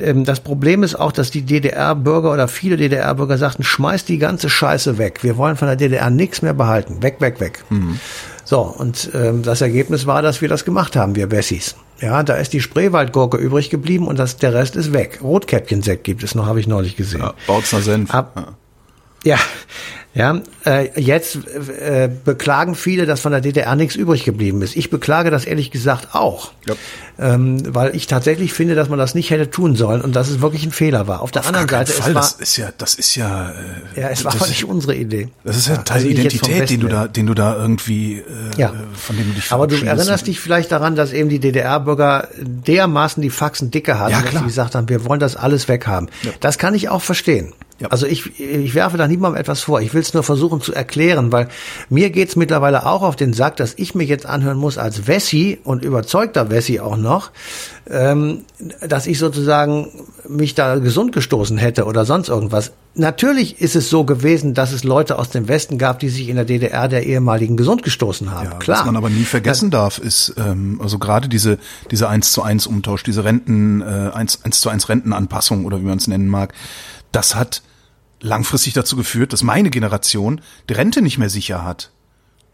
Ähm, 0.00 0.24
das 0.24 0.40
Problem 0.40 0.82
ist 0.82 0.96
auch, 0.96 1.12
dass 1.12 1.30
die 1.30 1.42
DDR-Bürger 1.42 2.32
oder 2.32 2.48
viele 2.48 2.76
DDR-Bürger 2.76 3.38
sagten, 3.38 3.62
schmeißt 3.62 4.08
die 4.08 4.18
ganze 4.18 4.50
Scheiße 4.50 4.98
weg. 4.98 5.22
Wir 5.22 5.36
wollen 5.36 5.56
von 5.56 5.68
der 5.68 5.76
DDR 5.76 6.10
nichts 6.10 6.42
mehr 6.42 6.54
behalten. 6.54 7.00
Weg, 7.00 7.20
weg, 7.20 7.38
weg. 7.38 7.64
Mhm. 7.70 8.00
So, 8.44 8.60
und 8.60 9.10
ähm, 9.14 9.42
das 9.42 9.60
Ergebnis 9.60 10.06
war, 10.06 10.22
dass 10.22 10.40
wir 10.40 10.48
das 10.48 10.64
gemacht 10.64 10.96
haben, 10.96 11.14
wir 11.14 11.30
Wessis. 11.30 11.76
Ja, 12.00 12.22
da 12.22 12.34
ist 12.34 12.52
die 12.52 12.60
Spreewaldgurke 12.60 13.36
übrig 13.36 13.70
geblieben 13.70 14.06
und 14.06 14.18
das, 14.18 14.36
der 14.36 14.52
Rest 14.52 14.76
ist 14.76 14.92
weg. 14.92 15.20
Rotkäppchensekt 15.22 16.04
gibt 16.04 16.22
es 16.22 16.34
noch, 16.34 16.46
habe 16.46 16.60
ich 16.60 16.66
neulich 16.66 16.96
gesehen. 16.96 17.20
Ja, 17.20 17.34
Bautzner 17.46 17.80
Senf. 17.80 18.12
Ab, 18.12 18.56
ja. 19.24 19.36
ja, 19.36 19.38
ja, 20.14 20.40
äh, 20.64 21.00
jetzt 21.00 21.38
äh, 21.80 22.08
beklagen 22.24 22.76
viele, 22.76 23.04
dass 23.04 23.18
von 23.18 23.32
der 23.32 23.40
DDR 23.40 23.74
nichts 23.74 23.96
übrig 23.96 24.22
geblieben 24.22 24.62
ist. 24.62 24.76
Ich 24.76 24.88
beklage 24.88 25.32
das 25.32 25.44
ehrlich 25.44 25.72
gesagt 25.72 26.14
auch, 26.14 26.52
ja. 26.68 26.74
ähm, 27.18 27.74
weil 27.74 27.96
ich 27.96 28.06
tatsächlich 28.06 28.52
finde, 28.52 28.76
dass 28.76 28.88
man 28.88 28.96
das 28.96 29.16
nicht 29.16 29.30
hätte 29.30 29.50
tun 29.50 29.74
sollen 29.74 30.02
und 30.02 30.14
dass 30.14 30.28
es 30.28 30.40
wirklich 30.40 30.64
ein 30.64 30.70
Fehler 30.70 31.08
war. 31.08 31.20
Auf 31.20 31.32
der 31.32 31.42
Auf 31.42 31.48
anderen 31.48 31.68
Seite, 31.68 31.92
Fall. 31.92 32.10
es 32.10 32.14
war, 32.14 32.22
das 32.22 32.32
ist 32.34 32.56
ja, 32.56 32.68
das 32.78 32.94
ist 32.94 33.16
ja, 33.16 33.50
äh, 33.96 34.00
ja, 34.02 34.08
es 34.08 34.24
war 34.24 34.32
aber 34.34 34.46
nicht 34.46 34.64
unsere 34.64 34.94
Idee. 34.94 35.30
Das 35.42 35.56
ist 35.56 35.66
ja 35.66 35.78
Teil 35.78 35.96
also 35.96 36.08
Identität, 36.08 36.70
den 36.70 36.80
du 36.80 36.86
da, 36.86 37.08
den 37.08 37.26
du 37.26 37.34
da 37.34 37.56
irgendwie, 37.56 38.18
äh, 38.18 38.24
ja. 38.56 38.72
von 38.94 39.16
dem 39.16 39.26
du 39.26 39.34
dich 39.34 39.50
Aber 39.50 39.66
du 39.66 39.74
erinnerst 39.84 40.28
dich 40.28 40.38
vielleicht 40.38 40.70
daran, 40.70 40.94
dass 40.94 41.12
eben 41.12 41.28
die 41.28 41.40
DDR-Bürger 41.40 42.28
dermaßen 42.40 43.20
die 43.20 43.30
Faxen 43.30 43.72
dicke 43.72 43.98
hatten, 43.98 44.12
ja, 44.12 44.22
dass 44.22 44.32
sie 44.32 44.46
gesagt 44.46 44.76
haben, 44.76 44.88
wir 44.88 45.04
wollen 45.06 45.18
das 45.18 45.34
alles 45.34 45.66
weghaben. 45.66 46.08
Ja. 46.22 46.30
Das 46.38 46.58
kann 46.58 46.74
ich 46.74 46.88
auch 46.88 47.02
verstehen. 47.02 47.52
Ja. 47.80 47.88
Also 47.88 48.06
ich, 48.06 48.38
ich 48.38 48.74
werfe 48.74 48.96
da 48.96 49.08
niemandem 49.08 49.40
etwas 49.40 49.62
vor. 49.62 49.80
Ich 49.80 49.92
will 49.94 50.03
es 50.04 50.14
nur 50.14 50.22
versuchen 50.22 50.60
zu 50.60 50.72
erklären, 50.72 51.32
weil 51.32 51.48
mir 51.88 52.10
geht's 52.10 52.36
mittlerweile 52.36 52.86
auch 52.86 53.02
auf 53.02 53.16
den 53.16 53.32
Sack, 53.32 53.56
dass 53.56 53.74
ich 53.76 53.94
mich 53.94 54.08
jetzt 54.08 54.26
anhören 54.26 54.58
muss 54.58 54.78
als 54.78 55.06
Wessi 55.06 55.58
und 55.64 55.84
überzeugter 55.84 56.50
Wessi 56.50 56.80
auch 56.80 56.96
noch, 56.96 57.30
ähm, 57.90 58.44
dass 58.86 59.06
ich 59.06 59.18
sozusagen 59.18 59.88
mich 60.28 60.54
da 60.54 60.76
gesund 60.76 61.12
gestoßen 61.12 61.58
hätte 61.58 61.84
oder 61.84 62.04
sonst 62.04 62.28
irgendwas. 62.28 62.72
Natürlich 62.96 63.60
ist 63.60 63.74
es 63.74 63.90
so 63.90 64.04
gewesen, 64.04 64.54
dass 64.54 64.70
es 64.70 64.84
Leute 64.84 65.18
aus 65.18 65.30
dem 65.30 65.48
Westen 65.48 65.78
gab, 65.78 65.98
die 65.98 66.08
sich 66.08 66.28
in 66.28 66.36
der 66.36 66.44
DDR 66.44 66.86
der 66.86 67.04
ehemaligen 67.04 67.56
gesund 67.56 67.82
gestoßen 67.82 68.30
haben. 68.30 68.50
Ja, 68.52 68.58
Klar. 68.58 68.78
Was 68.78 68.86
man 68.86 68.96
aber 68.96 69.10
nie 69.10 69.24
vergessen 69.24 69.70
das, 69.70 69.80
darf, 69.80 69.98
ist 69.98 70.34
ähm, 70.38 70.80
also 70.80 70.98
gerade 70.98 71.28
diese 71.28 71.58
diese 71.90 72.08
eins 72.08 72.32
zu 72.32 72.42
eins 72.42 72.68
Umtausch, 72.68 73.02
diese 73.02 73.24
Renten 73.24 73.80
äh, 73.80 74.10
eins, 74.14 74.44
eins 74.44 74.60
zu 74.60 74.68
eins 74.68 74.88
Rentenanpassung 74.88 75.64
oder 75.64 75.80
wie 75.80 75.84
man 75.84 75.98
es 75.98 76.06
nennen 76.06 76.28
mag 76.28 76.54
das 77.14 77.34
hat 77.34 77.62
langfristig 78.24 78.72
dazu 78.72 78.96
geführt, 78.96 79.32
dass 79.32 79.42
meine 79.42 79.70
Generation 79.70 80.40
die 80.68 80.74
Rente 80.74 81.02
nicht 81.02 81.18
mehr 81.18 81.30
sicher 81.30 81.64
hat. 81.64 81.90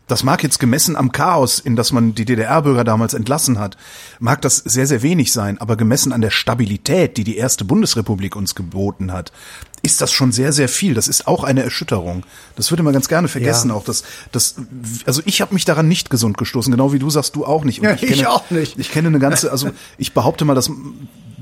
Das 0.08 0.24
mag 0.24 0.42
jetzt 0.42 0.58
gemessen 0.58 0.96
am 0.96 1.12
Chaos, 1.12 1.60
in 1.60 1.76
das 1.76 1.92
man 1.92 2.16
die 2.16 2.24
DDR-Bürger 2.24 2.82
damals 2.82 3.14
entlassen 3.14 3.60
hat, 3.60 3.76
mag 4.18 4.42
das 4.42 4.56
sehr, 4.56 4.88
sehr 4.88 5.02
wenig 5.02 5.32
sein, 5.32 5.58
aber 5.58 5.76
gemessen 5.76 6.12
an 6.12 6.20
der 6.20 6.30
Stabilität, 6.30 7.16
die 7.16 7.22
die 7.22 7.36
erste 7.36 7.64
Bundesrepublik 7.64 8.34
uns 8.34 8.56
geboten 8.56 9.12
hat, 9.12 9.30
ist 9.82 10.00
das 10.00 10.10
schon 10.10 10.32
sehr, 10.32 10.52
sehr 10.52 10.68
viel. 10.68 10.94
Das 10.94 11.06
ist 11.06 11.28
auch 11.28 11.44
eine 11.44 11.62
Erschütterung. 11.62 12.26
Das 12.56 12.72
würde 12.72 12.82
man 12.82 12.92
ganz 12.92 13.06
gerne 13.06 13.28
vergessen, 13.28 13.68
ja. 13.68 13.76
auch 13.76 13.84
das, 13.84 14.02
das, 14.32 14.56
also 15.06 15.22
ich 15.26 15.40
habe 15.40 15.54
mich 15.54 15.64
daran 15.64 15.86
nicht 15.86 16.10
gesund 16.10 16.36
gestoßen, 16.36 16.72
genau 16.72 16.92
wie 16.92 16.98
du 16.98 17.08
sagst, 17.08 17.36
du 17.36 17.46
auch 17.46 17.62
nicht. 17.62 17.78
Und 17.78 17.84
ja, 17.84 17.94
ich, 17.94 18.00
kenne, 18.00 18.14
ich 18.14 18.26
auch 18.26 18.50
nicht. 18.50 18.80
Ich 18.80 18.90
kenne 18.90 19.06
eine 19.06 19.20
ganze, 19.20 19.52
also 19.52 19.70
ich 19.96 20.12
behaupte 20.12 20.44
mal, 20.44 20.56
dass 20.56 20.72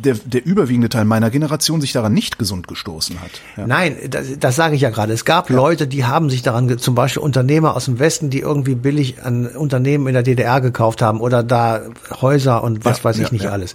der, 0.05 0.17
der 0.25 0.45
überwiegende 0.45 0.89
Teil 0.89 1.05
meiner 1.05 1.31
Generation 1.31 1.81
sich 1.81 1.93
daran 1.93 2.13
nicht 2.13 2.39
gesund 2.39 2.69
gestoßen 2.69 3.21
hat. 3.21 3.31
Ja. 3.57 3.67
Nein, 3.67 3.97
das, 4.11 4.39
das 4.39 4.57
sage 4.57 4.77
ich 4.77 4.83
ja 4.83 4.91
gerade. 4.91 5.13
Es 5.13 5.25
gab 5.25 5.51
ja. 5.51 5.57
Leute, 5.57 5.87
die 5.87 6.05
haben 6.05 6.31
sich 6.31 6.43
daran, 6.43 6.79
zum 6.79 6.95
Beispiel 6.95 7.23
Unternehmer 7.23 7.75
aus 7.77 7.87
dem 7.87 7.99
Westen, 7.99 8.31
die 8.31 8.41
irgendwie 8.41 8.75
billig 8.75 9.23
an 9.23 9.47
Unternehmen 9.47 10.07
in 10.07 10.15
der 10.15 10.23
DDR 10.23 10.61
gekauft 10.61 11.03
haben 11.03 11.21
oder 11.21 11.43
da 11.43 11.83
Häuser 12.21 12.63
und 12.63 12.85
was 12.85 12.99
ja, 12.99 13.05
weiß 13.05 13.19
ich 13.19 13.33
nicht 13.33 13.47
alles. 13.47 13.75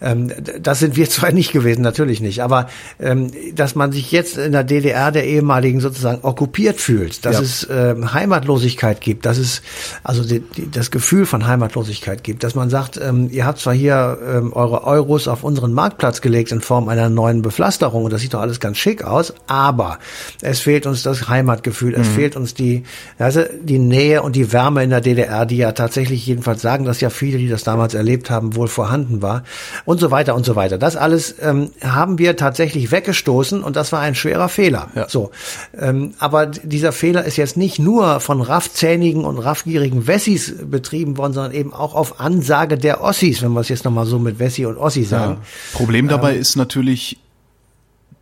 Ähm, 0.00 0.30
das 0.60 0.78
sind 0.78 0.96
wir 0.96 1.08
zwar 1.10 1.32
nicht 1.32 1.52
gewesen, 1.52 1.82
natürlich 1.82 2.20
nicht, 2.20 2.42
aber 2.42 2.68
ähm, 3.00 3.30
dass 3.54 3.74
man 3.74 3.92
sich 3.92 4.12
jetzt 4.12 4.36
in 4.36 4.52
der 4.52 4.64
DDR 4.64 5.10
der 5.10 5.24
ehemaligen 5.24 5.80
sozusagen 5.80 6.20
okkupiert 6.22 6.80
fühlt, 6.80 7.24
dass 7.24 7.40
es 7.40 7.66
ähm, 7.70 8.12
Heimatlosigkeit 8.12 9.00
gibt, 9.00 9.26
dass 9.26 9.38
es 9.38 9.62
also 10.04 10.24
die, 10.24 10.40
die, 10.40 10.70
das 10.70 10.90
Gefühl 10.90 11.26
von 11.26 11.46
Heimatlosigkeit 11.46 12.22
gibt, 12.24 12.44
dass 12.44 12.54
man 12.54 12.70
sagt, 12.70 13.00
ähm, 13.02 13.28
ihr 13.30 13.46
habt 13.46 13.58
zwar 13.58 13.74
hier 13.74 14.18
ähm, 14.26 14.52
eure 14.52 14.84
Euros 14.84 15.28
auf 15.28 15.44
unsere 15.44 15.61
unseren 15.62 15.74
Marktplatz 15.74 16.20
gelegt 16.20 16.50
in 16.50 16.60
Form 16.60 16.88
einer 16.88 17.08
neuen 17.08 17.40
Bepflasterung 17.42 18.04
und 18.04 18.12
das 18.12 18.20
sieht 18.20 18.34
doch 18.34 18.40
alles 18.40 18.58
ganz 18.58 18.78
schick 18.78 19.04
aus, 19.04 19.32
aber 19.46 19.98
es 20.40 20.60
fehlt 20.60 20.86
uns 20.86 21.02
das 21.02 21.28
Heimatgefühl, 21.28 21.94
es 21.94 22.08
mhm. 22.08 22.12
fehlt 22.14 22.36
uns 22.36 22.54
die, 22.54 22.82
also 23.18 23.42
die 23.62 23.78
Nähe 23.78 24.22
und 24.22 24.34
die 24.34 24.52
Wärme 24.52 24.82
in 24.82 24.90
der 24.90 25.00
DDR, 25.00 25.46
die 25.46 25.58
ja 25.58 25.72
tatsächlich 25.72 26.26
jedenfalls 26.26 26.62
sagen, 26.62 26.84
dass 26.84 27.00
ja 27.00 27.10
viele, 27.10 27.38
die 27.38 27.48
das 27.48 27.62
damals 27.62 27.94
erlebt 27.94 28.28
haben, 28.28 28.56
wohl 28.56 28.66
vorhanden 28.66 29.22
war 29.22 29.44
und 29.84 30.00
so 30.00 30.10
weiter 30.10 30.34
und 30.34 30.44
so 30.44 30.56
weiter. 30.56 30.78
Das 30.78 30.96
alles 30.96 31.36
ähm, 31.40 31.70
haben 31.80 32.18
wir 32.18 32.36
tatsächlich 32.36 32.90
weggestoßen 32.90 33.62
und 33.62 33.76
das 33.76 33.92
war 33.92 34.00
ein 34.00 34.16
schwerer 34.16 34.48
Fehler. 34.48 34.88
Ja. 34.96 35.08
So, 35.08 35.30
ähm, 35.78 36.14
aber 36.18 36.46
dieser 36.46 36.90
Fehler 36.90 37.24
ist 37.24 37.36
jetzt 37.36 37.56
nicht 37.56 37.78
nur 37.78 38.18
von 38.18 38.40
raffzähnigen 38.40 39.24
und 39.24 39.38
raffgierigen 39.38 40.08
Wessis 40.08 40.54
betrieben 40.64 41.16
worden, 41.18 41.32
sondern 41.32 41.52
eben 41.52 41.72
auch 41.72 41.94
auf 41.94 42.18
Ansage 42.18 42.76
der 42.78 43.00
Ossis, 43.02 43.42
wenn 43.42 43.52
wir 43.52 43.60
es 43.60 43.68
jetzt 43.68 43.84
nochmal 43.84 44.06
so 44.06 44.18
mit 44.18 44.40
Wessi 44.40 44.66
und 44.66 44.76
Ossi 44.76 45.04
sagen. 45.04 45.34
Ja. 45.34 45.46
Problem 45.72 46.08
dabei 46.08 46.34
ähm, 46.34 46.40
ist 46.40 46.56
natürlich, 46.56 47.18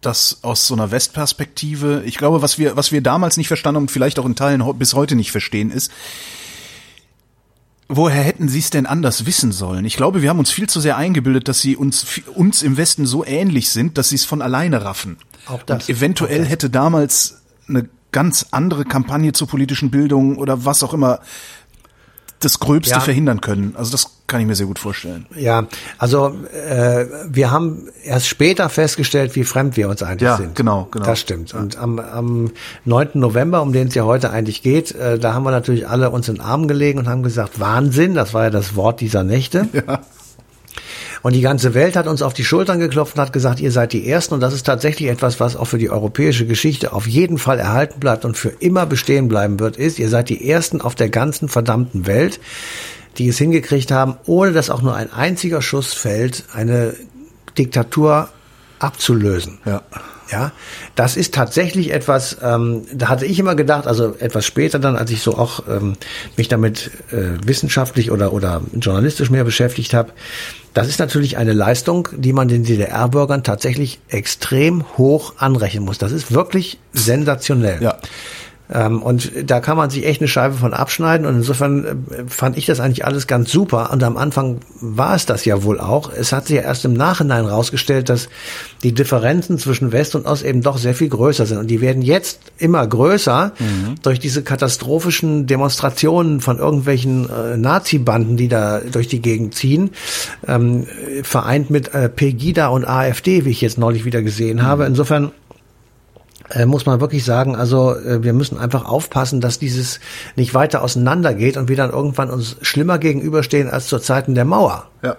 dass 0.00 0.38
aus 0.42 0.66
so 0.66 0.74
einer 0.74 0.90
Westperspektive, 0.90 2.02
ich 2.04 2.16
glaube, 2.16 2.42
was 2.42 2.58
wir, 2.58 2.76
was 2.76 2.92
wir 2.92 3.02
damals 3.02 3.36
nicht 3.36 3.48
verstanden 3.48 3.82
und 3.82 3.90
vielleicht 3.90 4.18
auch 4.18 4.26
in 4.26 4.34
Teilen 4.34 4.64
bis 4.78 4.94
heute 4.94 5.14
nicht 5.14 5.30
verstehen, 5.30 5.70
ist, 5.70 5.90
woher 7.88 8.22
hätten 8.22 8.48
sie 8.48 8.60
es 8.60 8.70
denn 8.70 8.86
anders 8.86 9.26
wissen 9.26 9.52
sollen? 9.52 9.84
Ich 9.84 9.96
glaube, 9.96 10.22
wir 10.22 10.30
haben 10.30 10.38
uns 10.38 10.50
viel 10.50 10.68
zu 10.68 10.80
sehr 10.80 10.96
eingebildet, 10.96 11.48
dass 11.48 11.60
sie 11.60 11.76
uns, 11.76 12.06
uns 12.34 12.62
im 12.62 12.76
Westen 12.76 13.04
so 13.04 13.24
ähnlich 13.24 13.70
sind, 13.70 13.98
dass 13.98 14.10
sie 14.10 14.16
es 14.16 14.24
von 14.24 14.40
alleine 14.40 14.84
raffen. 14.84 15.18
Auch 15.46 15.62
das. 15.64 15.88
Und 15.88 15.96
eventuell 15.96 16.40
das. 16.40 16.48
hätte 16.48 16.70
damals 16.70 17.42
eine 17.68 17.88
ganz 18.12 18.46
andere 18.52 18.84
Kampagne 18.84 19.32
zur 19.32 19.48
politischen 19.48 19.90
Bildung 19.90 20.38
oder 20.38 20.64
was 20.64 20.82
auch 20.82 20.94
immer 20.94 21.20
das 22.40 22.58
Gröbste 22.58 22.94
ja. 22.94 23.00
verhindern 23.00 23.40
können. 23.40 23.74
Also 23.76 23.92
das 23.92 24.19
kann 24.30 24.40
ich 24.40 24.46
mir 24.46 24.54
sehr 24.54 24.66
gut 24.66 24.78
vorstellen. 24.78 25.26
Ja, 25.36 25.66
also 25.98 26.34
äh, 26.52 27.04
wir 27.28 27.50
haben 27.50 27.88
erst 28.04 28.28
später 28.28 28.68
festgestellt, 28.68 29.34
wie 29.34 29.44
fremd 29.44 29.76
wir 29.76 29.88
uns 29.88 30.02
eigentlich 30.02 30.22
ja, 30.22 30.36
sind. 30.36 30.54
genau, 30.54 30.88
genau. 30.90 31.04
Das 31.04 31.20
stimmt. 31.20 31.52
Und 31.52 31.76
am, 31.76 31.98
am 31.98 32.52
9. 32.84 33.08
November, 33.14 33.60
um 33.60 33.72
den 33.72 33.88
es 33.88 33.94
ja 33.94 34.04
heute 34.04 34.30
eigentlich 34.30 34.62
geht, 34.62 34.92
äh, 34.92 35.18
da 35.18 35.34
haben 35.34 35.42
wir 35.42 35.50
natürlich 35.50 35.88
alle 35.88 36.10
uns 36.10 36.28
in 36.28 36.36
den 36.36 36.44
Arm 36.44 36.68
gelegen 36.68 37.00
und 37.00 37.08
haben 37.08 37.22
gesagt, 37.22 37.58
Wahnsinn, 37.58 38.14
das 38.14 38.32
war 38.32 38.44
ja 38.44 38.50
das 38.50 38.76
Wort 38.76 39.00
dieser 39.00 39.24
Nächte. 39.24 39.68
Ja. 39.80 40.00
Und 41.22 41.34
die 41.34 41.40
ganze 41.40 41.74
Welt 41.74 41.96
hat 41.96 42.06
uns 42.06 42.22
auf 42.22 42.32
die 42.32 42.44
Schultern 42.44 42.80
geklopft 42.80 43.16
und 43.16 43.22
hat 43.22 43.32
gesagt, 43.32 43.60
ihr 43.60 43.72
seid 43.72 43.92
die 43.92 44.08
Ersten. 44.08 44.34
Und 44.34 44.40
das 44.40 44.54
ist 44.54 44.64
tatsächlich 44.64 45.08
etwas, 45.08 45.40
was 45.40 45.56
auch 45.56 45.66
für 45.66 45.78
die 45.78 45.90
europäische 45.90 46.46
Geschichte 46.46 46.92
auf 46.92 47.06
jeden 47.06 47.38
Fall 47.38 47.58
erhalten 47.58 48.00
bleibt 48.00 48.24
und 48.24 48.36
für 48.36 48.48
immer 48.48 48.86
bestehen 48.86 49.28
bleiben 49.28 49.60
wird, 49.60 49.76
ist, 49.76 49.98
ihr 49.98 50.08
seid 50.08 50.28
die 50.28 50.48
Ersten 50.48 50.80
auf 50.80 50.94
der 50.94 51.08
ganzen 51.08 51.48
verdammten 51.48 52.06
Welt, 52.06 52.40
die 53.18 53.28
es 53.28 53.38
hingekriegt 53.38 53.90
haben, 53.90 54.16
ohne 54.26 54.52
dass 54.52 54.70
auch 54.70 54.82
nur 54.82 54.94
ein 54.94 55.12
einziger 55.12 55.62
Schuss 55.62 55.92
fällt, 55.92 56.44
eine 56.52 56.94
Diktatur 57.58 58.28
abzulösen. 58.78 59.58
Ja. 59.64 59.82
Ja, 60.30 60.52
das 60.94 61.16
ist 61.16 61.34
tatsächlich 61.34 61.92
etwas, 61.92 62.36
ähm, 62.40 62.82
da 62.92 63.08
hatte 63.08 63.26
ich 63.26 63.38
immer 63.40 63.56
gedacht, 63.56 63.88
also 63.88 64.14
etwas 64.20 64.46
später 64.46 64.78
dann, 64.78 64.94
als 64.94 65.10
ich 65.10 65.22
so 65.22 65.36
auch 65.36 65.64
ähm, 65.68 65.94
mich 66.36 66.46
damit 66.46 66.92
äh, 67.10 67.44
wissenschaftlich 67.44 68.12
oder, 68.12 68.32
oder 68.32 68.62
journalistisch 68.74 69.30
mehr 69.30 69.42
beschäftigt 69.42 69.92
habe, 69.92 70.12
das 70.72 70.86
ist 70.86 71.00
natürlich 71.00 71.36
eine 71.36 71.52
Leistung, 71.52 72.08
die 72.12 72.32
man 72.32 72.46
den 72.46 72.62
DDR-Bürgern 72.62 73.42
tatsächlich 73.42 73.98
extrem 74.08 74.84
hoch 74.96 75.34
anrechnen 75.38 75.84
muss. 75.84 75.98
Das 75.98 76.12
ist 76.12 76.32
wirklich 76.32 76.78
sensationell. 76.92 77.82
Ja. 77.82 77.98
Ähm, 78.72 79.02
und 79.02 79.32
da 79.44 79.60
kann 79.60 79.76
man 79.76 79.90
sich 79.90 80.06
echt 80.06 80.20
eine 80.20 80.28
Scheibe 80.28 80.54
von 80.54 80.74
abschneiden. 80.74 81.26
Und 81.26 81.36
insofern 81.36 81.84
äh, 81.84 81.94
fand 82.28 82.56
ich 82.56 82.66
das 82.66 82.80
eigentlich 82.80 83.04
alles 83.04 83.26
ganz 83.26 83.50
super. 83.50 83.90
Und 83.92 84.02
am 84.02 84.16
Anfang 84.16 84.60
war 84.80 85.14
es 85.14 85.26
das 85.26 85.44
ja 85.44 85.62
wohl 85.64 85.80
auch. 85.80 86.12
Es 86.12 86.32
hat 86.32 86.46
sich 86.46 86.56
ja 86.56 86.62
erst 86.62 86.84
im 86.84 86.92
Nachhinein 86.92 87.46
rausgestellt, 87.46 88.08
dass 88.08 88.28
die 88.82 88.92
Differenzen 88.92 89.58
zwischen 89.58 89.92
West 89.92 90.14
und 90.14 90.26
Ost 90.26 90.44
eben 90.44 90.62
doch 90.62 90.78
sehr 90.78 90.94
viel 90.94 91.08
größer 91.08 91.46
sind. 91.46 91.58
Und 91.58 91.66
die 91.66 91.80
werden 91.80 92.02
jetzt 92.02 92.40
immer 92.58 92.86
größer 92.86 93.52
mhm. 93.58 93.94
durch 94.02 94.20
diese 94.20 94.42
katastrophischen 94.42 95.46
Demonstrationen 95.46 96.40
von 96.40 96.58
irgendwelchen 96.58 97.28
äh, 97.28 97.56
Nazi-Banden, 97.56 98.36
die 98.36 98.48
da 98.48 98.80
durch 98.80 99.08
die 99.08 99.20
Gegend 99.20 99.54
ziehen, 99.54 99.90
ähm, 100.46 100.86
vereint 101.22 101.70
mit 101.70 101.92
äh, 101.94 102.08
Pegida 102.08 102.68
und 102.68 102.84
AfD, 102.84 103.44
wie 103.44 103.50
ich 103.50 103.60
jetzt 103.60 103.78
neulich 103.78 104.04
wieder 104.04 104.22
gesehen 104.22 104.58
mhm. 104.58 104.62
habe. 104.62 104.84
Insofern 104.84 105.32
äh, 106.50 106.66
muss 106.66 106.86
man 106.86 107.00
wirklich 107.00 107.24
sagen, 107.24 107.56
also 107.56 107.94
äh, 107.94 108.22
wir 108.22 108.32
müssen 108.32 108.58
einfach 108.58 108.84
aufpassen, 108.84 109.40
dass 109.40 109.58
dieses 109.58 110.00
nicht 110.36 110.54
weiter 110.54 110.82
auseinandergeht 110.82 111.56
und 111.56 111.68
wir 111.68 111.76
dann 111.76 111.90
irgendwann 111.90 112.30
uns 112.30 112.56
schlimmer 112.62 112.98
gegenüberstehen 112.98 113.68
als 113.68 113.86
zu 113.86 113.98
Zeiten 113.98 114.34
der 114.34 114.44
Mauer. 114.44 114.88
Ja. 115.02 115.16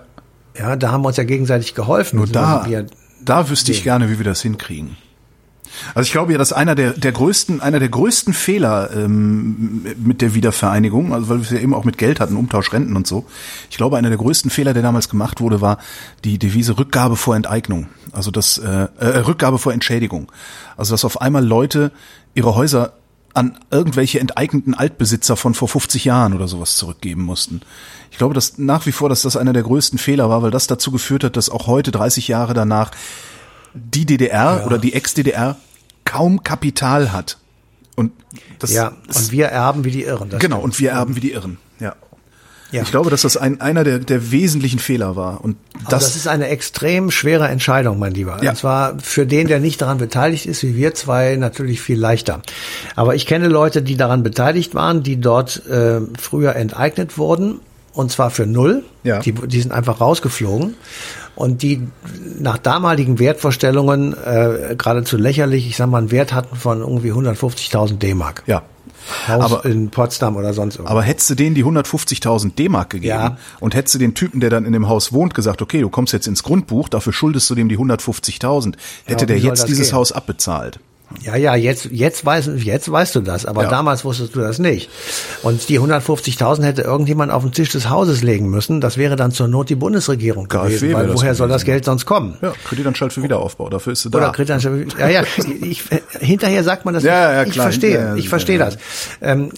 Ja, 0.57 0.75
da 0.75 0.91
haben 0.91 1.03
wir 1.03 1.07
uns 1.07 1.17
ja 1.17 1.23
gegenseitig 1.23 1.75
geholfen. 1.75 2.17
Nur 2.17 2.27
da, 2.27 2.65
wir, 2.67 2.85
da 3.23 3.49
wüsste 3.49 3.71
ich 3.71 3.83
gerne, 3.83 4.09
wie 4.09 4.17
wir 4.17 4.25
das 4.25 4.41
hinkriegen. 4.41 4.97
Also 5.95 6.07
ich 6.07 6.11
glaube 6.11 6.31
ja, 6.31 6.37
dass 6.37 6.53
einer 6.53 6.75
der, 6.75 6.93
der 6.93 7.11
größten, 7.11 7.61
einer 7.61 7.79
der 7.79 7.89
größten 7.89 8.33
Fehler 8.33 8.89
ähm, 8.93 9.85
mit 9.97 10.21
der 10.21 10.33
Wiedervereinigung, 10.33 11.13
also 11.13 11.29
weil 11.29 11.37
wir 11.37 11.43
es 11.43 11.51
ja 11.51 11.59
eben 11.59 11.73
auch 11.73 11.83
mit 11.83 11.97
Geld 11.97 12.19
hatten, 12.19 12.35
Umtausch, 12.35 12.71
Renten 12.73 12.95
und 12.95 13.07
so. 13.07 13.25
Ich 13.69 13.77
glaube, 13.77 13.97
einer 13.97 14.09
der 14.09 14.17
größten 14.17 14.51
Fehler, 14.51 14.73
der 14.73 14.83
damals 14.83 15.09
gemacht 15.09 15.41
wurde, 15.41 15.61
war 15.61 15.77
die 16.23 16.39
Devise 16.39 16.77
Rückgabe 16.77 17.15
vor 17.15 17.35
Enteignung. 17.35 17.87
Also 18.11 18.31
das 18.31 18.57
äh, 18.57 18.87
äh, 18.99 19.05
Rückgabe 19.19 19.57
vor 19.57 19.73
Entschädigung. 19.73 20.31
Also 20.77 20.93
dass 20.93 21.05
auf 21.05 21.21
einmal 21.21 21.45
Leute 21.45 21.91
ihre 22.33 22.55
Häuser 22.55 22.93
an 23.33 23.57
irgendwelche 23.69 24.19
enteigneten 24.19 24.73
Altbesitzer 24.73 25.37
von 25.37 25.53
vor 25.53 25.67
50 25.67 26.05
Jahren 26.05 26.33
oder 26.33 26.47
sowas 26.47 26.75
zurückgeben 26.75 27.21
mussten. 27.21 27.61
Ich 28.11 28.17
glaube, 28.17 28.33
dass 28.33 28.57
nach 28.57 28.85
wie 28.85 28.91
vor, 28.91 29.09
dass 29.09 29.21
das 29.21 29.37
einer 29.37 29.53
der 29.53 29.63
größten 29.63 29.97
Fehler 29.97 30.29
war, 30.29 30.43
weil 30.43 30.51
das 30.51 30.67
dazu 30.67 30.91
geführt 30.91 31.23
hat, 31.23 31.37
dass 31.37 31.49
auch 31.49 31.67
heute 31.67 31.91
30 31.91 32.27
Jahre 32.27 32.53
danach 32.53 32.91
die 33.73 34.05
DDR 34.05 34.59
ja. 34.59 34.65
oder 34.65 34.77
die 34.77 34.93
Ex-DDR 34.93 35.57
kaum 36.05 36.43
Kapital 36.43 37.11
hat. 37.11 37.37
Und 37.95 38.11
das 38.59 38.73
ja, 38.73 38.93
und 39.07 39.31
wir 39.31 39.47
erben 39.47 39.83
wie 39.83 39.91
die 39.91 40.03
Irren. 40.03 40.29
Genau, 40.29 40.39
stimmt. 40.39 40.63
und 40.63 40.79
wir 40.79 40.91
erben 40.91 41.15
wie 41.15 41.19
die 41.19 41.31
Irren. 41.31 41.57
Ja. 41.79 41.95
Ja. 42.71 42.83
Ich 42.83 42.91
glaube, 42.91 43.09
dass 43.09 43.23
das 43.23 43.35
ein, 43.35 43.59
einer 43.59 43.83
der, 43.83 43.99
der 43.99 44.31
wesentlichen 44.31 44.79
Fehler 44.79 45.17
war. 45.17 45.43
Und 45.43 45.57
das, 45.89 46.05
das 46.05 46.15
ist 46.15 46.27
eine 46.27 46.47
extrem 46.47 47.11
schwere 47.11 47.49
Entscheidung, 47.49 47.99
mein 47.99 48.13
Lieber. 48.13 48.41
Ja. 48.41 48.51
Und 48.51 48.55
zwar 48.55 48.97
für 48.99 49.25
den, 49.25 49.47
der 49.47 49.59
nicht 49.59 49.81
daran 49.81 49.97
beteiligt 49.97 50.45
ist, 50.45 50.63
wie 50.63 50.75
wir 50.75 50.93
zwei, 50.93 51.35
natürlich 51.35 51.81
viel 51.81 51.99
leichter. 51.99 52.41
Aber 52.95 53.13
ich 53.13 53.25
kenne 53.25 53.49
Leute, 53.49 53.81
die 53.81 53.97
daran 53.97 54.23
beteiligt 54.23 54.73
waren, 54.73 55.03
die 55.03 55.19
dort 55.19 55.65
äh, 55.67 55.99
früher 56.17 56.55
enteignet 56.55 57.17
wurden. 57.17 57.59
Und 57.93 58.09
zwar 58.09 58.29
für 58.29 58.45
null. 58.45 58.85
Ja. 59.03 59.19
Die, 59.19 59.33
die 59.33 59.61
sind 59.61 59.73
einfach 59.73 59.99
rausgeflogen 59.99 60.75
und 61.41 61.63
die 61.63 61.87
nach 62.39 62.59
damaligen 62.59 63.17
Wertvorstellungen 63.17 64.13
äh, 64.13 64.75
geradezu 64.77 65.17
lächerlich, 65.17 65.67
ich 65.67 65.75
sag 65.75 65.87
mal, 65.89 65.97
einen 65.97 66.11
Wert 66.11 66.33
hatten 66.33 66.55
von 66.55 66.81
irgendwie 66.81 67.11
150.000 67.11 67.97
D-Mark. 67.97 68.43
Ja. 68.45 68.61
Haus 69.27 69.51
aber, 69.51 69.65
in 69.65 69.89
Potsdam 69.89 70.35
oder 70.35 70.53
sonst 70.53 70.75
irgendwo. 70.75 70.91
Aber 70.91 71.01
hättest 71.01 71.31
du 71.31 71.35
denen 71.35 71.55
die 71.55 71.65
150.000 71.65 72.53
D-Mark 72.53 72.91
gegeben 72.91 73.07
ja. 73.07 73.37
und 73.59 73.73
hättest 73.73 73.95
du 73.95 73.99
den 73.99 74.13
Typen, 74.13 74.39
der 74.39 74.51
dann 74.51 74.65
in 74.65 74.73
dem 74.73 74.87
Haus 74.87 75.11
wohnt, 75.13 75.33
gesagt, 75.33 75.63
okay, 75.63 75.81
du 75.81 75.89
kommst 75.89 76.13
jetzt 76.13 76.27
ins 76.27 76.43
Grundbuch, 76.43 76.87
dafür 76.89 77.11
schuldest 77.11 77.49
du 77.49 77.55
dem 77.55 77.67
die 77.67 77.79
150.000, 77.79 78.75
hätte 79.05 79.21
ja, 79.21 79.25
der 79.25 79.39
jetzt 79.39 79.67
dieses 79.67 79.87
gehen? 79.89 79.97
Haus 79.97 80.11
abbezahlt. 80.11 80.79
Ja, 81.21 81.35
ja, 81.35 81.55
jetzt, 81.55 81.89
jetzt, 81.91 82.25
weißt, 82.25 82.49
jetzt 82.57 82.91
weißt 82.91 83.15
du 83.15 83.21
das, 83.21 83.45
aber 83.45 83.63
ja. 83.63 83.69
damals 83.69 84.03
wusstest 84.05 84.35
du 84.35 84.39
das 84.39 84.59
nicht. 84.59 84.89
Und 85.43 85.69
die 85.69 85.79
150.000 85.79 86.63
hätte 86.63 86.81
irgendjemand 86.81 87.31
auf 87.31 87.43
den 87.43 87.51
Tisch 87.51 87.69
des 87.69 87.89
Hauses 87.89 88.23
legen 88.23 88.49
müssen. 88.49 88.81
Das 88.81 88.97
wäre 88.97 89.15
dann 89.15 89.31
zur 89.31 89.47
Not 89.47 89.69
die 89.69 89.75
Bundesregierung 89.75 90.47
gewesen, 90.47 90.89
KfW 90.89 90.93
weil 90.93 91.13
woher 91.13 91.35
soll 91.35 91.49
das 91.49 91.63
Geld 91.63 91.85
sonst 91.85 92.05
kommen? 92.05 92.37
Ja, 92.41 92.53
Kreditanstalt 92.65 93.13
für 93.13 93.21
Wiederaufbau, 93.23 93.69
dafür 93.69 93.93
ist 93.93 94.03
sie 94.03 94.09
da. 94.09 94.17
Oder 94.17 94.31
Kreditanstalt 94.31 94.93
für, 94.93 94.99
ja, 94.99 95.09
ja, 95.09 95.23
ich, 95.61 95.83
hinterher 96.19 96.63
sagt 96.63 96.85
man 96.85 96.93
das, 96.93 97.03
ja, 97.03 97.33
ja, 97.33 97.43
ich 97.43 97.51
klar. 97.51 97.65
verstehe, 97.65 97.93
ja, 97.93 98.15
ich 98.15 98.29
verstehe 98.29 98.57
das. 98.57 98.77
Ähm, 99.21 99.51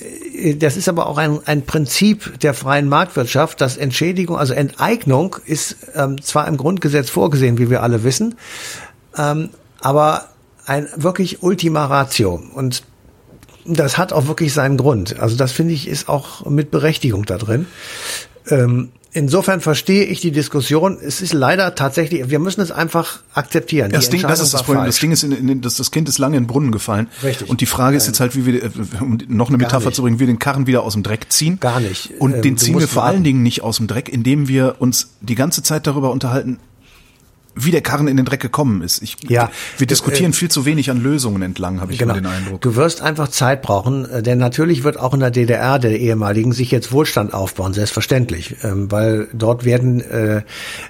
das 0.60 0.76
ist 0.76 0.90
aber 0.90 1.08
auch 1.08 1.18
ein, 1.18 1.40
ein 1.46 1.62
Prinzip 1.64 2.40
der 2.42 2.54
freien 2.54 2.90
Marktwirtschaft, 2.90 3.62
dass 3.62 3.78
Entschädigung, 3.78 4.38
also 4.38 4.54
Enteignung 4.54 5.38
ist 5.46 5.78
ähm, 5.96 6.22
zwar 6.22 6.48
im 6.48 6.58
Grundgesetz 6.58 7.10
vorgesehen, 7.10 7.58
wie 7.58 7.70
wir 7.70 7.84
alle 7.84 8.04
wissen, 8.04 8.36
ähm, 9.18 9.50
aber 9.80 10.33
ein 10.66 10.88
wirklich 10.96 11.44
Ultima 11.44 11.86
Ratio. 11.86 12.42
Und 12.54 12.84
das 13.66 13.98
hat 13.98 14.14
auch 14.14 14.28
wirklich 14.28 14.54
seinen 14.54 14.78
Grund. 14.78 15.20
Also 15.20 15.36
das 15.36 15.52
finde 15.52 15.74
ich 15.74 15.88
ist 15.88 16.10
auch 16.10 16.46
mit 16.46 16.72
Berechtigung 16.72 17.26
da 17.26 17.38
drin. 17.38 17.66
Ähm, 18.50 18.90
insofern 19.14 19.62
verstehe 19.62 20.04
ich 20.04 20.20
die 20.20 20.32
Diskussion. 20.32 20.98
Es 21.02 21.22
ist 21.22 21.34
leider 21.34 21.76
tatsächlich, 21.76 22.30
wir 22.30 22.40
müssen 22.40 22.62
es 22.62 22.72
einfach 22.72 23.22
akzeptieren. 23.34 23.92
Das, 23.92 24.10
Ding, 24.10 24.22
das 24.22 24.42
ist 24.42 24.54
das 24.54 24.64
Problem. 24.64 24.86
Das 24.86 25.00
Ding 25.00 25.12
ist, 25.12 25.24
in, 25.24 25.32
in, 25.32 25.62
das, 25.62 25.76
das 25.76 25.92
Kind 25.92 26.10
ist 26.10 26.18
lange 26.18 26.36
in 26.36 26.44
den 26.44 26.48
Brunnen 26.48 26.72
gefallen. 26.72 27.08
Richtig. 27.24 27.50
Und 27.50 27.62
die 27.62 27.66
Frage 27.66 27.96
ist 27.96 28.08
jetzt 28.08 28.20
halt, 28.20 28.36
wie 28.36 28.46
wir, 28.46 28.64
äh, 28.64 28.70
um 29.00 29.18
noch 29.28 29.50
eine 29.50 29.58
Metapher 29.58 29.94
zu 29.94 30.02
bringen, 30.02 30.18
wie 30.18 30.22
wir 30.22 30.28
den 30.28 30.40
Karren 30.40 30.68
wieder 30.68 30.84
aus 30.84 30.94
dem 30.94 31.04
Dreck 31.04 31.32
ziehen. 31.32 31.60
Gar 31.60 31.80
nicht. 31.80 32.12
Und 32.20 32.36
ähm, 32.36 32.42
den 32.42 32.58
ziehen 32.58 32.78
wir 32.78 32.88
vor 32.88 33.04
warten. 33.04 33.16
allen 33.16 33.24
Dingen 33.24 33.44
nicht 33.44 33.62
aus 33.62 33.78
dem 33.78 33.88
Dreck, 33.88 34.10
indem 34.10 34.48
wir 34.48 34.76
uns 34.80 35.12
die 35.22 35.36
ganze 35.36 35.64
Zeit 35.64 35.88
darüber 35.88 36.12
unterhalten, 36.12 36.60
wie 37.56 37.72
der 37.72 37.82
Karren 37.82 38.08
in 38.08 38.18
den 38.18 38.26
Dreck 38.26 38.40
gekommen 38.40 38.82
ist. 38.82 39.02
Ich, 39.02 39.18
ja, 39.28 39.52
wir 39.78 39.88
diskutieren 39.88 40.32
äh, 40.32 40.36
viel 40.36 40.50
zu 40.50 40.66
wenig 40.66 40.90
an 40.90 41.02
Lösungen 41.02 41.42
entlang, 41.42 41.82
habe 41.82 41.92
ich 41.92 42.00
genau. 42.00 42.14
den 42.14 42.26
Eindruck. 42.26 42.62
Du 42.62 42.76
wirst 42.76 43.02
einfach 43.02 43.28
Zeit 43.28 43.62
brauchen, 43.62 44.10
äh, 44.10 44.24
denn 44.24 44.38
natürlich 44.38 44.84
wird 44.84 45.00
auch 45.00 45.14
in 45.14 45.20
der 45.20 45.32
DDR 45.32 45.80
der 45.80 46.00
ehemaligen 46.00 46.52
sich 46.54 46.72
jetzt 46.72 46.92
Wohlstand 46.92 47.34
aufbauen, 47.34 47.74
selbstverständlich, 47.74 48.58
ähm, 48.64 48.92
weil 48.92 49.28
dort 49.34 49.66
werden 49.66 50.02
äh, 50.02 50.42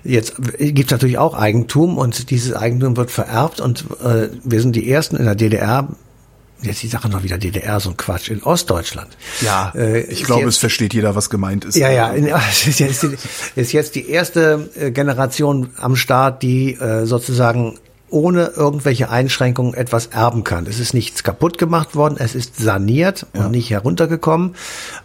jetzt 0.04 0.36
gibt 0.58 0.86
es 0.86 0.92
natürlich 0.92 1.18
auch 1.18 1.34
Eigentum 1.34 1.98
und 1.98 2.30
dieses 2.30 2.54
Eigentum 2.54 2.98
wird 2.98 3.12
vererbt 3.12 3.60
und 3.60 3.86
äh, 4.04 4.30
wir 4.44 4.62
sind 4.62 4.76
die 4.76 4.90
ersten 4.90 5.16
in 5.16 5.26
der 5.26 5.36
DDR 5.36 5.90
jetzt 6.66 6.84
die 6.84 6.88
Sache 6.88 7.10
noch 7.10 7.24
wieder 7.24 7.38
DDR, 7.38 7.80
so 7.80 7.92
ein 7.92 7.98
Quatsch, 7.98 8.30
in 8.30 8.44
Ostdeutschland. 8.44 9.18
Ja, 9.42 9.72
äh, 9.76 10.02
ich 10.02 10.24
glaube, 10.24 10.48
es 10.48 10.58
versteht 10.58 10.94
jeder, 10.94 11.16
was 11.16 11.30
gemeint 11.30 11.66
ist. 11.66 11.76
Ja, 11.76 11.90
ja, 11.90 12.14
es 12.14 12.68
ist 12.68 12.80
jetzt, 12.80 13.04
ist 13.56 13.72
jetzt 13.72 13.96
die 13.96 14.10
erste 14.10 14.70
äh, 14.76 14.92
Generation 14.92 15.70
am 15.78 15.96
Start, 15.96 16.42
die 16.42 16.74
äh, 16.74 17.06
sozusagen 17.06 17.78
ohne 18.14 18.52
irgendwelche 18.56 19.10
Einschränkungen 19.10 19.74
etwas 19.74 20.08
erben 20.08 20.44
kann. 20.44 20.68
Es 20.68 20.80
ist 20.80 20.94
nichts 20.94 21.24
kaputt 21.24 21.58
gemacht 21.58 21.96
worden, 21.96 22.16
es 22.20 22.36
ist 22.36 22.58
saniert 22.58 23.26
ja. 23.34 23.46
und 23.46 23.52
nicht 23.52 23.72
heruntergekommen. 23.72 24.56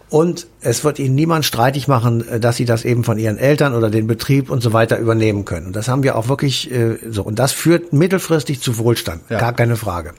Und 0.09 0.47
es 0.61 0.83
wird 0.83 0.99
ihnen 0.99 1.15
niemand 1.15 1.45
streitig 1.45 1.87
machen, 1.87 2.27
äh, 2.27 2.39
dass 2.39 2.57
sie 2.57 2.65
das 2.65 2.85
eben 2.85 3.03
von 3.03 3.17
ihren 3.17 3.37
Eltern 3.37 3.73
oder 3.73 3.89
den 3.89 4.07
Betrieb 4.07 4.49
und 4.49 4.61
so 4.61 4.73
weiter 4.73 4.99
übernehmen 4.99 5.43
können. 5.43 5.67
Und 5.67 5.75
das 5.75 5.87
haben 5.87 6.03
wir 6.03 6.15
auch 6.15 6.29
wirklich 6.29 6.71
äh, 6.71 6.97
so. 7.09 7.23
Und 7.23 7.39
das 7.39 7.51
führt 7.51 7.93
mittelfristig 7.93 8.61
zu 8.61 8.77
Wohlstand, 8.77 9.21
ja. 9.29 9.39
gar 9.39 9.53
keine 9.53 9.75
Frage. 9.75 10.13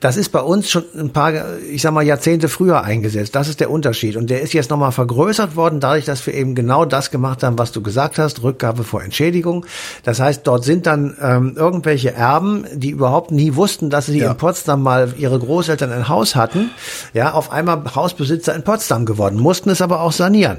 Das 0.00 0.16
ist 0.16 0.30
bei 0.30 0.40
uns 0.40 0.70
schon 0.70 0.84
ein 0.96 1.10
paar, 1.10 1.32
ich 1.70 1.82
sag 1.82 1.92
mal, 1.92 2.02
Jahrzehnte 2.02 2.48
früher 2.48 2.82
eingesetzt. 2.84 3.34
Das 3.34 3.48
ist 3.48 3.60
der 3.60 3.70
Unterschied. 3.70 4.16
Und 4.16 4.30
der 4.30 4.42
ist 4.42 4.52
jetzt 4.52 4.70
nochmal 4.70 4.92
vergrößert 4.92 5.56
worden, 5.56 5.80
dadurch, 5.80 6.04
dass 6.04 6.24
wir 6.26 6.34
eben 6.34 6.54
genau 6.54 6.84
das 6.84 7.10
gemacht 7.10 7.42
haben, 7.42 7.58
was 7.58 7.72
du 7.72 7.82
gesagt 7.82 8.18
hast, 8.18 8.42
Rückgabe 8.42 8.84
vor 8.84 9.02
Entschädigung. 9.02 9.66
Das 10.04 10.20
heißt, 10.20 10.46
dort 10.46 10.64
sind 10.64 10.86
dann 10.86 11.16
ähm, 11.20 11.54
irgendwelche 11.56 12.12
Erben, 12.12 12.64
die 12.72 12.90
überhaupt 12.90 13.30
nie 13.30 13.56
wussten, 13.56 13.90
dass 13.90 14.06
sie 14.06 14.18
ja. 14.18 14.30
in 14.30 14.36
Potsdam 14.36 14.82
mal 14.82 15.14
ihre 15.16 15.38
Großeltern 15.38 15.90
ein 15.92 16.08
Haus 16.08 16.36
hatten, 16.36 16.70
ja, 17.12 17.32
auf 17.32 17.50
einmal 17.50 17.82
Hausbesitzer 17.94 18.54
in 18.54 18.62
Potsdam 18.62 19.06
geworden, 19.06 19.38
mussten 19.38 19.70
es 19.70 19.82
aber 19.82 20.00
auch 20.00 20.12
sanieren. 20.12 20.58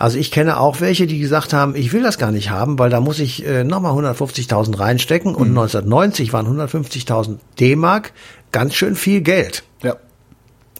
Also 0.00 0.16
ich 0.16 0.30
kenne 0.30 0.58
auch 0.58 0.80
welche, 0.80 1.06
die 1.06 1.18
gesagt 1.18 1.52
haben, 1.52 1.76
ich 1.76 1.92
will 1.92 2.02
das 2.02 2.16
gar 2.16 2.30
nicht 2.32 2.48
haben, 2.48 2.78
weil 2.78 2.88
da 2.88 3.00
muss 3.00 3.18
ich 3.18 3.46
äh, 3.46 3.64
nochmal 3.64 3.92
150.000 3.92 4.80
reinstecken 4.80 5.34
und 5.34 5.50
mhm. 5.50 5.58
1990 5.58 6.32
waren 6.32 6.46
150.000 6.46 7.36
D-Mark 7.60 8.12
ganz 8.50 8.74
schön 8.74 8.96
viel 8.96 9.20
Geld. 9.20 9.62
Ja. 9.82 9.96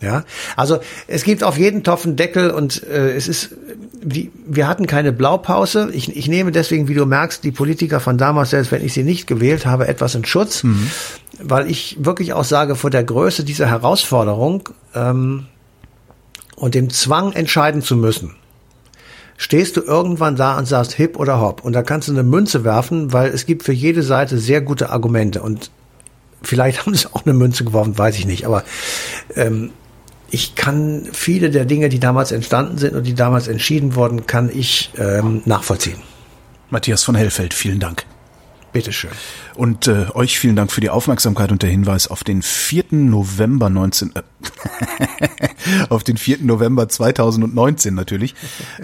Ja, 0.01 0.25
also 0.57 0.81
es 1.07 1.25
gibt 1.25 1.45
auf 1.45 1.59
jeden 1.59 1.85
Topf 1.85 2.07
einen 2.07 2.17
Deckel 2.17 2.51
und 2.51 2.83
äh, 2.85 3.13
es 3.13 3.29
ist, 3.29 3.51
wie, 4.01 4.31
wir 4.47 4.67
hatten 4.67 4.87
keine 4.87 5.13
Blaupause. 5.13 5.91
Ich, 5.93 6.17
ich 6.17 6.27
nehme 6.27 6.51
deswegen, 6.51 6.89
wie 6.89 6.95
du 6.95 7.05
merkst, 7.05 7.45
die 7.45 7.53
Politiker 7.53 8.01
von 8.01 8.17
damals, 8.17 8.49
selbst 8.49 8.73
wenn 8.73 8.83
ich 8.83 8.95
sie 8.95 9.03
nicht 9.03 9.27
gewählt 9.27 9.67
habe, 9.67 9.87
etwas 9.87 10.15
in 10.15 10.25
Schutz, 10.25 10.63
mhm. 10.63 10.91
weil 11.43 11.71
ich 11.71 11.99
wirklich 12.01 12.33
auch 12.33 12.45
sage, 12.45 12.75
vor 12.75 12.89
der 12.89 13.05
Größe 13.05 13.45
dieser 13.45 13.67
Herausforderung 13.67 14.71
ähm, 14.95 15.45
und 16.57 16.75
dem 16.75 16.89
Zwang 16.89 17.35
entscheiden 17.35 17.83
zu 17.83 17.95
müssen, 17.95 18.37
stehst 19.41 19.79
du 19.79 19.81
irgendwann 19.81 20.37
da 20.37 20.59
und 20.59 20.67
sagst 20.67 20.93
hip 20.93 21.19
oder 21.19 21.41
hopp. 21.41 21.65
Und 21.65 21.73
da 21.73 21.83
kannst 21.83 22.09
du 22.09 22.13
eine 22.13 22.23
Münze 22.23 22.63
werfen, 22.63 23.15
weil 23.15 23.31
es 23.31 23.47
gibt 23.47 23.63
für 23.63 23.73
jede 23.73 24.03
Seite 24.03 24.37
sehr 24.37 24.61
gute 24.61 24.91
Argumente. 24.91 25.41
Und 25.41 25.71
vielleicht 26.43 26.81
haben 26.87 26.95
sie 26.95 27.09
auch 27.11 27.25
eine 27.25 27.33
Münze 27.33 27.65
geworfen, 27.65 27.97
weiß 27.97 28.19
ich 28.19 28.27
nicht. 28.27 28.45
Aber 28.45 28.65
ähm, 29.35 29.71
ich 30.31 30.57
kann 30.57 31.09
viele 31.13 31.49
der 31.49 31.65
Dinge, 31.65 31.89
die 31.89 31.99
damals 31.99 32.33
entstanden 32.33 32.77
sind 32.77 32.95
und 32.95 33.07
die 33.07 33.15
damals 33.15 33.49
entschieden 33.49 33.95
wurden, 33.95 34.27
kann 34.27 34.51
ich 34.53 34.91
ähm, 34.99 35.41
nachvollziehen. 35.47 36.03
Matthias 36.69 37.03
von 37.03 37.15
Hellfeld, 37.15 37.55
vielen 37.55 37.81
Dank. 37.81 38.05
Bitteschön. 38.73 39.11
Und 39.55 39.89
äh, 39.89 40.07
euch 40.15 40.39
vielen 40.39 40.57
Dank 40.57 40.71
für 40.71 40.81
die 40.81 40.91
Aufmerksamkeit 40.91 41.51
und 41.51 41.63
der 41.63 41.71
Hinweis 41.71 42.09
auf 42.09 42.23
den 42.23 42.43
4. 42.43 42.85
November 42.91 43.69
19 43.69 44.13
äh, 44.15 44.23
auf 45.89 46.05
den 46.05 46.17
4. 46.17 46.39
November 46.43 46.89
2019 46.89 47.95
natürlich, 47.95 48.35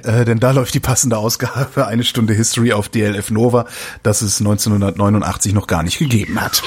äh, 0.02 0.24
denn 0.24 0.40
da 0.40 0.50
läuft 0.50 0.74
die 0.74 0.80
passende 0.80 1.18
Ausgabe 1.18 1.86
eine 1.86 2.04
Stunde 2.04 2.34
History 2.34 2.72
auf 2.72 2.88
DLF 2.88 3.30
Nova, 3.30 3.66
das 4.02 4.22
es 4.22 4.40
1989 4.40 5.54
noch 5.54 5.66
gar 5.66 5.82
nicht 5.82 5.98
gegeben 5.98 6.40
hat. 6.40 6.62